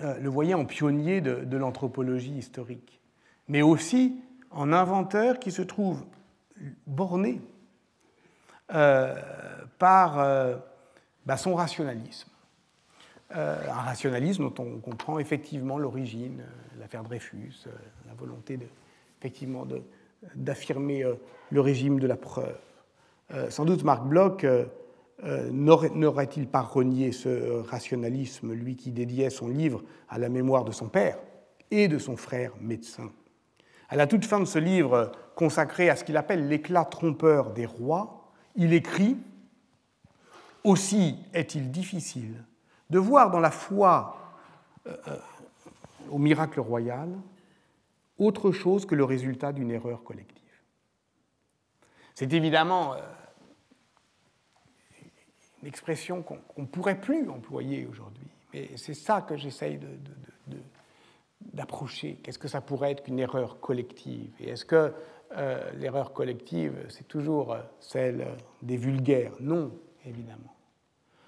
euh, 0.00 0.18
le 0.18 0.28
voyait 0.28 0.54
en 0.54 0.64
pionnier 0.64 1.20
de, 1.20 1.56
l'anthropologie 1.56 2.36
historique, 2.36 3.00
mais 3.48 3.62
aussi 3.62 4.20
en 4.50 4.72
inventeur 4.72 5.38
qui 5.38 5.50
se 5.50 5.62
trouve 5.62 6.04
borné 6.86 7.40
par 9.78 10.16
bah, 11.24 11.36
son 11.36 11.54
rationalisme. 11.54 12.28
un 13.30 13.80
rationalisme 13.80 14.50
dont 14.50 14.62
on 14.62 14.78
comprend 14.78 15.18
effectivement 15.18 15.78
l'origine, 15.78 16.44
l'affaire 16.78 17.02
Dreyfus, 17.02 17.66
la 18.06 18.14
volonté 18.14 18.58
de, 18.58 18.66
effectivement 19.18 19.64
de, 19.64 19.82
d'affirmer 20.34 21.04
euh, 21.04 21.14
le 21.50 21.60
régime 21.60 22.00
de 22.00 22.06
la 22.06 22.16
preuve. 22.16 22.58
Euh, 23.32 23.50
sans 23.50 23.64
doute 23.64 23.84
Marc 23.84 24.04
Bloch 24.04 24.44
euh, 24.44 25.50
n'aurait-il 25.50 26.46
pas 26.46 26.62
renié 26.62 27.12
ce 27.12 27.60
rationalisme, 27.62 28.52
lui 28.52 28.76
qui 28.76 28.90
dédiait 28.90 29.30
son 29.30 29.48
livre 29.48 29.82
à 30.08 30.18
la 30.18 30.28
mémoire 30.28 30.64
de 30.64 30.72
son 30.72 30.88
père 30.88 31.18
et 31.70 31.88
de 31.88 31.98
son 31.98 32.16
frère 32.16 32.52
médecin? 32.60 33.10
À 33.88 33.96
la 33.96 34.06
toute 34.06 34.24
fin 34.24 34.38
de 34.38 34.44
ce 34.44 34.58
livre 34.58 35.12
consacré 35.34 35.88
à 35.90 35.96
ce 35.96 36.04
qu'il 36.04 36.16
appelle 36.16 36.48
l'éclat 36.48 36.84
trompeur 36.84 37.50
des 37.50 37.66
rois, 37.66 38.32
il 38.54 38.72
écrit 38.72 39.16
Aussi 40.62 41.16
est-il 41.32 41.70
difficile 41.70 42.44
de 42.90 42.98
voir 42.98 43.30
dans 43.30 43.40
la 43.40 43.50
foi 43.50 44.16
au 46.10 46.18
miracle 46.18 46.60
royal 46.60 47.08
autre 48.18 48.52
chose 48.52 48.86
que 48.86 48.94
le 48.94 49.04
résultat 49.04 49.52
d'une 49.52 49.70
erreur 49.70 50.02
collective. 50.04 50.44
C'est 52.14 52.32
évidemment 52.32 52.94
euh, 52.94 52.98
une 55.62 55.68
expression 55.68 56.22
qu'on 56.22 56.40
ne 56.56 56.66
pourrait 56.66 57.00
plus 57.00 57.28
employer 57.28 57.86
aujourd'hui, 57.86 58.26
mais 58.52 58.76
c'est 58.76 58.94
ça 58.94 59.22
que 59.22 59.36
j'essaye 59.36 59.78
d'approcher. 61.40 62.18
Qu'est-ce 62.22 62.38
que 62.38 62.48
ça 62.48 62.60
pourrait 62.60 62.92
être 62.92 63.04
qu'une 63.04 63.20
erreur 63.20 63.60
collective? 63.60 64.32
Et 64.40 64.50
est-ce 64.50 64.64
que 64.64 64.92
euh, 65.36 65.70
l'erreur 65.74 66.12
collective, 66.12 66.74
c'est 66.88 67.06
toujours 67.06 67.52
euh, 67.52 67.60
celle 67.80 68.26
des 68.62 68.76
vulgaires? 68.76 69.34
Non, 69.40 69.70
évidemment. 70.04 70.56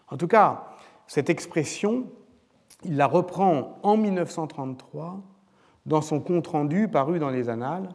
En 0.09 0.17
tout 0.17 0.29
cas, 0.29 0.77
cette 1.07 1.31
expression, 1.31 2.11
il 2.85 2.97
la 2.97 3.07
reprend 3.07 3.79
en 3.83 3.97
1933 3.97 5.23
dans 5.91 6.03
son 6.03 6.21
compte-rendu 6.21 6.87
paru 6.87 7.19
dans 7.19 7.31
les 7.31 7.49
Annales 7.49 7.89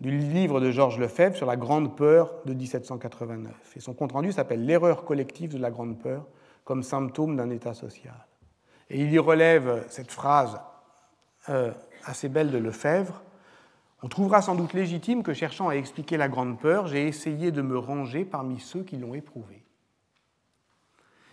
du 0.00 0.10
livre 0.10 0.60
de 0.60 0.72
Georges 0.72 0.98
Lefebvre 0.98 1.36
sur 1.36 1.46
la 1.46 1.56
Grande 1.56 1.96
Peur 1.96 2.34
de 2.46 2.52
1789. 2.52 3.52
Et 3.76 3.80
son 3.80 3.94
compte-rendu 3.94 4.32
s'appelle 4.32 4.66
L'erreur 4.66 5.04
collective 5.04 5.54
de 5.54 5.58
la 5.58 5.70
Grande 5.70 6.00
Peur 6.00 6.26
comme 6.64 6.82
symptôme 6.82 7.36
d'un 7.36 7.48
état 7.50 7.74
social. 7.74 8.26
Et 8.90 9.00
il 9.00 9.12
y 9.12 9.20
relève 9.20 9.86
cette 9.88 10.10
phrase 10.10 10.60
euh, 11.48 11.70
assez 12.04 12.28
belle 12.28 12.50
de 12.50 12.58
Lefebvre 12.58 13.22
On 14.02 14.08
trouvera 14.08 14.42
sans 14.42 14.56
doute 14.56 14.72
légitime 14.72 15.22
que, 15.22 15.32
cherchant 15.32 15.68
à 15.68 15.74
expliquer 15.74 16.16
la 16.16 16.28
grande 16.28 16.58
peur, 16.58 16.88
j'ai 16.88 17.06
essayé 17.06 17.52
de 17.52 17.62
me 17.62 17.78
ranger 17.78 18.24
parmi 18.24 18.58
ceux 18.58 18.82
qui 18.82 18.96
l'ont 18.96 19.14
éprouvée. 19.14 19.64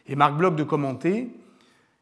Et 0.05 0.15
Marc 0.15 0.35
Bloch 0.35 0.55
de 0.55 0.63
commenter, 0.63 1.35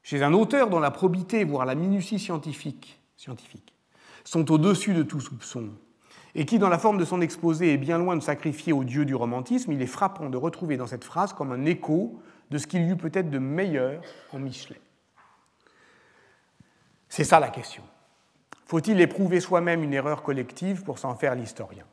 chez 0.02 0.24
un 0.24 0.34
auteur 0.34 0.70
dont 0.70 0.80
la 0.80 0.92
probité, 0.92 1.46
voire 1.46 1.66
la 1.66 1.76
minutie 1.76 2.20
scientifique, 2.20 3.00
scientifique 3.16 3.73
sont 4.24 4.52
au-dessus 4.52 4.94
de 4.94 5.04
tout 5.04 5.20
soupçon, 5.20 5.70
et 6.36 6.46
qui, 6.46 6.58
dans 6.60 6.70
la 6.70 6.80
forme 6.80 6.98
de 6.98 7.06
son 7.06 7.22
exposé, 7.22 7.74
est 7.74 7.78
bien 7.78 7.98
loin 7.98 8.16
de 8.16 8.22
sacrifier 8.22 8.74
au 8.74 8.84
dieu 8.84 9.06
du 9.06 9.14
romantisme, 9.14 9.72
il 9.72 9.82
est 9.82 9.88
frappant 9.88 10.30
de 10.30 10.38
retrouver 10.38 10.78
dans 10.78 10.88
cette 10.88 11.04
phrase 11.04 11.34
comme 11.34 11.52
un 11.52 11.66
écho 11.66 12.20
de 12.50 12.58
ce 12.58 12.68
qu'il 12.68 12.84
y 12.84 12.90
eut 12.90 12.98
peut-être 12.98 13.30
de 13.30 13.40
meilleur 13.40 14.02
en 14.32 14.40
Michelet. 14.40 14.82
C'est 17.08 17.24
ça 17.24 17.40
la 17.40 17.50
question. 17.50 17.84
Faut-il 18.66 19.00
éprouver 19.00 19.40
soi-même 19.40 19.84
une 19.84 19.94
erreur 19.94 20.24
collective 20.24 20.84
pour 20.84 20.98
s'en 20.98 21.16
faire 21.16 21.36
l'historien? 21.36 21.86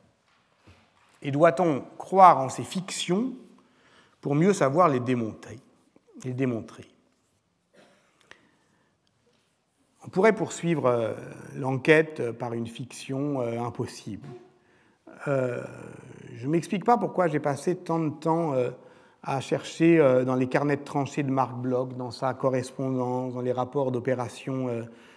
Et 1.21 1.29
doit-on 1.29 1.83
croire 1.99 2.39
en 2.39 2.49
ces 2.49 2.63
fictions 2.63 3.33
pour 4.21 4.33
mieux 4.33 4.53
savoir 4.53 4.89
les 4.89 4.99
les 6.23 6.33
démontrer? 6.33 6.87
On 10.03 10.09
pourrait 10.09 10.33
poursuivre 10.33 10.87
euh, 10.87 11.13
l'enquête 11.55 12.31
par 12.31 12.53
une 12.53 12.65
fiction 12.65 13.41
euh, 13.41 13.59
impossible. 13.59 14.27
Euh, 15.27 15.61
je 16.35 16.47
ne 16.47 16.51
m'explique 16.51 16.85
pas 16.85 16.97
pourquoi 16.97 17.27
j'ai 17.27 17.39
passé 17.39 17.75
tant 17.75 17.99
de 17.99 18.09
temps 18.09 18.55
à 19.21 19.39
chercher 19.39 19.99
dans 20.25 20.33
les 20.33 20.47
carnets 20.47 20.77
de 20.77 20.83
tranchées 20.83 21.21
de 21.21 21.29
Marc 21.29 21.53
Bloch, 21.53 21.95
dans 21.95 22.09
sa 22.09 22.33
correspondance, 22.33 23.35
dans 23.35 23.41
les 23.41 23.51
rapports 23.51 23.91
d'opération 23.91 24.69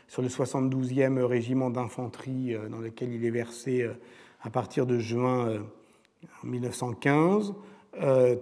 sur 0.09 0.21
le 0.21 0.29
72e 0.29 1.23
régiment 1.23 1.71
d'infanterie 1.71 2.55
dans 2.71 2.81
lequel 2.81 3.15
il 3.15 3.25
est 3.25 3.31
versé 3.31 3.89
à 4.43 4.51
partir 4.51 4.85
de 4.85 4.99
juin 4.99 5.65
1915, 6.43 7.55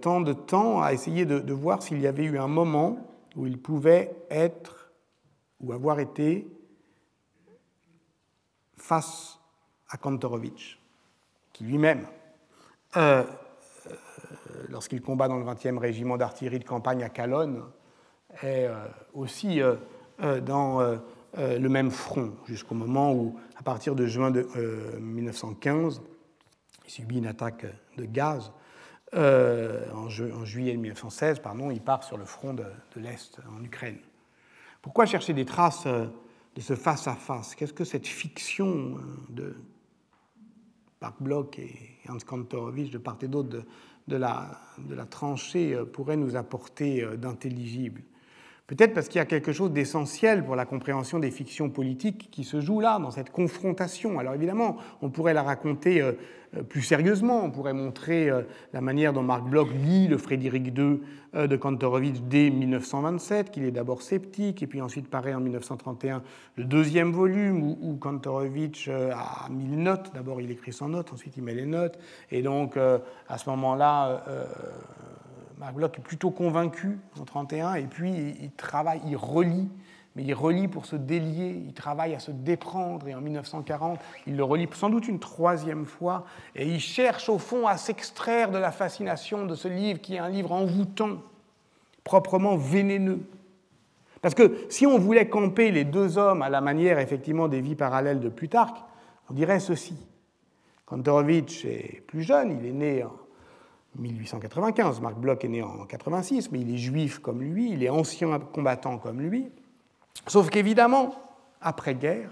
tant 0.00 0.20
de 0.20 0.32
temps 0.32 0.82
à 0.82 0.92
essayer 0.92 1.24
de 1.24 1.52
voir 1.52 1.80
s'il 1.80 2.00
y 2.00 2.08
avait 2.08 2.24
eu 2.24 2.38
un 2.38 2.48
moment 2.48 3.06
où 3.36 3.46
il 3.46 3.58
pouvait 3.58 4.16
être 4.30 4.81
ou 5.62 5.72
avoir 5.72 6.00
été 6.00 6.46
face 8.76 9.38
à 9.88 9.96
Kantorowicz, 9.96 10.78
qui 11.52 11.64
lui-même, 11.64 12.06
euh, 12.96 13.22
euh, 13.86 13.94
lorsqu'il 14.68 15.00
combat 15.00 15.28
dans 15.28 15.38
le 15.38 15.44
20e 15.44 15.78
régiment 15.78 16.16
d'artillerie 16.16 16.58
de 16.58 16.64
campagne 16.64 17.02
à 17.02 17.08
Calonne, 17.08 17.62
est 18.42 18.66
euh, 18.66 18.86
aussi 19.14 19.60
dans 20.18 20.80
le 21.36 21.68
même 21.68 21.90
front, 21.90 22.34
jusqu'au 22.46 22.74
moment 22.74 23.12
où, 23.12 23.38
à 23.56 23.62
partir 23.62 23.94
de 23.94 24.06
juin 24.06 24.30
de, 24.30 24.46
1915, 24.98 26.02
il 26.84 26.90
subit 26.90 27.18
une 27.18 27.26
attaque 27.26 27.66
de 27.96 28.04
gaz. 28.04 28.52
En, 29.14 30.08
juillet 30.08 30.76
1916, 30.76 31.40
pardon, 31.40 31.70
il 31.70 31.80
part 31.80 32.04
sur 32.04 32.16
le 32.16 32.24
front 32.24 32.54
de 32.54 32.64
l'Est, 32.96 33.38
en 33.54 33.62
Ukraine. 33.62 33.98
Pourquoi 34.82 35.06
chercher 35.06 35.32
des 35.32 35.44
traces 35.44 35.86
euh, 35.86 36.06
de 36.56 36.60
ce 36.60 36.74
face-à-face? 36.74 37.54
Qu'est-ce 37.54 37.72
que 37.72 37.84
cette 37.84 38.06
fiction 38.06 38.98
euh, 38.98 39.00
de 39.30 39.56
Marc 41.00 41.22
Bloch 41.22 41.58
et 41.60 41.72
Hans 42.08 42.18
Kantorowicz, 42.18 42.90
de 42.90 42.98
part 42.98 43.16
et 43.22 43.28
d'autre 43.28 43.64
de, 44.08 44.16
la, 44.16 44.60
tranchée, 45.08 45.74
euh, 45.74 45.84
pourrait 45.84 46.16
nous 46.16 46.34
apporter 46.34 47.06
d'intelligible? 47.16 48.02
Peut-être 48.74 48.94
parce 48.94 49.08
qu'il 49.08 49.18
y 49.18 49.20
a 49.20 49.26
quelque 49.26 49.52
chose 49.52 49.70
d'essentiel 49.70 50.46
pour 50.46 50.56
la 50.56 50.64
compréhension 50.64 51.18
des 51.18 51.30
fictions 51.30 51.68
politiques 51.68 52.30
qui 52.30 52.42
se 52.42 52.62
joue 52.62 52.80
là, 52.80 52.98
dans 52.98 53.10
cette 53.10 53.28
confrontation. 53.28 54.18
Alors 54.18 54.32
évidemment, 54.32 54.78
on 55.02 55.10
pourrait 55.10 55.34
la 55.34 55.42
raconter 55.42 56.00
euh, 56.00 56.12
euh, 56.56 56.62
plus 56.62 56.80
sérieusement, 56.80 57.44
on 57.44 57.50
pourrait 57.50 57.74
montrer 57.74 58.30
euh, 58.30 58.44
la 58.72 58.80
manière 58.80 59.12
dont 59.12 59.22
Marc 59.22 59.44
Bloch 59.44 59.68
lit 59.74 60.08
le 60.08 60.16
Frédéric 60.16 60.68
II 60.68 61.00
de 61.34 61.56
Kantorowicz 61.56 62.22
dès 62.22 62.48
1927, 62.48 63.50
qu'il 63.50 63.64
est 63.64 63.72
d'abord 63.72 64.00
sceptique, 64.00 64.62
et 64.62 64.66
puis 64.66 64.80
ensuite 64.80 65.08
paraît 65.08 65.34
en 65.34 65.40
1931 65.40 66.22
le 66.56 66.64
deuxième 66.64 67.12
volume 67.12 67.62
où, 67.62 67.96
Kantorowicz 67.96 68.88
a 68.88 69.48
mis 69.50 69.66
le 69.66 69.76
notes. 69.76 70.12
D'abord 70.14 70.40
il 70.40 70.50
écrit 70.50 70.72
sans 70.74 70.88
notes, 70.88 71.10
ensuite 71.12 71.34
il 71.38 71.42
met 71.42 71.54
les 71.54 71.64
notes, 71.64 71.98
et 72.30 72.42
donc 72.42 72.76
à 72.76 73.38
ce 73.38 73.48
moment-là, 73.48 74.24
Marc 75.62 75.98
est 75.98 76.02
plutôt 76.02 76.30
convaincu 76.30 76.98
en 77.16 77.22
1931, 77.22 77.74
et 77.74 77.86
puis 77.86 78.10
il 78.40 78.50
travaille, 78.52 79.00
il 79.06 79.16
relit, 79.16 79.68
mais 80.16 80.24
il 80.24 80.34
relit 80.34 80.66
pour 80.66 80.86
se 80.86 80.96
délier, 80.96 81.62
il 81.64 81.72
travaille 81.72 82.16
à 82.16 82.18
se 82.18 82.32
déprendre, 82.32 83.06
et 83.06 83.14
en 83.14 83.20
1940, 83.20 84.00
il 84.26 84.36
le 84.36 84.42
relit 84.42 84.68
sans 84.72 84.90
doute 84.90 85.06
une 85.06 85.20
troisième 85.20 85.86
fois, 85.86 86.24
et 86.56 86.66
il 86.66 86.80
cherche 86.80 87.28
au 87.28 87.38
fond 87.38 87.68
à 87.68 87.76
s'extraire 87.76 88.50
de 88.50 88.58
la 88.58 88.72
fascination 88.72 89.46
de 89.46 89.54
ce 89.54 89.68
livre 89.68 90.00
qui 90.00 90.16
est 90.16 90.18
un 90.18 90.28
livre 90.28 90.50
envoûtant, 90.50 91.18
proprement 92.02 92.56
vénéneux. 92.56 93.20
Parce 94.20 94.34
que 94.34 94.66
si 94.68 94.84
on 94.84 94.98
voulait 94.98 95.28
camper 95.28 95.70
les 95.70 95.84
deux 95.84 96.18
hommes 96.18 96.42
à 96.42 96.48
la 96.48 96.60
manière 96.60 96.98
effectivement 96.98 97.46
des 97.46 97.60
vies 97.60 97.76
parallèles 97.76 98.20
de 98.20 98.28
Plutarque, 98.28 98.78
on 99.30 99.34
dirait 99.34 99.60
ceci. 99.60 99.94
Kantorowicz 100.86 101.64
est 101.64 102.02
plus 102.06 102.22
jeune, 102.22 102.58
il 102.60 102.66
est 102.66 102.72
né 102.72 103.04
en 103.04 103.12
1895. 103.98 105.00
Marc 105.00 105.16
Bloch 105.16 105.44
est 105.44 105.48
né 105.48 105.62
en 105.62 105.84
86, 105.84 106.50
mais 106.50 106.60
il 106.60 106.74
est 106.74 106.78
juif 106.78 107.18
comme 107.18 107.42
lui, 107.42 107.72
il 107.72 107.82
est 107.82 107.90
ancien 107.90 108.38
combattant 108.38 108.98
comme 108.98 109.20
lui. 109.20 109.50
Sauf 110.26 110.50
qu'évidemment, 110.50 111.14
après-guerre, 111.60 112.30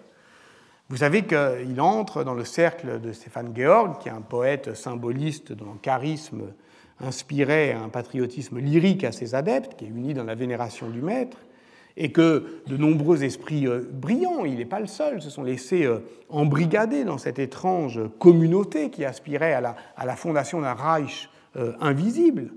vous 0.88 0.96
savez 0.96 1.24
qu'il 1.24 1.80
entre 1.80 2.24
dans 2.24 2.34
le 2.34 2.44
cercle 2.44 3.00
de 3.00 3.12
Stéphane 3.12 3.52
Georg, 3.56 3.98
qui 4.00 4.08
est 4.08 4.12
un 4.12 4.22
poète 4.22 4.74
symboliste 4.74 5.52
dont 5.52 5.72
le 5.72 5.78
charisme 5.78 6.52
inspirait 7.00 7.72
un 7.72 7.88
patriotisme 7.88 8.58
lyrique 8.58 9.04
à 9.04 9.12
ses 9.12 9.34
adeptes, 9.34 9.76
qui 9.76 9.84
est 9.84 9.88
uni 9.88 10.14
dans 10.14 10.24
la 10.24 10.34
vénération 10.34 10.88
du 10.88 11.00
maître, 11.00 11.38
et 11.96 12.12
que 12.12 12.62
de 12.66 12.76
nombreux 12.76 13.24
esprits 13.24 13.66
euh, 13.66 13.88
brillants, 13.90 14.44
il 14.44 14.56
n'est 14.56 14.64
pas 14.64 14.80
le 14.80 14.86
seul, 14.86 15.20
se 15.20 15.30
sont 15.30 15.42
laissés 15.42 15.84
euh, 15.84 16.00
embrigader 16.28 17.04
dans 17.04 17.18
cette 17.18 17.38
étrange 17.38 18.00
communauté 18.18 18.90
qui 18.90 19.04
aspirait 19.04 19.52
à 19.52 19.60
la, 19.60 20.16
fondation 20.16 20.60
d'un 20.60 20.74
Reich 20.74 21.28
invisible. 21.80 22.50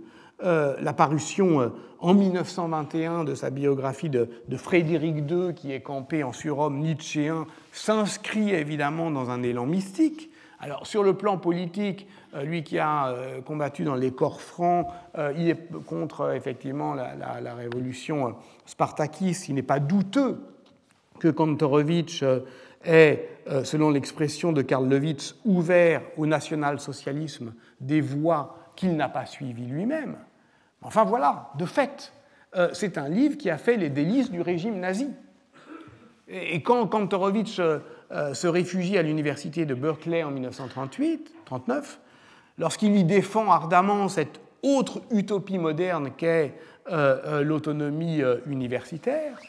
Euh, 0.43 0.75
la 0.81 0.91
parution 0.91 1.61
euh, 1.61 1.69
en 1.99 2.13
1921 2.13 3.23
de 3.23 3.33
sa 3.33 3.49
biographie 3.49 4.09
de, 4.09 4.27
Frédéric 4.57 5.17
II, 5.29 5.53
qui 5.55 5.71
est 5.71 5.79
campé 5.79 6.23
en 6.23 6.33
surhomme 6.33 6.79
nietzschéen, 6.79 7.45
s'inscrit 7.71 8.49
évidemment 8.49 9.09
dans 9.09 9.29
un 9.29 9.41
élan 9.41 9.65
mystique. 9.65 10.29
Alors, 10.59 10.85
sur 10.85 11.03
le 11.03 11.13
plan 11.13 11.37
politique, 11.37 12.07
lui 12.43 12.63
qui 12.63 12.79
a 12.79 13.13
combattu 13.45 13.83
dans 13.83 13.95
les 13.95 14.11
corps 14.11 14.39
francs, 14.39 14.87
il 15.37 15.49
est 15.49 15.71
contre 15.85 16.33
effectivement 16.33 16.93
la, 16.93 17.53
révolution 17.53 18.35
spartakiste. 18.65 19.49
Il 19.49 19.55
n'est 19.55 19.61
pas 19.61 19.79
douteux 19.79 20.39
que 21.19 21.27
Kantorowicz 21.27 22.23
est, 22.85 23.27
selon 23.65 23.89
l'expression 23.89 24.53
de 24.53 24.61
Karl 24.61 24.87
Lewitz, 24.87 25.35
ouvert 25.43 26.01
au 26.15 26.25
national-socialisme 26.25 27.53
des 27.81 27.99
voies 27.99 28.62
qu'il 28.75 28.95
n'a 28.95 29.09
pas 29.09 29.25
suivi 29.25 29.65
lui-même. 29.65 30.17
Enfin 30.81 31.03
voilà, 31.03 31.49
de 31.57 31.65
fait, 31.65 32.13
euh, 32.55 32.69
c'est 32.73 32.97
un 32.97 33.09
livre 33.09 33.37
qui 33.37 33.49
a 33.49 33.57
fait 33.57 33.77
les 33.77 33.89
délices 33.89 34.31
du 34.31 34.41
régime 34.41 34.79
nazi. 34.79 35.09
Et 36.27 36.61
quand 36.61 36.87
Kantorowicz 36.87 37.59
euh, 37.59 37.79
euh, 38.11 38.33
se 38.33 38.47
réfugie 38.47 38.97
à 38.97 39.01
l'université 39.01 39.65
de 39.65 39.73
Berkeley 39.73 40.23
en 40.23 40.31
1938-39, 40.31 41.97
lorsqu'il 42.57 42.95
y 42.95 43.03
défend 43.03 43.51
ardemment 43.51 44.07
cette 44.07 44.39
autre 44.61 45.01
utopie 45.11 45.57
moderne 45.57 46.11
qu'est 46.15 46.53
l'autonomie 46.85 48.21
universitaire, 48.45 49.39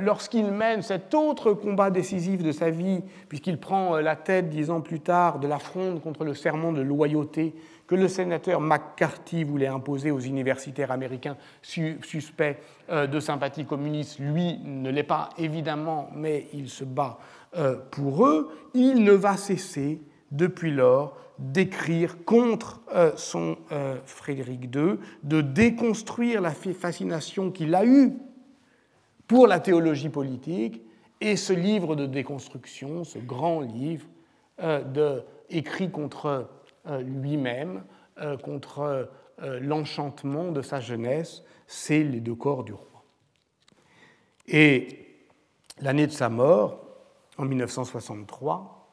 lorsqu'il 0.00 0.50
mène 0.50 0.82
cet 0.82 1.14
autre 1.14 1.54
combat 1.54 1.90
décisif 1.90 2.42
de 2.42 2.52
sa 2.52 2.68
vie, 2.68 3.02
puisqu'il 3.28 3.58
prend 3.58 3.96
la 3.96 4.16
tête, 4.16 4.50
dix 4.50 4.70
ans 4.70 4.82
plus 4.82 5.00
tard, 5.00 5.38
de 5.38 5.48
la 5.48 5.58
fronde 5.58 6.02
contre 6.02 6.24
le 6.24 6.34
serment 6.34 6.72
de 6.72 6.82
loyauté 6.82 7.54
que 7.92 7.94
le 7.94 8.08
sénateur 8.08 8.62
McCarthy 8.62 9.44
voulait 9.44 9.66
imposer 9.66 10.10
aux 10.10 10.18
universitaires 10.18 10.90
américains 10.90 11.36
suspects 11.60 12.56
euh, 12.88 13.06
de 13.06 13.20
sympathie 13.20 13.66
communiste. 13.66 14.18
Lui 14.18 14.58
ne 14.64 14.90
l'est 14.90 15.02
pas, 15.02 15.28
évidemment, 15.36 16.08
mais 16.14 16.46
il 16.54 16.70
se 16.70 16.84
bat 16.84 17.18
euh, 17.54 17.76
pour 17.90 18.26
eux. 18.26 18.50
Il 18.72 19.04
ne 19.04 19.12
va 19.12 19.36
cesser, 19.36 20.00
depuis 20.30 20.70
lors, 20.70 21.18
d'écrire 21.38 22.24
contre 22.24 22.80
euh, 22.94 23.12
son 23.16 23.58
Frédéric 24.06 24.74
II, 24.74 24.98
de 25.22 25.42
déconstruire 25.42 26.40
la 26.40 26.52
fascination 26.52 27.50
qu'il 27.50 27.74
a 27.74 27.84
eue 27.84 28.14
pour 29.32 29.46
la 29.46 29.60
théologie 29.60 30.10
politique, 30.10 30.82
et 31.22 31.36
ce 31.36 31.54
livre 31.54 31.96
de 31.96 32.04
déconstruction, 32.04 33.02
ce 33.02 33.18
grand 33.18 33.62
livre 33.62 34.04
de, 34.58 35.22
écrit 35.48 35.90
contre 35.90 36.50
euh, 36.86 37.00
lui-même 37.00 37.82
euh, 38.20 38.36
contre 38.36 39.08
euh, 39.40 39.58
l'enchantement 39.58 40.52
de 40.52 40.60
sa 40.60 40.80
jeunesse, 40.80 41.44
c'est 41.66 42.02
les 42.02 42.20
deux 42.20 42.34
corps 42.34 42.62
du 42.62 42.74
roi. 42.74 43.04
Et 44.48 44.98
l'année 45.80 46.06
de 46.06 46.12
sa 46.12 46.28
mort, 46.28 46.84
en 47.38 47.46
1963, 47.46 48.86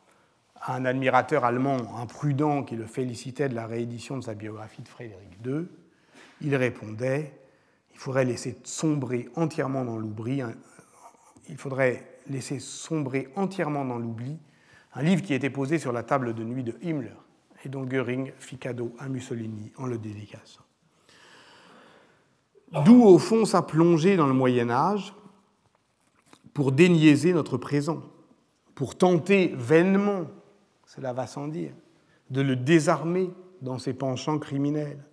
à 0.55 0.73
un 0.73 0.85
admirateur 0.85 1.43
allemand 1.43 1.97
imprudent 1.97 2.63
qui 2.63 2.77
le 2.77 2.85
félicitait 2.85 3.49
de 3.49 3.55
la 3.55 3.67
réédition 3.67 4.15
de 4.15 4.23
sa 4.23 4.35
biographie 4.35 4.83
de 4.83 4.87
Frédéric 4.87 5.45
II, 5.45 5.65
il 6.39 6.55
répondait 6.55 7.33
il 7.99 8.01
faudrait 8.01 8.23
laisser 8.23 8.57
sombrer 8.63 9.27
entièrement 9.35 9.83
dans 9.83 9.97
l'oubli, 9.97 10.41
il 11.49 11.57
faudrait 11.57 12.17
laisser 12.29 12.59
sombrer 12.59 13.27
entièrement 13.35 13.83
dans 13.83 13.97
l'oubli 13.97 14.37
un 14.93 15.03
livre 15.03 15.21
qui 15.21 15.33
était 15.33 15.49
posé 15.49 15.79
sur 15.79 15.91
la 15.91 16.01
table 16.01 16.33
de 16.33 16.45
nuit 16.45 16.63
de 16.63 16.75
Himmler 16.81 17.11
et 17.65 17.67
dont 17.67 17.83
Göring 17.83 18.31
fit 18.39 18.57
cadeau 18.57 18.95
à 18.99 19.09
Mussolini 19.09 19.73
en 19.75 19.85
le 19.85 19.97
dédicaçant. 19.97 20.63
D'où 22.85 23.03
au 23.03 23.19
fond 23.19 23.43
sa 23.43 23.61
plongée 23.63 24.15
dans 24.15 24.27
le 24.27 24.33
Moyen 24.33 24.69
Âge 24.69 25.13
pour 26.53 26.71
déniaiser 26.71 27.33
notre 27.33 27.57
présent, 27.57 28.01
pour 28.75 28.97
tenter 28.97 29.53
vainement, 29.57 30.23
cela 30.85 31.11
va 31.11 31.27
sans 31.27 31.49
dire, 31.49 31.73
de 32.29 32.39
le 32.39 32.55
désarmer 32.55 33.29
dans 33.61 33.77
ses 33.77 33.91
penchants 33.91 34.39
criminels. 34.39 35.03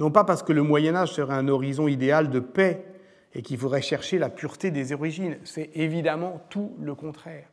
Non 0.00 0.10
pas 0.10 0.24
parce 0.24 0.42
que 0.42 0.54
le 0.54 0.62
Moyen 0.62 0.96
Âge 0.96 1.12
serait 1.12 1.34
un 1.34 1.46
horizon 1.46 1.86
idéal 1.86 2.30
de 2.30 2.40
paix 2.40 2.86
et 3.34 3.42
qu'il 3.42 3.58
faudrait 3.58 3.82
chercher 3.82 4.18
la 4.18 4.30
pureté 4.30 4.70
des 4.70 4.94
origines, 4.94 5.36
c'est 5.44 5.68
évidemment 5.74 6.40
tout 6.48 6.74
le 6.80 6.94
contraire. 6.94 7.46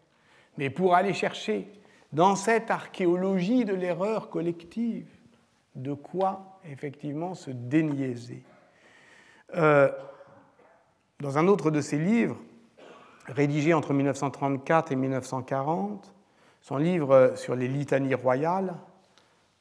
Mais 0.57 0.69
pour 0.69 0.95
aller 0.95 1.11
chercher 1.11 1.67
dans 2.13 2.37
cette 2.37 2.71
archéologie 2.71 3.65
de 3.65 3.73
l'erreur 3.73 4.29
collective, 4.29 5.09
de 5.75 5.93
quoi 5.93 6.61
effectivement 6.71 7.35
se 7.35 7.51
déniaiser. 7.51 8.43
Euh, 9.57 9.91
dans 11.19 11.37
un 11.37 11.49
autre 11.49 11.69
de 11.69 11.81
ses 11.81 11.99
livres, 11.99 12.37
rédigé 13.25 13.73
entre 13.73 13.93
1934 13.93 14.93
et 14.93 14.95
1940, 14.95 16.13
son 16.61 16.77
livre 16.77 17.33
sur 17.35 17.57
les 17.57 17.67
litanies 17.67 18.15
royales, 18.15 18.73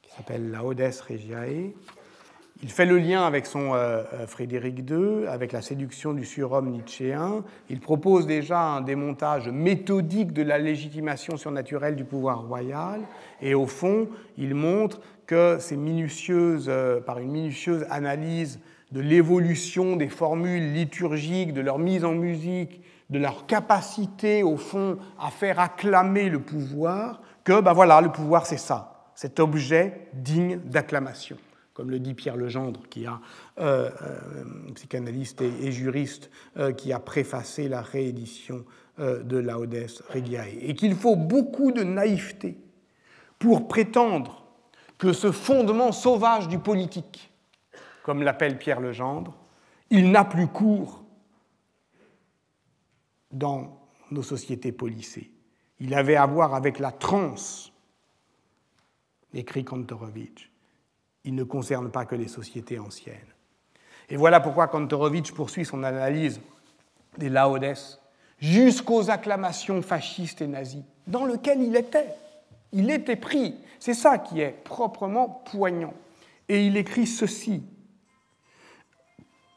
qui 0.01 0.11
s'appelle 0.13 0.51
La 0.51 0.63
Odesse 0.63 1.01
Regiae, 1.01 1.73
il 2.63 2.71
fait 2.71 2.85
le 2.85 2.97
lien 2.97 3.23
avec 3.23 3.45
son 3.45 3.73
euh, 3.73 4.03
euh, 4.13 4.27
Frédéric 4.27 4.79
II, 4.89 5.27
avec 5.27 5.51
la 5.51 5.61
séduction 5.61 6.13
du 6.13 6.25
surhomme 6.25 6.71
nietzschéen. 6.71 7.43
Il 7.69 7.79
propose 7.79 8.25
déjà 8.25 8.59
un 8.59 8.81
démontage 8.81 9.49
méthodique 9.49 10.33
de 10.33 10.41
la 10.41 10.57
légitimation 10.57 11.37
surnaturelle 11.37 11.95
du 11.95 12.03
pouvoir 12.03 12.47
royal. 12.47 13.01
Et 13.41 13.53
au 13.53 13.67
fond, 13.67 14.07
il 14.37 14.55
montre 14.55 15.01
que 15.27 15.57
c'est 15.59 15.75
minutieuse, 15.75 16.65
euh, 16.67 16.99
par 16.99 17.19
une 17.19 17.31
minutieuse 17.31 17.85
analyse 17.91 18.59
de 18.91 19.01
l'évolution 19.01 19.95
des 19.95 20.09
formules 20.09 20.73
liturgiques, 20.73 21.53
de 21.53 21.61
leur 21.61 21.77
mise 21.77 22.05
en 22.05 22.13
musique, 22.13 22.81
de 23.09 23.19
leur 23.19 23.45
capacité, 23.45 24.41
au 24.41 24.57
fond, 24.57 24.97
à 25.19 25.29
faire 25.29 25.59
acclamer 25.59 26.29
le 26.29 26.39
pouvoir, 26.39 27.21
que, 27.43 27.61
ben 27.61 27.73
voilà, 27.73 28.01
le 28.01 28.11
pouvoir, 28.11 28.45
c'est 28.45 28.57
ça, 28.57 29.11
cet 29.13 29.39
objet 29.39 30.07
digne 30.13 30.59
d'acclamation 30.65 31.37
comme 31.77 31.91
le 31.91 31.99
dit 31.99 32.15
Pierre 32.15 32.37
Legendre, 32.37 32.81
qui 32.89 33.05
a, 33.05 33.21
euh, 33.59 33.91
euh, 34.01 34.43
psychanalyste 34.73 35.43
et, 35.43 35.71
juriste, 35.71 36.31
euh, 36.57 36.73
qui 36.73 36.91
a 36.91 36.97
préfacé 36.97 37.69
la 37.69 37.81
réédition 37.81 38.65
de 38.97 39.37
Laodès 39.37 40.01
Regiae, 40.09 40.47
et 40.59 40.73
qu'il 40.73 40.95
faut 40.95 41.15
beaucoup 41.15 41.71
de 41.71 41.83
naïveté 41.83 42.57
pour 43.37 43.67
prétendre 43.67 44.47
que 44.97 45.13
ce 45.13 45.31
fondement 45.31 45.91
sauvage 45.91 46.47
du 46.47 46.57
politique, 46.57 47.31
comme 48.01 48.23
l'appelle 48.23 48.57
Pierre 48.57 48.79
Legendre, 48.79 49.37
il 49.91 50.09
n'a 50.09 50.25
plus 50.25 50.47
cours 50.47 51.03
dans 53.31 53.87
nos 54.09 54.23
sociétés 54.23 54.71
policées. 54.71 55.29
Il 55.79 55.93
avait 55.93 56.15
à 56.15 56.25
voir 56.25 56.55
avec 56.55 56.79
la 56.79 56.91
transe, 56.91 57.71
écrit 59.31 59.63
Kantorowicz 59.63 60.49
il 61.27 61.35
ne 61.35 61.43
concerne 61.43 61.91
pas 61.91 62.05
que 62.05 62.15
les 62.15 62.29
sociétés 62.29 62.79
anciennes. 62.79 63.33
Et 64.09 64.15
voilà 64.15 64.39
pourquoi 64.39 64.67
Kantorowicz 64.67 65.31
poursuit 65.31 65.65
son 65.65 65.83
analyse 65.83 66.39
des 67.17 67.27
laudes 67.27 67.75
jusqu'aux 68.39 69.09
acclamations 69.09 69.81
fascistes 69.81 70.41
et 70.41 70.47
nazies, 70.47 70.85
dans 71.05 71.25
lesquelles 71.25 71.61
il 71.61 71.75
était. 71.75 72.07
Il 72.71 72.89
était 72.89 73.17
pris. 73.17 73.55
C'est 73.77 73.93
ça 73.93 74.19
qui 74.19 74.39
est 74.39 74.55
proprement 74.63 75.43
poignant. 75.51 75.93
Et 76.47 76.65
il 76.65 76.77
écrit 76.77 77.05
ceci, 77.05 77.61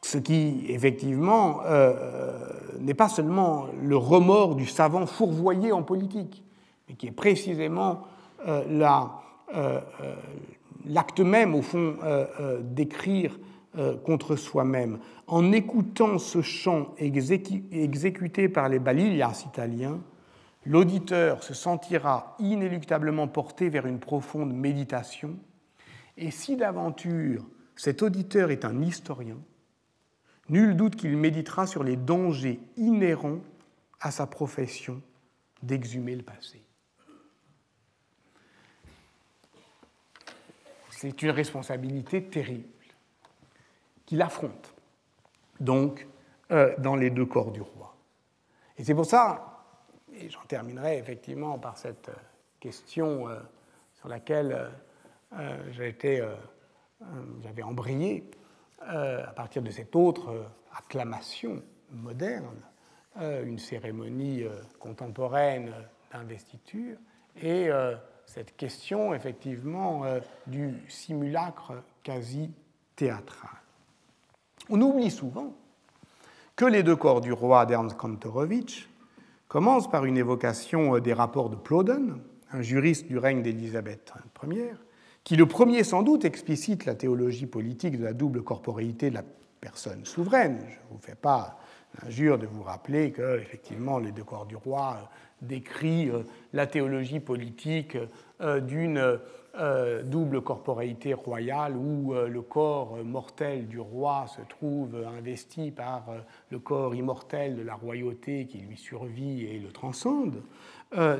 ce 0.02 0.18
qui, 0.18 0.64
effectivement, 0.68 1.60
euh, 1.62 1.94
euh, 1.96 2.48
n'est 2.80 2.94
pas 2.94 3.08
seulement 3.08 3.66
le 3.80 3.96
remords 3.96 4.56
du 4.56 4.66
savant 4.66 5.06
fourvoyé 5.06 5.70
en 5.70 5.84
politique, 5.84 6.42
mais 6.88 6.96
qui 6.96 7.06
est 7.06 7.12
précisément 7.12 8.02
euh, 8.48 8.64
la, 8.68 9.12
l'acte 10.86 11.20
même, 11.20 11.54
au 11.54 11.62
fond, 11.62 11.96
euh, 12.02 12.26
euh, 12.40 12.60
d'écrire 12.62 13.38
euh, 13.78 13.96
contre 13.96 14.36
soi-même. 14.36 14.98
En 15.26 15.52
écoutant 15.52 16.18
ce 16.18 16.42
chant 16.42 16.94
exécuté 16.98 18.48
par 18.48 18.68
les 18.68 18.78
balilias 18.78 19.44
italiens, 19.46 20.00
l'auditeur 20.66 21.42
se 21.42 21.54
sentira 21.54 22.36
inéluctablement 22.38 23.28
porté 23.28 23.68
vers 23.68 23.86
une 23.86 24.00
profonde 24.00 24.52
méditation, 24.52 25.36
et 26.16 26.30
si 26.30 26.56
d'aventure 26.56 27.46
cet 27.76 28.02
auditeur 28.02 28.50
est 28.50 28.64
un 28.64 28.82
historien, 28.82 29.38
nul 30.48 30.76
doute 30.76 30.96
qu'il 30.96 31.16
méditera 31.16 31.66
sur 31.66 31.82
les 31.82 31.96
dangers 31.96 32.60
inhérents 32.76 33.38
à 34.00 34.10
sa 34.10 34.26
profession 34.26 35.00
d'exhumer 35.62 36.16
le 36.16 36.22
passé. 36.22 36.60
C'est 41.00 41.22
une 41.22 41.30
responsabilité 41.30 42.22
terrible 42.24 42.68
qu'il 44.04 44.20
affronte, 44.20 44.74
donc, 45.58 46.06
euh, 46.50 46.74
dans 46.76 46.94
les 46.94 47.08
deux 47.08 47.24
corps 47.24 47.52
du 47.52 47.62
roi. 47.62 47.96
Et 48.76 48.84
c'est 48.84 48.94
pour 48.94 49.06
ça, 49.06 49.64
et 50.12 50.28
j'en 50.28 50.42
terminerai 50.42 50.98
effectivement 50.98 51.58
par 51.58 51.78
cette 51.78 52.10
euh, 52.10 52.16
question 52.60 53.30
euh, 53.30 53.38
sur 53.94 54.08
laquelle 54.08 54.70
j'avais 55.72 57.62
embrayé, 57.62 58.30
à 58.80 59.32
partir 59.34 59.62
de 59.62 59.70
cette 59.70 59.94
autre 59.94 60.50
acclamation 60.74 61.62
moderne, 61.92 62.60
une 63.20 63.58
cérémonie 63.58 64.44
contemporaine 64.78 65.72
d'investiture, 66.10 66.96
et 67.40 67.68
cette 68.32 68.56
question, 68.56 69.12
effectivement, 69.12 70.04
euh, 70.04 70.20
du 70.46 70.74
simulacre 70.88 71.72
quasi 72.04 72.50
théâtral. 72.94 73.50
On 74.68 74.80
oublie 74.80 75.10
souvent 75.10 75.52
que 76.54 76.64
les 76.64 76.84
deux 76.84 76.94
corps 76.94 77.20
du 77.20 77.32
roi 77.32 77.66
d'Ernst 77.66 77.96
Kantorowicz 77.96 78.88
commencent 79.48 79.90
par 79.90 80.04
une 80.04 80.16
évocation 80.16 80.94
euh, 80.94 81.00
des 81.00 81.12
rapports 81.12 81.50
de 81.50 81.56
Ploden, 81.56 82.20
un 82.52 82.62
juriste 82.62 83.08
du 83.08 83.18
règne 83.18 83.42
d'Élisabeth 83.42 84.12
Ier, 84.44 84.74
qui 85.24 85.34
le 85.34 85.46
premier 85.46 85.82
sans 85.82 86.04
doute 86.04 86.24
explicite 86.24 86.84
la 86.84 86.94
théologie 86.94 87.46
politique 87.46 87.98
de 87.98 88.04
la 88.04 88.12
double 88.12 88.44
corporéité 88.44 89.10
de 89.10 89.16
la 89.16 89.24
personne 89.60 90.04
souveraine. 90.04 90.60
Je 90.68 90.74
ne 90.74 90.92
vous 90.92 91.00
fais 91.02 91.16
pas 91.16 91.58
l'injure 92.00 92.38
de 92.38 92.46
vous 92.46 92.62
rappeler 92.62 93.10
que, 93.10 93.40
effectivement, 93.40 93.98
les 93.98 94.12
deux 94.12 94.22
corps 94.22 94.46
du 94.46 94.54
roi 94.54 95.10
décrit 95.42 96.08
euh, 96.08 96.22
la 96.52 96.66
théologie 96.66 97.20
politique 97.20 97.96
euh, 98.40 98.60
d'une 98.60 99.18
euh, 99.58 100.02
double 100.02 100.42
corporéité 100.42 101.12
royale 101.14 101.76
où 101.76 102.14
le 102.14 102.40
corps 102.40 102.98
mortel 103.04 103.66
du 103.66 103.80
roi 103.80 104.26
se 104.28 104.40
trouve 104.48 104.94
investi 105.18 105.72
par 105.72 106.04
le 106.50 106.60
corps 106.60 106.94
immortel 106.94 107.56
de 107.56 107.62
la 107.62 107.74
royauté 107.74 108.46
qui 108.46 108.58
lui 108.58 108.76
survit 108.76 109.46
et 109.46 109.58
le 109.58 109.72
transcende. 109.72 110.40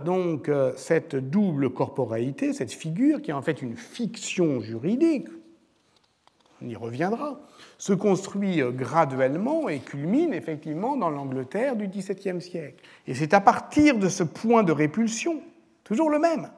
Donc 0.05 0.49
cette 0.77 1.17
double 1.17 1.71
corporéité, 1.71 2.53
cette 2.53 2.73
figure 2.73 3.21
qui 3.21 3.33
est 3.33 3.35
en 3.35 3.43
fait 3.43 3.63
une 3.63 3.75
fiction 3.75 4.61
juridique, 4.61 5.27
on 6.63 6.69
y 6.69 6.77
reviendra, 6.77 7.41
se 7.79 7.93
construit 7.93 8.61
euh, 8.61 8.71
graduellement 8.71 9.69
et 9.69 9.79
culmine 9.79 10.33
effectivement 10.33 10.97
dans 10.97 11.11
l'Angleterre 11.11 11.77
du 11.77 11.89
XVIIe 11.89 12.41
siècle. 12.41 12.83
Et 13.07 13.15
c'est 13.15 13.35
à 13.35 13.41
partir 13.41 13.99
de 13.99 14.09
ce 14.09 14.23
point 14.23 14.63
de 14.63 14.73
répulsion, 14.73 15.41
toujours 15.85 16.11
le 16.11 16.19
même, 16.19 16.51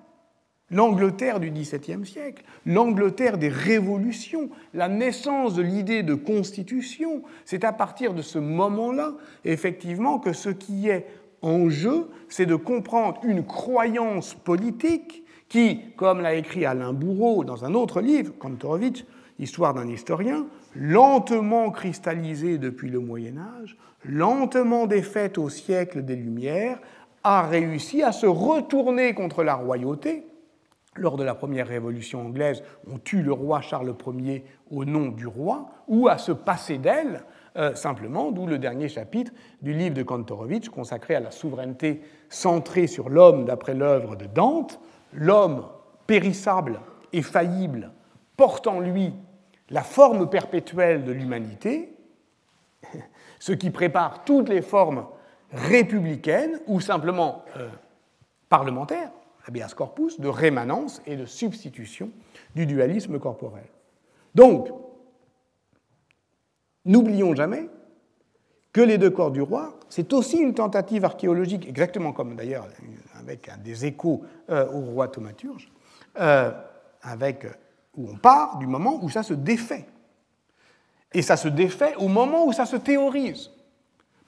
l'Angleterre 0.70 1.38
du 1.38 1.50
XVIIe 1.50 2.04
siècle, 2.04 2.42
l'Angleterre 2.66 3.38
des 3.38 3.48
révolutions, 3.48 4.50
la 4.74 4.88
naissance 4.88 5.54
de 5.54 5.62
l'idée 5.62 6.02
de 6.02 6.14
constitution, 6.14 7.22
c'est 7.44 7.64
à 7.64 7.72
partir 7.72 8.14
de 8.14 8.22
ce 8.22 8.38
moment-là, 8.38 9.12
effectivement, 9.44 10.18
que 10.18 10.32
ce 10.32 10.48
qui 10.48 10.88
est 10.88 11.06
en 11.42 11.68
jeu, 11.68 12.08
c'est 12.28 12.46
de 12.46 12.54
comprendre 12.54 13.20
une 13.24 13.44
croyance 13.44 14.34
politique 14.34 15.24
qui, 15.48 15.80
comme 15.96 16.20
l'a 16.20 16.34
écrit 16.34 16.64
Alain 16.64 16.94
Bourreau 16.94 17.44
dans 17.44 17.64
un 17.64 17.74
autre 17.74 18.00
livre, 18.00 18.32
Kantorowicz, 18.38 19.04
Histoire 19.38 19.74
d'un 19.74 19.88
historien, 19.88 20.46
lentement 20.76 21.70
cristallisée 21.70 22.58
depuis 22.58 22.90
le 22.90 23.00
Moyen 23.00 23.38
Âge, 23.38 23.76
lentement 24.04 24.86
défaite 24.86 25.38
au 25.38 25.48
siècle 25.48 26.02
des 26.02 26.16
Lumières, 26.16 26.80
a 27.24 27.42
réussi 27.42 28.02
à 28.02 28.12
se 28.12 28.26
retourner 28.26 29.14
contre 29.14 29.44
la 29.44 29.54
royauté. 29.54 30.26
Lors 30.96 31.16
de 31.16 31.24
la 31.24 31.34
première 31.34 31.68
révolution 31.68 32.26
anglaise, 32.26 32.62
on 32.90 32.98
tue 32.98 33.22
le 33.22 33.32
roi 33.32 33.62
Charles 33.62 33.94
Ier 34.18 34.44
au 34.70 34.84
nom 34.84 35.08
du 35.08 35.26
roi, 35.26 35.70
ou 35.88 36.08
à 36.08 36.18
se 36.18 36.32
passer 36.32 36.76
d'elle, 36.76 37.24
euh, 37.56 37.74
simplement, 37.74 38.30
d'où 38.30 38.46
le 38.46 38.58
dernier 38.58 38.88
chapitre 38.88 39.32
du 39.62 39.72
livre 39.72 39.94
de 39.94 40.02
Kantorowicz 40.02 40.68
consacré 40.68 41.14
à 41.14 41.20
la 41.20 41.30
souveraineté 41.30 42.02
centrée 42.28 42.86
sur 42.86 43.08
l'homme 43.08 43.46
d'après 43.46 43.74
l'œuvre 43.74 44.16
de 44.16 44.26
Dante. 44.26 44.80
L'homme 45.14 45.66
périssable 46.06 46.80
et 47.12 47.22
faillible 47.22 47.90
porte 48.42 48.66
en 48.66 48.80
lui 48.80 49.12
la 49.70 49.84
forme 49.84 50.28
perpétuelle 50.28 51.04
de 51.04 51.12
l'humanité, 51.12 51.94
ce 53.38 53.52
qui 53.52 53.70
prépare 53.70 54.24
toutes 54.24 54.48
les 54.48 54.62
formes 54.62 55.06
républicaines 55.52 56.58
ou 56.66 56.80
simplement 56.80 57.44
euh, 57.56 57.68
parlementaires, 58.48 59.12
habeas 59.46 59.74
corpus, 59.76 60.18
de 60.18 60.26
rémanence 60.26 61.00
et 61.06 61.14
de 61.14 61.24
substitution 61.24 62.10
du 62.56 62.66
dualisme 62.66 63.20
corporel. 63.20 63.62
Donc, 64.34 64.70
n'oublions 66.84 67.36
jamais 67.36 67.68
que 68.72 68.80
les 68.80 68.98
deux 68.98 69.10
corps 69.10 69.30
du 69.30 69.42
roi, 69.42 69.78
c'est 69.88 70.12
aussi 70.12 70.38
une 70.38 70.54
tentative 70.54 71.04
archéologique, 71.04 71.68
exactement 71.68 72.12
comme 72.12 72.34
d'ailleurs 72.34 72.66
avec 73.20 73.48
des 73.62 73.86
échos 73.86 74.24
euh, 74.50 74.68
au 74.72 74.80
roi 74.80 75.06
thaumaturge, 75.06 75.70
euh, 76.18 76.50
avec, 77.02 77.46
où 77.96 78.08
on 78.10 78.16
part 78.16 78.58
du 78.58 78.66
moment 78.66 78.98
où 79.02 79.08
ça 79.08 79.22
se 79.22 79.34
défait. 79.34 79.86
Et 81.12 81.22
ça 81.22 81.36
se 81.36 81.48
défait 81.48 81.94
au 81.96 82.08
moment 82.08 82.46
où 82.46 82.52
ça 82.52 82.64
se 82.64 82.76
théorise. 82.76 83.50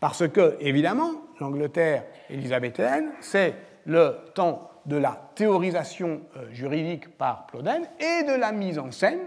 Parce 0.00 0.28
que, 0.28 0.56
évidemment, 0.60 1.12
l'Angleterre 1.40 2.04
élisabéthaine, 2.28 3.10
c'est 3.20 3.54
le 3.86 4.18
temps 4.34 4.70
de 4.86 4.96
la 4.96 5.30
théorisation 5.34 6.20
euh, 6.36 6.52
juridique 6.52 7.16
par 7.16 7.46
Plodden 7.46 7.88
et 7.98 8.24
de 8.24 8.38
la 8.38 8.52
mise 8.52 8.78
en 8.78 8.90
scène 8.90 9.20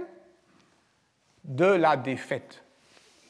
de 1.44 1.66
la 1.66 1.98
défaite 1.98 2.64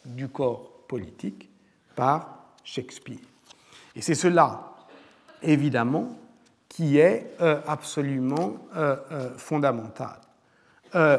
du 0.04 0.28
corps 0.28 0.72
politique 0.88 1.50
par 1.96 2.48
Shakespeare. 2.64 3.20
Et 3.96 4.02
c'est 4.02 4.16
cela, 4.16 4.74
évidemment, 5.42 6.10
qui 6.68 6.98
est 6.98 7.34
euh, 7.42 7.62
absolument 7.66 8.58
euh. 10.96 11.18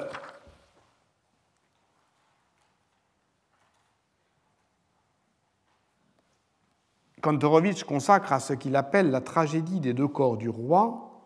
Kantorowicz 7.21 7.83
consacre 7.85 8.33
à 8.33 8.41
ce 8.41 8.53
qu'il 8.53 8.77
appelle 8.77 9.11
la 9.11 9.21
tragédie 9.21 9.81
des 9.81 9.93
deux 9.93 10.09
corps 10.09 10.37
du 10.37 10.49
roi, 10.49 11.23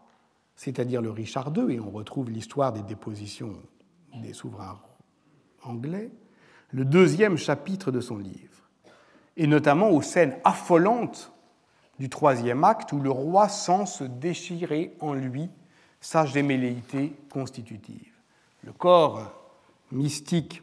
c'est-à-dire 0.57 1.03
le 1.03 1.11
Richard 1.11 1.53
II, 1.57 1.74
et 1.74 1.80
on 1.80 1.90
retrouve 1.90 2.30
l'histoire 2.30 2.72
des 2.72 2.82
dépositions 2.82 3.55
des 4.14 4.32
souverains 4.32 4.80
anglais, 5.62 6.11
le 6.70 6.84
deuxième 6.84 7.36
chapitre 7.36 7.90
de 7.90 8.01
son 8.01 8.18
livre, 8.18 8.68
et 9.36 9.47
notamment 9.47 9.90
aux 9.90 10.03
scènes 10.03 10.36
affolantes 10.45 11.32
du 11.99 12.09
troisième 12.09 12.64
acte 12.64 12.93
où 12.93 13.01
le 13.01 13.11
roi 13.11 13.49
sent 13.49 13.86
se 13.86 14.05
déchirer 14.05 14.97
en 15.01 15.12
lui 15.12 15.51
sa 16.01 16.26
gémelléité 16.26 17.14
constitutive. 17.30 18.11
Le 18.62 18.72
corps 18.72 19.32
mystique 19.90 20.62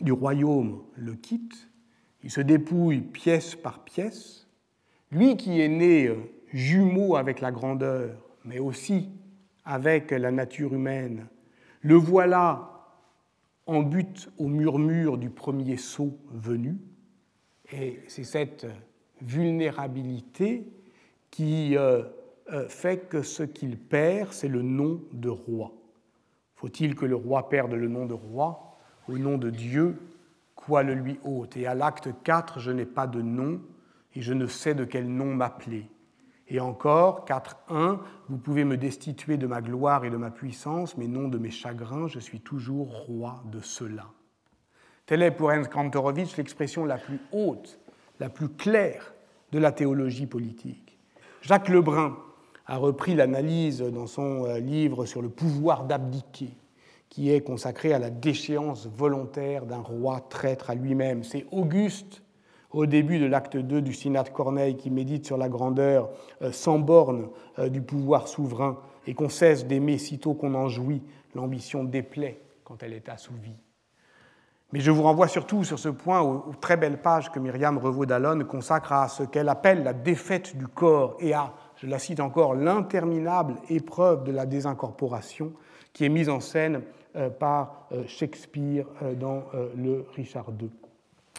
du 0.00 0.12
royaume 0.12 0.82
le 0.94 1.14
quitte, 1.14 1.68
il 2.22 2.30
se 2.30 2.40
dépouille 2.40 3.00
pièce 3.00 3.54
par 3.54 3.84
pièce, 3.84 4.48
lui 5.10 5.36
qui 5.36 5.60
est 5.60 5.68
né 5.68 6.06
euh, 6.06 6.16
jumeau 6.52 7.16
avec 7.16 7.40
la 7.40 7.52
grandeur, 7.52 8.16
mais 8.44 8.58
aussi 8.58 9.10
avec 9.64 10.10
la 10.10 10.30
nature 10.30 10.74
humaine, 10.74 11.26
le 11.80 11.94
voilà 11.94 12.76
en 13.66 13.82
but 13.82 14.30
au 14.38 14.46
murmure 14.46 15.18
du 15.18 15.30
premier 15.30 15.76
saut 15.76 16.18
venu. 16.30 16.76
Et 17.72 18.00
c'est 18.06 18.24
cette 18.24 18.66
vulnérabilité 19.20 20.68
qui 21.30 21.76
euh, 21.76 22.04
euh, 22.52 22.68
fait 22.68 23.08
que 23.08 23.22
ce 23.22 23.42
qu'il 23.42 23.76
perd, 23.76 24.32
c'est 24.32 24.48
le 24.48 24.62
nom 24.62 25.02
de 25.12 25.28
roi. 25.28 25.75
Faut-il 26.56 26.94
que 26.94 27.06
le 27.06 27.16
roi 27.16 27.48
perde 27.48 27.72
le 27.72 27.88
nom 27.88 28.06
de 28.06 28.14
roi 28.14 28.76
au 29.08 29.18
nom 29.18 29.38
de 29.38 29.50
Dieu, 29.50 29.96
quoi 30.54 30.82
le 30.82 30.94
lui 30.94 31.20
ôte? 31.22 31.56
Et 31.56 31.66
à 31.66 31.74
l'acte 31.74 32.08
4, 32.24 32.58
je 32.58 32.70
n'ai 32.72 32.86
pas 32.86 33.06
de 33.06 33.22
nom, 33.22 33.60
et 34.14 34.22
je 34.22 34.32
ne 34.32 34.46
sais 34.46 34.74
de 34.74 34.84
quel 34.84 35.08
nom 35.08 35.34
m'appeler. 35.34 35.88
Et 36.48 36.60
encore, 36.60 37.24
4.1, 37.26 37.98
vous 38.28 38.38
pouvez 38.38 38.64
me 38.64 38.76
destituer 38.76 39.36
de 39.36 39.46
ma 39.46 39.60
gloire 39.60 40.04
et 40.04 40.10
de 40.10 40.16
ma 40.16 40.30
puissance, 40.30 40.96
mais 40.96 41.08
non 41.08 41.28
de 41.28 41.38
mes 41.38 41.50
chagrins, 41.50 42.08
je 42.08 42.20
suis 42.20 42.40
toujours 42.40 42.88
roi 43.06 43.42
de 43.52 43.60
cela. 43.60 44.06
Telle 45.06 45.22
est 45.22 45.30
pour 45.30 45.52
Ernst 45.52 45.70
Kantorowicz 45.70 46.36
l'expression 46.36 46.84
la 46.84 46.98
plus 46.98 47.20
haute, 47.32 47.78
la 48.18 48.28
plus 48.28 48.48
claire 48.48 49.14
de 49.52 49.58
la 49.58 49.72
théologie 49.72 50.26
politique. 50.26 50.98
Jacques 51.42 51.68
Lebrun 51.68 52.16
a 52.66 52.76
repris 52.76 53.14
l'analyse 53.14 53.80
dans 53.80 54.06
son 54.06 54.44
euh, 54.46 54.58
livre 54.58 55.06
sur 55.06 55.22
le 55.22 55.28
pouvoir 55.28 55.84
d'abdiquer, 55.84 56.50
qui 57.08 57.30
est 57.30 57.40
consacré 57.40 57.92
à 57.92 57.98
la 57.98 58.10
déchéance 58.10 58.86
volontaire 58.86 59.66
d'un 59.66 59.80
roi 59.80 60.20
traître 60.28 60.70
à 60.70 60.74
lui-même. 60.74 61.22
C'est 61.22 61.46
Auguste 61.52 62.22
au 62.72 62.86
début 62.86 63.18
de 63.18 63.26
l'acte 63.26 63.56
2 63.56 63.80
du 63.80 63.92
Synode 63.92 64.26
de 64.26 64.30
Corneille 64.30 64.76
qui 64.76 64.90
médite 64.90 65.24
sur 65.24 65.36
la 65.38 65.48
grandeur 65.48 66.10
euh, 66.42 66.52
sans 66.52 66.78
borne 66.78 67.28
euh, 67.58 67.68
du 67.68 67.80
pouvoir 67.82 68.28
souverain 68.28 68.78
et 69.06 69.14
qu'on 69.14 69.28
cesse 69.28 69.66
d'aimer 69.66 69.98
sitôt 69.98 70.34
qu'on 70.34 70.54
en 70.54 70.68
jouit, 70.68 71.02
l'ambition 71.34 71.84
déplaît 71.84 72.40
quand 72.64 72.82
elle 72.82 72.92
est 72.92 73.08
assouvie. 73.08 73.56
Mais 74.72 74.80
je 74.80 74.90
vous 74.90 75.02
renvoie 75.02 75.28
surtout 75.28 75.62
sur 75.62 75.78
ce 75.78 75.88
point 75.88 76.20
aux, 76.20 76.52
très 76.60 76.76
belles 76.76 77.00
pages 77.00 77.30
que 77.30 77.38
Myriam 77.38 77.78
Revaud-Dallon 77.78 78.44
consacre 78.44 78.92
à 78.92 79.08
ce 79.08 79.22
qu'elle 79.22 79.48
appelle 79.48 79.84
la 79.84 79.92
défaite 79.92 80.56
du 80.56 80.66
corps 80.66 81.16
et 81.20 81.32
à, 81.32 81.54
je 81.76 81.86
la 81.86 81.98
cite 81.98 82.20
encore, 82.20 82.54
l'interminable 82.54 83.56
épreuve 83.68 84.24
de 84.24 84.32
la 84.32 84.46
désincorporation 84.46 85.52
qui 85.92 86.04
est 86.04 86.08
mise 86.08 86.28
en 86.28 86.40
scène 86.40 86.82
euh, 87.16 87.30
par 87.30 87.88
Shakespeare 88.06 88.86
dans 89.18 89.44
le 89.76 90.04
Richard 90.14 90.46
II. 90.60 90.70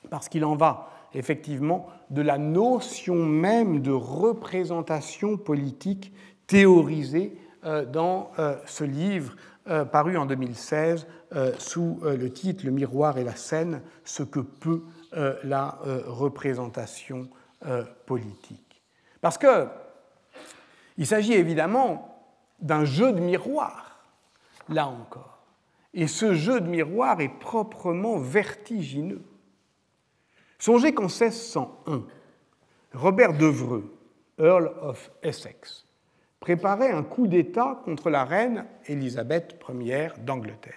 Parce 0.09 0.29
qu'il 0.29 0.45
en 0.45 0.55
va 0.55 0.89
effectivement 1.13 1.87
de 2.09 2.21
la 2.21 2.37
notion 2.37 3.15
même 3.15 3.81
de 3.81 3.91
représentation 3.91 5.37
politique 5.37 6.13
théorisée 6.47 7.37
euh, 7.65 7.85
dans 7.85 8.31
euh, 8.39 8.55
ce 8.65 8.83
livre 8.83 9.35
euh, 9.67 9.85
paru 9.85 10.17
en 10.17 10.25
2016 10.25 11.07
sous 11.57 11.99
le 12.05 12.31
titre 12.31 12.65
Le 12.65 12.71
miroir 12.71 13.17
et 13.17 13.25
la 13.25 13.35
scène, 13.35 13.81
ce 14.05 14.23
que 14.23 14.39
peut 14.39 14.83
la 15.43 15.77
représentation 16.05 17.27
politique. 18.05 18.81
Parce 19.19 19.37
que 19.37 19.67
il 20.97 21.05
s'agit 21.05 21.33
évidemment 21.33 22.25
d'un 22.59 22.85
jeu 22.85 23.13
de 23.13 23.19
miroir, 23.19 24.03
là 24.69 24.87
encore. 24.87 25.37
Et 25.93 26.07
ce 26.07 26.33
jeu 26.33 26.61
de 26.61 26.67
miroir 26.67 27.21
est 27.21 27.39
proprement 27.39 28.17
vertigineux. 28.17 29.23
Songez 30.59 30.93
qu'en 30.93 31.03
1601, 31.03 32.03
Robert 32.93 33.33
d'Evreux, 33.33 33.95
Earl 34.39 34.71
of 34.81 35.11
Essex, 35.21 35.85
préparait 36.39 36.91
un 36.91 37.03
coup 37.03 37.27
d'État 37.27 37.81
contre 37.83 38.09
la 38.09 38.23
reine 38.23 38.65
Élisabeth 38.85 39.59
Ier 39.69 40.09
d'Angleterre. 40.19 40.73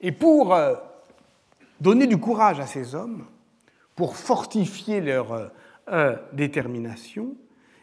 Et 0.00 0.12
pour 0.12 0.54
euh, 0.54 0.74
donner 1.80 2.06
du 2.06 2.18
courage 2.18 2.60
à 2.60 2.66
ces 2.66 2.94
hommes, 2.94 3.26
pour 3.96 4.16
fortifier 4.16 5.00
leur 5.00 5.32
euh, 5.32 5.48
euh, 5.88 6.16
détermination, 6.32 7.34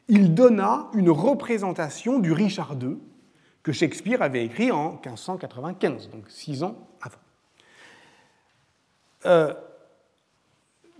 il 0.08 0.34
donna 0.34 0.90
une 0.94 1.10
représentation 1.10 2.20
du 2.20 2.32
Richard 2.32 2.76
II 2.82 2.98
que 3.64 3.72
Shakespeare 3.72 4.22
avait 4.22 4.46
écrit 4.46 4.72
en 4.72 4.92
1595, 4.94 6.10
donc 6.10 6.30
six 6.30 6.64
ans 6.64 6.88
avant. 7.02 7.18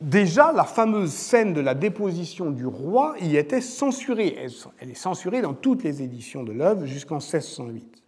Déjà, 0.02 0.52
la 0.52 0.66
fameuse 0.66 1.14
scène 1.14 1.54
de 1.54 1.62
la 1.62 1.74
déposition 1.74 2.52
du 2.52 2.66
roi 2.66 3.16
y 3.22 3.38
était 3.38 3.62
censurée. 3.62 4.38
Elle 4.80 4.92
est 4.92 4.96
censurée 4.96 5.42
dans 5.42 5.54
toutes 5.54 5.84
les 5.84 6.02
éditions 6.02 6.44
de 6.44 6.52
l'œuvre 6.52 6.86
jusqu'en 6.86 7.16
1608. 7.16 8.04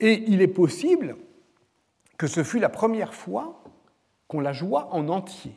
Et 0.00 0.24
il 0.28 0.40
est 0.40 0.48
possible 0.48 1.16
que 2.16 2.26
ce 2.26 2.44
fut 2.44 2.60
la 2.60 2.68
première 2.68 3.12
fois 3.12 3.64
qu'on 4.28 4.40
la 4.40 4.52
joua 4.52 4.88
en 4.92 5.08
entier. 5.08 5.52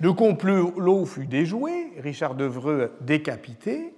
Le 0.00 0.12
complot 0.12 1.04
fut 1.06 1.26
déjoué, 1.26 1.92
Richard 1.98 2.36
d'Evreux 2.36 2.96
décapité, 3.00 3.94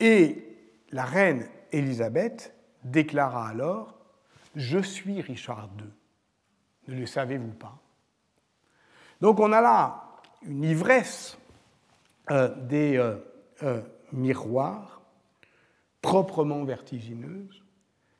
et 0.00 0.46
la 0.92 1.04
reine 1.04 1.46
Élisabeth 1.72 2.54
déclara 2.84 3.48
alors 3.48 3.98
Je 4.54 4.78
suis 4.78 5.20
Richard 5.20 5.68
II. 5.78 5.84
Ne 6.88 7.00
le 7.00 7.06
savez-vous 7.06 7.52
pas? 7.52 7.78
Donc 9.20 9.40
on 9.40 9.52
a 9.52 9.60
là 9.60 10.04
une 10.42 10.64
ivresse 10.64 11.36
euh, 12.30 12.54
des 12.66 12.96
euh, 12.96 13.16
euh, 13.62 13.82
miroir, 14.12 15.02
proprement 16.00 16.64
vertigineuse, 16.64 17.62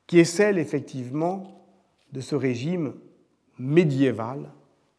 qui 0.05 0.19
est 0.19 0.25
celle 0.25 0.59
effectivement 0.59 1.65
de 2.11 2.21
ce 2.21 2.35
régime 2.35 2.93
médiéval 3.57 4.51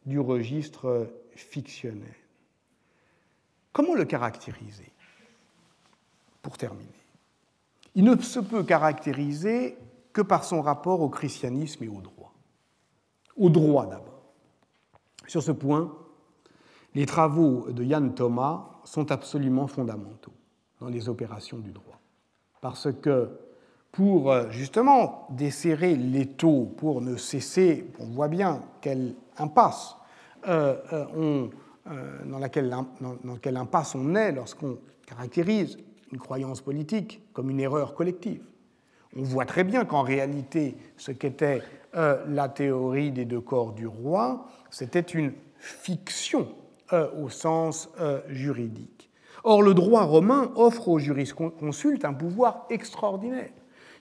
du 0.05 0.19
registre 0.19 1.07
fictionnel. 1.39 2.15
Comment 3.71 3.95
le 3.95 4.05
caractériser? 4.05 4.91
Pour 6.41 6.57
terminer, 6.57 6.89
il 7.95 8.03
ne 8.05 8.17
se 8.17 8.39
peut 8.39 8.63
caractériser 8.63 9.77
que 10.13 10.21
par 10.21 10.43
son 10.43 10.61
rapport 10.61 11.01
au 11.01 11.09
christianisme 11.09 11.83
et 11.83 11.89
au 11.89 12.01
droit. 12.01 12.33
Au 13.35 13.49
droit 13.49 13.85
d'abord. 13.85 14.21
Sur 15.27 15.43
ce 15.43 15.51
point, 15.51 15.93
les 16.95 17.05
travaux 17.05 17.71
de 17.71 17.83
Yann 17.83 18.15
Thomas 18.15 18.81
sont 18.83 19.11
absolument 19.11 19.67
fondamentaux 19.67 20.33
dans 20.79 20.87
les 20.87 21.09
opérations 21.09 21.59
du 21.59 21.71
droit. 21.71 21.99
Parce 22.61 22.91
que 22.91 23.29
pour 23.91 24.31
euh, 24.31 24.49
justement 24.49 25.27
desserrer 25.31 25.95
l'étau, 25.95 26.65
pour 26.77 27.01
ne 27.01 27.15
cesser, 27.15 27.91
on 27.99 28.07
voit 28.07 28.27
bien 28.27 28.63
quelle 28.81 29.15
impasse, 29.37 29.95
on, 30.47 31.49
dans, 32.25 32.39
laquelle, 32.39 32.69
dans, 32.69 33.35
quelle 33.41 33.57
impasse 33.57 33.95
on 33.95 34.15
est 34.15 34.31
lorsqu'on 34.31 34.77
caractérise 35.05 35.77
une 36.11 36.19
croyance 36.19 36.61
politique 36.61 37.21
comme 37.33 37.49
une 37.49 37.59
erreur 37.59 37.95
collective. 37.95 38.43
On 39.15 39.23
voit 39.23 39.45
très 39.45 39.63
bien 39.63 39.85
qu'en 39.85 40.01
réalité, 40.01 40.75
ce 40.97 41.11
qu'était 41.11 41.61
la 41.93 42.49
théorie 42.49 43.11
des 43.11 43.25
deux 43.25 43.41
corps 43.41 43.73
du 43.73 43.87
roi, 43.87 44.47
c'était 44.69 44.99
une 44.99 45.33
fiction 45.57 46.47
au 46.91 47.29
sens 47.29 47.89
juridique. 48.27 49.09
Or, 49.43 49.61
le 49.61 49.73
droit 49.73 50.03
romain 50.03 50.51
offre 50.55 50.89
aux 50.89 50.99
jurisconsultes 50.99 52.05
un 52.05 52.13
pouvoir 52.13 52.65
extraordinaire 52.69 53.49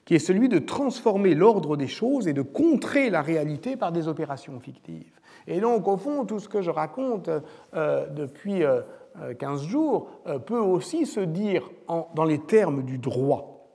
qui 0.04 0.14
est 0.14 0.20
celui 0.20 0.48
de 0.48 0.58
transformer 0.58 1.34
l'ordre 1.34 1.76
des 1.76 1.86
choses 1.86 2.28
et 2.28 2.32
de 2.32 2.40
contrer 2.40 3.10
la 3.10 3.20
réalité 3.20 3.76
par 3.76 3.92
des 3.92 4.08
opérations 4.08 4.58
fictives. 4.58 5.12
Et 5.48 5.60
donc, 5.60 5.88
au 5.88 5.96
fond, 5.96 6.26
tout 6.26 6.38
ce 6.38 6.48
que 6.48 6.60
je 6.60 6.70
raconte 6.70 7.30
euh, 7.74 8.06
depuis 8.10 8.62
15 9.38 9.62
euh, 9.62 9.66
jours 9.66 10.10
euh, 10.26 10.38
peut 10.38 10.58
aussi 10.58 11.06
se 11.06 11.20
dire 11.20 11.70
dans 12.14 12.24
les 12.24 12.38
termes 12.38 12.82
du 12.82 12.98
droit. 12.98 13.66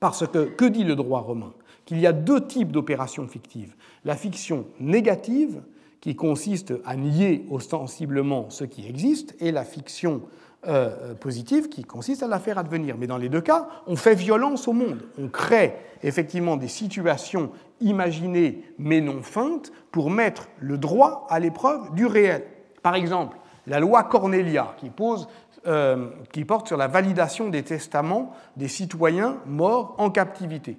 Parce 0.00 0.26
que, 0.26 0.46
que 0.46 0.64
dit 0.64 0.84
le 0.84 0.96
droit 0.96 1.20
romain? 1.20 1.52
Qu'il 1.84 2.00
y 2.00 2.06
a 2.06 2.12
deux 2.12 2.46
types 2.46 2.72
d'opérations 2.72 3.28
fictives. 3.28 3.74
La 4.04 4.16
fiction 4.16 4.66
négative, 4.80 5.62
qui 6.00 6.16
consiste 6.16 6.72
à 6.84 6.96
nier 6.96 7.46
ostensiblement 7.50 8.48
ce 8.48 8.64
qui 8.64 8.88
existe, 8.88 9.36
et 9.38 9.52
la 9.52 9.64
fiction 9.64 10.22
euh, 10.68 11.14
positive 11.14 11.68
qui 11.68 11.82
consiste 11.82 12.22
à 12.22 12.28
la 12.28 12.38
faire 12.38 12.56
advenir. 12.56 12.94
Mais 12.96 13.08
dans 13.08 13.16
les 13.16 13.28
deux 13.28 13.40
cas, 13.40 13.66
on 13.88 13.96
fait 13.96 14.14
violence 14.14 14.68
au 14.68 14.72
monde. 14.72 15.00
On 15.18 15.26
crée 15.26 15.74
effectivement 16.04 16.56
des 16.56 16.68
situations 16.68 17.50
imaginées 17.80 18.62
mais 18.78 19.00
non 19.00 19.22
feintes 19.22 19.72
pour 19.90 20.08
mettre 20.08 20.46
le 20.60 20.78
droit 20.78 21.26
à 21.30 21.40
l'épreuve 21.40 21.92
du 21.94 22.06
réel. 22.06 22.44
Par 22.80 22.94
exemple, 22.94 23.38
la 23.66 23.80
loi 23.80 24.04
Cornelia 24.04 24.76
qui, 24.78 24.88
pose, 24.88 25.26
euh, 25.66 26.10
qui 26.32 26.44
porte 26.44 26.68
sur 26.68 26.76
la 26.76 26.86
validation 26.86 27.48
des 27.48 27.64
testaments 27.64 28.32
des 28.56 28.68
citoyens 28.68 29.38
morts 29.46 29.96
en 29.98 30.10
captivité. 30.10 30.78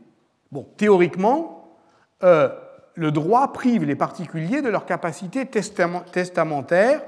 Bon, 0.54 0.66
théoriquement, 0.78 1.76
euh, 2.24 2.48
le 2.96 3.12
droit 3.12 3.52
prive 3.52 3.84
les 3.84 3.98
particuliers 3.98 4.62
de 4.62 4.70
leur 4.70 4.86
capacité 4.86 5.46
testamentaire 5.46 7.02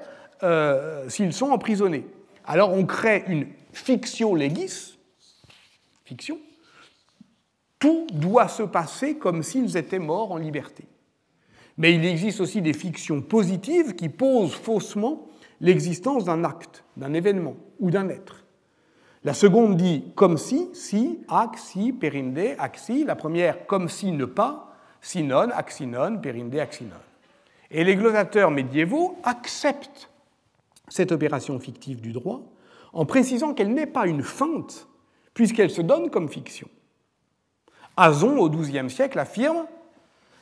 s'ils 1.08 1.32
sont 1.32 1.52
emprisonnés. 1.52 2.06
Alors 2.46 2.74
on 2.74 2.86
crée 2.86 3.24
une 3.28 3.48
fiction 3.74 4.36
legis, 4.36 4.98
fiction, 6.04 6.38
tout 7.80 8.08
doit 8.14 8.48
se 8.48 8.64
passer 8.64 9.18
comme 9.18 9.44
s'ils 9.44 9.78
étaient 9.78 10.00
morts 10.00 10.32
en 10.32 10.38
liberté. 10.38 10.86
Mais 11.78 11.94
il 11.94 12.06
existe 12.06 12.40
aussi 12.40 12.62
des 12.62 12.74
fictions 12.74 13.22
positives 13.22 13.96
qui 13.96 14.10
posent 14.10 14.54
faussement 14.54 15.28
l'existence 15.60 16.24
d'un 16.26 16.44
acte, 16.44 16.84
d'un 16.96 17.14
événement 17.14 17.56
ou 17.80 17.92
d'un 17.92 18.10
être. 18.10 18.46
La 19.24 19.34
seconde 19.34 19.76
dit 19.76 20.12
comme 20.16 20.38
si, 20.38 20.70
si, 20.74 21.20
ac, 21.28 21.58
si, 21.58 21.92
perinde, 21.92 22.56
axi. 22.60 23.04
La 23.04 23.16
première 23.16 23.66
comme 23.66 23.90
si, 23.90 24.12
ne 24.12 24.26
pas, 24.26 24.78
si 25.02 25.24
non, 25.24 25.50
axi 25.50 25.88
non, 25.88 26.18
perinde, 26.20 26.56
axi 26.56 26.84
non. 26.84 26.96
Et 27.72 27.84
les 27.84 27.96
glossateurs 27.96 28.52
médiévaux 28.52 29.18
acceptent 29.24 30.10
cette 30.96 31.12
opération 31.12 31.60
fictive 31.60 32.00
du 32.00 32.14
droit 32.14 32.42
en 32.94 33.06
précisant 33.06 33.54
qu'elle 33.54 33.74
n'est 33.74 33.86
pas 33.86 34.08
une 34.08 34.24
feinte, 34.24 34.88
puisqu'elle 35.34 35.70
se 35.70 35.82
donne 35.82 36.10
comme 36.10 36.30
fiction. 36.30 36.70
Azon, 37.98 38.38
au 38.38 38.50
XIIe 38.50 38.90
siècle, 38.90 39.20
affirme 39.20 39.66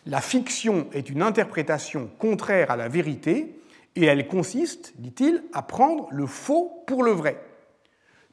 La 0.06 0.22
fiction 0.22 0.86
est 0.94 1.10
une 1.10 1.24
interprétation 1.24 2.08
contraire 2.20 2.70
à 2.70 2.78
la 2.78 2.88
vérité, 2.88 3.60
et 3.96 4.06
elle 4.06 4.28
consiste, 4.28 4.94
dit-il, 5.00 5.44
à 5.54 5.64
prendre 5.64 6.08
le 6.12 6.28
faux 6.28 6.84
pour 6.86 7.02
le 7.02 7.12
vrai. 7.12 7.42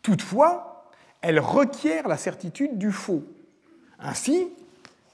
Toutefois, 0.03 0.91
elle 1.23 1.41
requiert 1.41 2.07
la 2.07 2.19
certitude 2.19 2.77
du 2.77 2.93
faux. 2.93 3.25
Ainsi, 3.99 4.49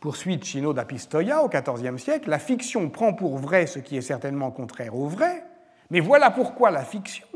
poursuit 0.01 0.41
Chino 0.43 0.73
da 0.73 0.85
Pistoia 0.85 1.45
au 1.45 1.49
XIVe 1.49 1.99
siècle, 1.99 2.31
la 2.31 2.41
fiction 2.41 2.91
prend 2.91 3.13
pour 3.13 3.39
vrai 3.39 3.69
ce 3.69 3.79
qui 3.79 3.97
est 3.97 4.03
certainement 4.03 4.51
contraire 4.51 4.97
au 4.97 5.07
vrai, 5.07 5.45
mais 5.91 6.01
voilà 6.01 6.31
pourquoi 6.31 6.71
la 6.71 6.85
fiction 6.85 7.27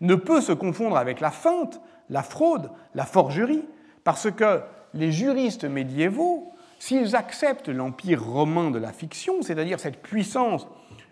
ne 0.00 0.14
peut 0.14 0.40
se 0.40 0.52
confondre 0.52 0.96
avec 0.96 1.20
la 1.20 1.30
feinte, 1.30 1.80
la 2.08 2.22
fraude, 2.22 2.70
la 2.94 3.04
forgerie, 3.04 3.64
parce 4.04 4.30
que 4.30 4.60
les 4.94 5.12
juristes 5.12 5.64
médiévaux, 5.64 6.52
s'ils 6.78 7.16
acceptent 7.16 7.68
l'empire 7.68 8.24
romain 8.24 8.70
de 8.70 8.78
la 8.78 8.92
fiction, 8.92 9.42
c'est-à-dire 9.42 9.80
cette 9.80 10.00
puissance 10.00 10.66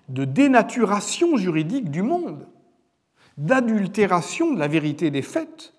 de 0.09 0.25
dénaturation 0.25 1.37
juridique 1.37 1.91
du 1.91 2.03
monde, 2.03 2.47
d'adultération 3.37 4.53
de 4.53 4.59
la 4.59 4.69
vérité 4.69 5.11
des 5.11 5.23
faits, 5.23 5.75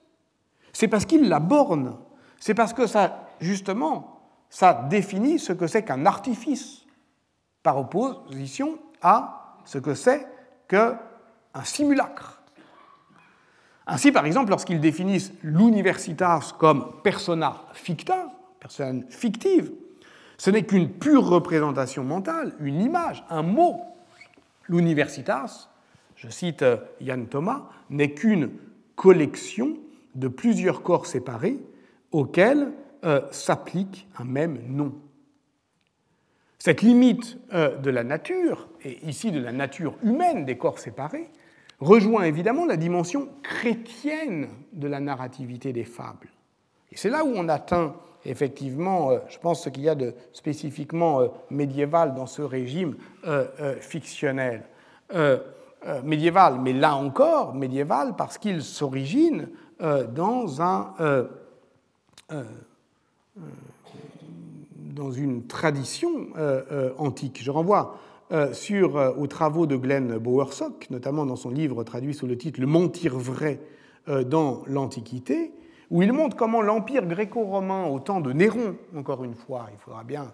c'est 0.74 0.88
parce 0.88 1.06
qu'ils 1.06 1.30
la 1.30 1.39
bornent, 1.39 1.98
c'est 2.39 2.54
parce 2.54 2.74
que 2.74 2.86
ça, 2.86 3.30
justement, 3.39 4.22
ça 4.50 4.86
définit 4.89 5.39
ce 5.39 5.54
que 5.54 5.68
c'est 5.68 5.84
qu'un 5.84 6.06
artifice, 6.06 6.86
par 7.64 7.78
opposition 7.78 8.78
à 9.02 9.56
ce 9.66 9.78
que 9.78 9.93
c'est 9.93 10.28
qu'un 10.68 10.97
simulacre. 11.63 12.41
Ainsi, 13.88 14.11
par 14.11 14.26
exemple, 14.26 14.49
lorsqu'ils 14.49 14.82
définissent 14.82 15.32
l'universitas 15.43 16.53
comme 16.57 17.01
persona 17.03 17.55
ficta, 17.74 18.32
personne 18.59 19.05
fictive, 19.09 19.72
ce 20.38 20.51
n'est 20.51 20.63
qu'une 20.63 20.91
pure 20.91 21.26
représentation 21.26 22.03
mentale, 22.03 22.53
une 22.59 22.82
image, 22.82 23.24
un 23.30 23.41
mot. 23.41 23.82
L'universitas, 24.68 25.70
je 26.15 26.30
cite 26.30 26.65
Yann 26.99 27.22
euh, 27.22 27.26
Thomas, 27.26 27.70
n'est 27.89 28.11
qu'une 28.11 28.51
collection 28.95 29.78
de 30.15 30.28
plusieurs 30.28 30.84
corps 30.84 31.05
séparés 31.05 31.57
auxquels 32.11 32.72
euh, 33.05 33.22
s'applique 33.32 34.07
un 34.18 34.26
même 34.26 34.59
nom. 34.68 34.93
Cette 36.68 36.82
limite 36.82 37.38
euh, 37.53 37.78
de 37.78 37.89
la 37.89 38.03
nature, 38.03 38.68
et 38.84 38.99
ici 39.07 39.32
de 39.32 39.39
la 39.39 39.53
nature 39.53 39.93
humaine 40.03 40.43
des 40.43 40.57
corps 40.57 40.80
séparés, 40.80 41.30
rejoint 41.80 42.24
évidemment 42.24 42.65
la 42.65 42.76
dimension 42.76 43.30
chrétienne 43.41 44.49
de 44.74 44.89
la 44.89 44.99
narrativité 44.99 45.72
des 45.72 45.86
fables. 45.86 46.28
Et 46.91 46.97
c'est 46.97 47.09
là 47.09 47.24
où 47.24 47.32
on 47.34 47.47
atteint 47.47 47.95
effectivement, 48.26 49.11
euh, 49.11 49.20
je 49.30 49.38
pense, 49.39 49.63
ce 49.63 49.70
qu'il 49.70 49.84
y 49.84 49.88
a 49.88 49.95
de 49.95 50.13
spécifiquement 50.34 51.22
euh, 51.22 51.28
médiéval 51.49 52.13
dans 52.13 52.26
ce 52.26 52.41
régime 52.41 52.97
fictionnel. 53.80 54.63
médiéval, 56.03 56.59
mais 56.59 56.74
là 56.74 56.97
encore, 56.97 57.55
médiéval 57.55 58.18
parce 58.18 58.38
qu'il 58.38 58.61
s'origine 58.61 59.47
dans 59.80 60.61
un 60.61 60.93
dans 64.98 65.12
une 65.12 65.48
tradition 65.48 66.28
antique. 66.98 67.39
Je 67.41 67.52
renvoie 67.52 67.98
euh, 68.34 68.54
euh, 68.72 69.14
aux 69.16 69.28
travaux 69.28 69.68
de 69.68 69.78
Glenn 69.78 70.18
Bowersock, 70.18 70.89
notamment 70.89 71.26
dans 71.26 71.38
son 71.38 71.50
livre 71.50 71.86
traduit 71.86 72.14
sous 72.14 72.28
le 72.28 72.38
titre 72.38 72.60
Le 72.60 72.68
mentir 72.68 73.18
vrai 73.18 73.62
euh, 74.10 74.26
dans 74.26 74.64
l'Antiquité, 74.68 75.54
où 75.89 76.02
il 76.02 76.12
montre 76.12 76.36
comment 76.36 76.62
l'empire 76.62 77.06
gréco-romain 77.06 77.86
au 77.86 78.02
temps 78.02 78.20
de 78.20 78.34
Néron, 78.34 78.76
encore 78.98 79.24
une 79.24 79.34
fois, 79.34 79.68
il 79.72 79.80
faudra 79.80 80.04
bien 80.04 80.34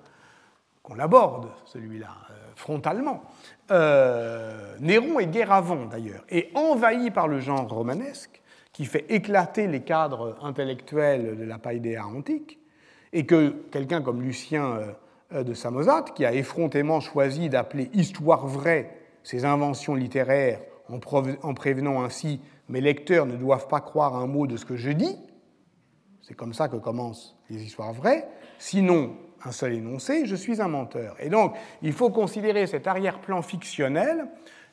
qu'on 0.82 0.95
l'aborde, 0.95 1.49
celui-là, 1.66 2.09
frontalement. 2.55 3.24
Néron 3.70 5.20
est 5.20 5.28
guère 5.28 5.51
avant, 5.51 5.86
d'ailleurs, 5.86 6.26
et 6.30 6.49
envahi 6.55 7.11
par 7.11 7.28
le 7.28 7.39
genre 7.39 7.70
romanesque, 7.70 8.41
qui 8.74 8.86
fait 8.86 9.05
éclater 9.09 9.68
les 9.68 9.84
cadres 9.84 10.36
intellectuels 10.41 11.38
de 11.38 11.43
la 11.45 11.59
païdéa 11.59 12.05
antique, 12.05 12.59
et 13.14 13.26
que 13.26 13.49
quelqu'un 13.72 14.01
comme 14.01 14.22
Lucien 14.22 14.80
euh, 15.34 15.43
de 15.43 15.53
Samosate, 15.53 16.14
qui 16.14 16.26
a 16.26 16.34
effrontément 16.34 16.99
choisi 16.99 17.49
d'appeler 17.49 17.89
histoire 17.93 18.45
vraie 18.45 18.97
ses 19.24 19.45
inventions 19.45 19.95
littéraires 19.95 20.59
en 20.89 21.53
prévenant 21.53 22.03
ainsi 22.03 22.41
mes 22.70 22.82
lecteurs 22.82 23.26
ne 23.26 23.36
doivent 23.36 23.68
pas 23.68 23.82
croire 23.82 24.16
un 24.16 24.28
mot 24.28 24.47
de 24.47 24.57
ce 24.57 24.66
que 24.66 24.76
je 24.76 24.91
dis, 24.91 25.18
C'est 26.22 26.36
comme 26.36 26.53
ça 26.53 26.68
que 26.68 26.78
commencent 26.78 27.38
les 27.49 27.64
histoires 27.64 27.93
vraies. 27.93 28.28
Sinon, 28.59 29.16
un 29.43 29.51
seul 29.51 29.74
énoncé, 29.74 30.26
je 30.26 30.36
suis 30.36 30.61
un 30.61 30.68
menteur. 30.68 31.16
Et 31.20 31.30
donc, 31.30 31.55
il 31.82 31.93
faut 31.93 32.09
considérer 32.09 32.68
cet 32.68 32.88
arrière-plan 32.88 33.41
fictionnel 33.41 34.28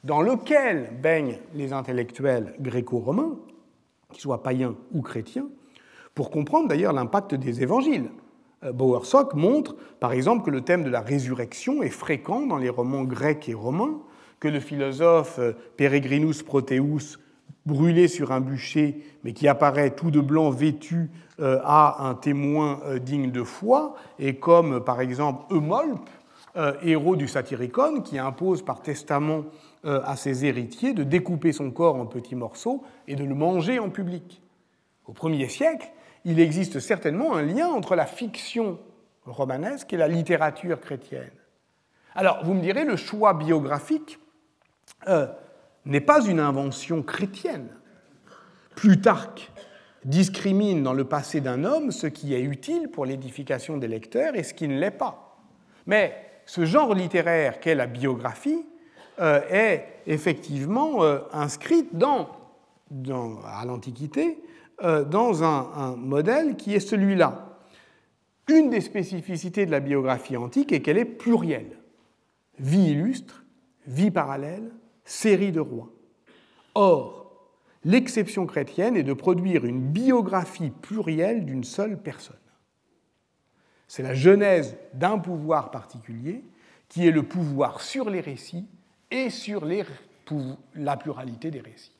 dans 0.04 0.22
lequel 0.22 0.90
baignent 1.02 1.38
les 1.54 1.72
intellectuels 1.72 2.54
gréco-romains, 2.60 3.36
qu'ils 4.10 4.20
soient 4.20 4.42
païens 4.42 4.76
ou 4.92 5.02
chrétiens, 5.02 5.48
pour 6.14 6.30
comprendre 6.30 6.68
d'ailleurs 6.68 6.92
l'impact 6.92 7.34
des 7.34 7.62
évangiles. 7.62 8.10
Euh, 8.64 8.72
Bowersock 8.72 9.34
montre, 9.34 9.76
par 10.00 10.12
exemple, 10.12 10.44
que 10.44 10.50
le 10.50 10.62
thème 10.62 10.84
de 10.84 10.90
la 10.90 11.00
résurrection 11.00 11.82
est 11.82 11.90
fréquent 11.90 12.46
dans 12.46 12.58
les 12.58 12.68
romans 12.68 13.04
grecs 13.04 13.48
et 13.48 13.54
romains, 13.54 14.00
que 14.38 14.48
le 14.48 14.60
philosophe 14.60 15.38
euh, 15.38 15.52
Peregrinus 15.76 16.42
Proteus, 16.42 17.18
brûlé 17.66 18.08
sur 18.08 18.32
un 18.32 18.40
bûcher, 18.40 19.04
mais 19.22 19.32
qui 19.32 19.46
apparaît 19.46 19.90
tout 19.90 20.10
de 20.10 20.20
blanc 20.20 20.50
vêtu, 20.50 21.10
euh, 21.40 21.60
a 21.64 22.06
un 22.08 22.14
témoin 22.14 22.80
digne 23.02 23.30
de 23.30 23.42
foi, 23.42 23.94
et 24.18 24.36
comme 24.36 24.82
par 24.82 25.00
exemple 25.00 25.54
Eumolpe, 25.54 26.08
héros 26.82 27.14
du 27.14 27.28
Satyricon, 27.28 28.00
qui 28.00 28.18
impose 28.18 28.62
par 28.62 28.82
testament 28.82 29.44
à 29.84 30.16
ses 30.16 30.44
héritiers 30.44 30.94
de 30.94 31.04
découper 31.04 31.52
son 31.52 31.70
corps 31.70 31.94
en 31.94 32.06
petits 32.06 32.34
morceaux 32.34 32.82
et 33.06 33.14
de 33.14 33.22
le 33.22 33.36
manger 33.36 33.78
en 33.78 33.88
public. 33.88 34.42
Au 35.06 35.28
Ier 35.28 35.48
siècle, 35.48 35.92
il 36.24 36.40
existe 36.40 36.80
certainement 36.80 37.34
un 37.34 37.42
lien 37.42 37.68
entre 37.68 37.96
la 37.96 38.06
fiction 38.06 38.78
romanesque 39.24 39.92
et 39.92 39.96
la 39.96 40.08
littérature 40.08 40.80
chrétienne. 40.80 41.30
Alors, 42.14 42.44
vous 42.44 42.54
me 42.54 42.60
direz, 42.60 42.84
le 42.84 42.96
choix 42.96 43.34
biographique 43.34 44.18
euh, 45.08 45.26
n'est 45.84 46.00
pas 46.00 46.24
une 46.24 46.40
invention 46.40 47.02
chrétienne. 47.02 47.68
Plutarque 48.74 49.50
discrimine 50.04 50.82
dans 50.82 50.92
le 50.92 51.04
passé 51.04 51.40
d'un 51.40 51.64
homme 51.64 51.90
ce 51.90 52.06
qui 52.06 52.34
est 52.34 52.40
utile 52.40 52.88
pour 52.88 53.04
l'édification 53.04 53.76
des 53.76 53.88
lecteurs 53.88 54.34
et 54.34 54.42
ce 54.42 54.54
qui 54.54 54.66
ne 54.66 54.78
l'est 54.78 54.90
pas. 54.90 55.38
Mais 55.86 56.14
ce 56.46 56.64
genre 56.64 56.94
littéraire 56.94 57.60
qu'est 57.60 57.74
la 57.74 57.86
biographie 57.86 58.64
euh, 59.20 59.40
est 59.50 59.86
effectivement 60.06 61.04
euh, 61.04 61.18
à 61.32 61.46
l'Antiquité 63.66 64.42
dans 64.82 65.44
un, 65.44 65.96
modèle 65.96 66.56
qui 66.56 66.74
est 66.74 66.80
celui-là. 66.80 67.58
Une 68.48 68.70
des 68.70 68.80
spécificités 68.80 69.66
de 69.66 69.70
la 69.70 69.80
biographie 69.80 70.36
antique 70.36 70.72
est 70.72 70.80
qu'elle 70.80 70.98
est 70.98 71.04
plurielle. 71.04 71.78
Vie 72.58 72.90
illustre, 72.90 73.44
vie 73.86 74.10
parallèle, 74.10 74.72
série 75.04 75.52
de 75.52 75.60
rois. 75.60 75.90
Or, 76.74 77.50
l'exception 77.84 78.46
chrétienne 78.46 78.96
est 78.96 79.02
de 79.02 79.12
produire 79.12 79.64
une 79.64 79.80
biographie 79.80 80.70
plurielle 80.70 81.44
d'une 81.44 81.64
seule 81.64 82.00
personne. 82.00 82.36
C'est 83.88 84.02
la 84.02 84.14
genèse 84.14 84.76
d'un 84.94 85.18
pouvoir 85.18 85.70
particulier 85.70 86.44
qui 86.88 87.06
est 87.06 87.10
le 87.10 87.22
pouvoir 87.22 87.80
sur 87.80 88.10
les 88.10 88.20
récits 88.20 88.68
et 89.10 89.30
sur 89.30 89.64
la 90.74 90.96
pluralité 90.96 91.50
des 91.50 91.60
récits. 91.60 91.96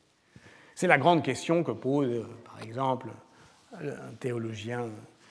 C'est 0.75 0.87
la 0.87 0.99
grande 0.99 1.23
question 1.23 1.65
que 1.65 1.73
pose, 1.73 2.09
euh, 2.09 2.27
par 2.61 2.67
exemple, 2.67 3.09
un 3.73 4.15
théologien 4.19 4.91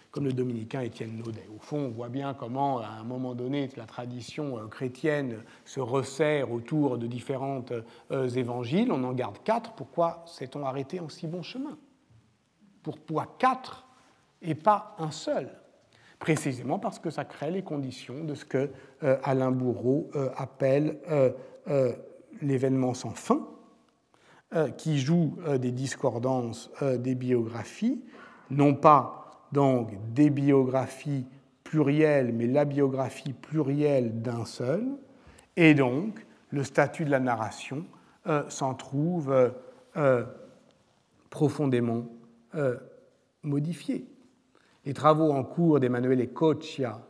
comme 0.09 0.25
le 0.25 0.33
dominicain 0.33 0.81
Étienne 0.81 1.17
Naudet. 1.17 1.47
Au 1.55 1.59
fond, 1.59 1.77
on 1.77 1.89
voit 1.89 2.09
bien 2.09 2.33
comment, 2.33 2.79
à 2.79 2.87
un 2.99 3.03
moment 3.03 3.35
donné, 3.35 3.69
la 3.77 3.85
tradition 3.85 4.57
euh, 4.57 4.65
chrétienne 4.65 5.43
se 5.65 5.79
resserre 5.79 6.51
autour 6.51 6.97
de 6.97 7.05
différents 7.05 7.63
euh, 8.09 8.27
évangiles. 8.29 8.91
On 8.91 9.03
en 9.03 9.13
garde 9.13 9.37
quatre. 9.43 9.73
Pourquoi 9.73 10.23
s'est-on 10.25 10.65
arrêté 10.65 10.99
en 10.99 11.09
si 11.09 11.27
bon 11.27 11.43
chemin? 11.43 11.77
Pourquoi 12.81 13.27
quatre 13.37 13.85
et 14.41 14.55
pas 14.55 14.95
un 14.97 15.11
seul? 15.11 15.51
Précisément 16.17 16.79
parce 16.79 16.97
que 16.97 17.11
ça 17.11 17.25
crée 17.25 17.51
les 17.51 17.61
conditions 17.61 18.23
de 18.23 18.33
ce 18.33 18.45
que 18.45 18.71
Alain 19.23 19.51
Bourreau 19.51 20.09
appelle 20.35 20.97
l'événement 22.41 22.93
sans 22.93 23.11
fin, 23.11 23.35
euh, 23.35 23.58
qui 24.77 24.99
joue 24.99 25.37
euh, 25.47 25.57
des 25.57 25.71
discordances 25.71 26.71
euh, 26.81 26.97
des 26.97 27.15
biographies, 27.15 28.01
non 28.49 28.73
pas 28.73 29.45
donc 29.51 29.91
des 30.13 30.29
biographies 30.29 31.27
plurielles, 31.63 32.33
mais 32.33 32.47
la 32.47 32.65
biographie 32.65 33.33
plurielle 33.33 34.21
d'un 34.21 34.45
seul, 34.45 34.85
et 35.55 35.73
donc 35.75 36.25
le 36.49 36.63
statut 36.63 37.05
de 37.05 37.11
la 37.11 37.19
narration 37.19 37.85
s'en 38.47 38.75
trouve 38.75 39.51
profondément 41.29 42.05
modifié. 43.43 44.07
Les 44.85 44.93
travaux 44.93 45.31
en 45.31 45.43
cours 45.43 45.79
d'Emmanuel 45.79 46.31
Coccia 46.31 47.07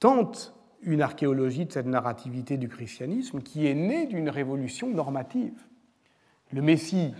tentent 0.00 0.54
une 0.82 1.02
archéologie 1.02 1.66
de 1.66 1.72
cette 1.72 1.86
narrativité 1.86 2.56
du 2.56 2.68
christianisme 2.68 3.40
qui 3.40 3.66
est 3.66 3.74
née 3.74 4.06
d'une 4.06 4.28
révolution 4.28 4.90
normative 4.90 5.66
le 6.52 6.62
Messie 6.62 7.12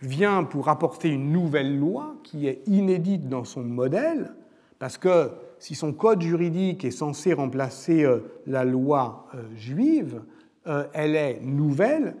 vient 0.00 0.44
pour 0.44 0.68
apporter 0.68 1.08
une 1.08 1.32
nouvelle 1.32 1.78
loi 1.78 2.16
qui 2.22 2.46
est 2.46 2.62
inédite 2.66 3.28
dans 3.28 3.44
son 3.44 3.62
modèle, 3.62 4.34
parce 4.78 4.98
que 4.98 5.30
si 5.58 5.74
son 5.74 5.92
code 5.92 6.20
juridique 6.20 6.84
est 6.84 6.90
censé 6.90 7.32
remplacer 7.32 8.04
euh, 8.04 8.20
la 8.46 8.64
loi 8.64 9.28
euh, 9.34 9.42
juive, 9.56 10.22
euh, 10.66 10.86
elle 10.92 11.16
est 11.16 11.40
nouvelle, 11.40 12.16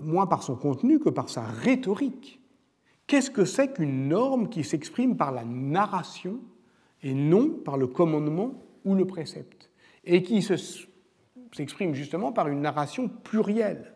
moins 0.00 0.26
par 0.26 0.42
son 0.42 0.56
contenu 0.56 0.98
que 0.98 1.10
par 1.10 1.28
sa 1.28 1.42
rhétorique. 1.42 2.40
Qu'est-ce 3.06 3.30
que 3.30 3.44
c'est 3.44 3.74
qu'une 3.74 4.08
norme 4.08 4.48
qui 4.48 4.64
s'exprime 4.64 5.18
par 5.18 5.30
la 5.30 5.44
narration 5.44 6.38
et 7.02 7.12
non 7.12 7.50
par 7.50 7.76
le 7.76 7.86
commandement 7.86 8.54
ou 8.86 8.94
le 8.94 9.04
précepte, 9.04 9.68
et 10.06 10.22
qui 10.22 10.40
s'exprime 11.52 11.92
justement 11.92 12.32
par 12.32 12.48
une 12.48 12.62
narration 12.62 13.08
plurielle 13.08 13.93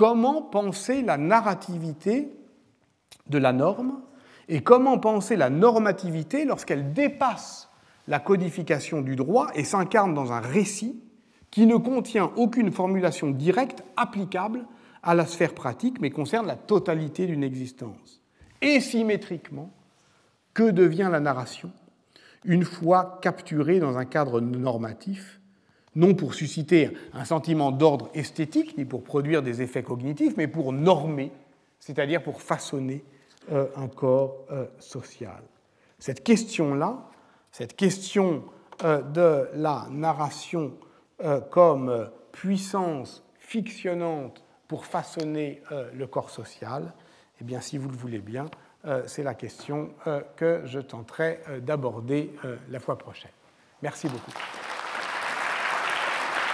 comment 0.00 0.40
penser 0.40 1.02
la 1.02 1.18
narrativité 1.18 2.32
de 3.26 3.36
la 3.36 3.52
norme 3.52 4.00
et 4.48 4.62
comment 4.62 4.98
penser 4.98 5.36
la 5.36 5.50
normativité 5.50 6.46
lorsqu'elle 6.46 6.94
dépasse 6.94 7.68
la 8.08 8.18
codification 8.18 9.02
du 9.02 9.14
droit 9.14 9.48
et 9.54 9.62
s'incarne 9.62 10.14
dans 10.14 10.32
un 10.32 10.40
récit 10.40 10.98
qui 11.50 11.66
ne 11.66 11.76
contient 11.76 12.30
aucune 12.36 12.72
formulation 12.72 13.28
directe 13.30 13.84
applicable 13.98 14.64
à 15.02 15.14
la 15.14 15.26
sphère 15.26 15.52
pratique, 15.52 16.00
mais 16.00 16.08
concerne 16.08 16.46
la 16.46 16.56
totalité 16.56 17.26
d'une 17.26 17.44
existence. 17.44 18.22
Et 18.62 18.80
symétriquement, 18.80 19.70
que 20.54 20.70
devient 20.70 21.10
la 21.12 21.20
narration 21.20 21.72
une 22.46 22.64
fois 22.64 23.18
capturée 23.20 23.80
dans 23.80 23.98
un 23.98 24.06
cadre 24.06 24.40
normatif 24.40 25.39
non 25.96 26.14
pour 26.14 26.34
susciter 26.34 26.90
un 27.12 27.24
sentiment 27.24 27.72
d'ordre 27.72 28.10
esthétique, 28.14 28.76
ni 28.78 28.84
pour 28.84 29.02
produire 29.02 29.42
des 29.42 29.62
effets 29.62 29.82
cognitifs, 29.82 30.36
mais 30.36 30.46
pour 30.46 30.72
normer, 30.72 31.32
c'est-à-dire 31.80 32.22
pour 32.22 32.42
façonner 32.42 33.04
euh, 33.50 33.66
un 33.76 33.88
corps 33.88 34.44
euh, 34.50 34.66
social. 34.78 35.42
Cette 35.98 36.22
question-là, 36.22 37.08
cette 37.50 37.74
question 37.74 38.44
euh, 38.84 39.02
de 39.02 39.48
la 39.54 39.86
narration 39.90 40.72
comme 41.50 42.08
puissance 42.32 43.22
fictionnante 43.38 44.42
pour 44.68 44.86
façonner 44.86 45.62
le 45.92 46.06
corps 46.06 46.30
social, 46.30 46.94
eh 47.42 47.44
bien, 47.44 47.60
si 47.60 47.76
vous 47.76 47.90
le 47.90 47.96
voulez 47.96 48.20
bien, 48.20 48.46
c'est 49.04 49.22
la 49.22 49.34
question 49.34 49.90
que 50.36 50.62
je 50.64 50.80
tenterai 50.80 51.40
d'aborder 51.60 52.32
la 52.70 52.80
fois 52.80 52.96
prochaine. 52.96 53.32
Merci 53.82 54.08
beaucoup. 54.08 54.32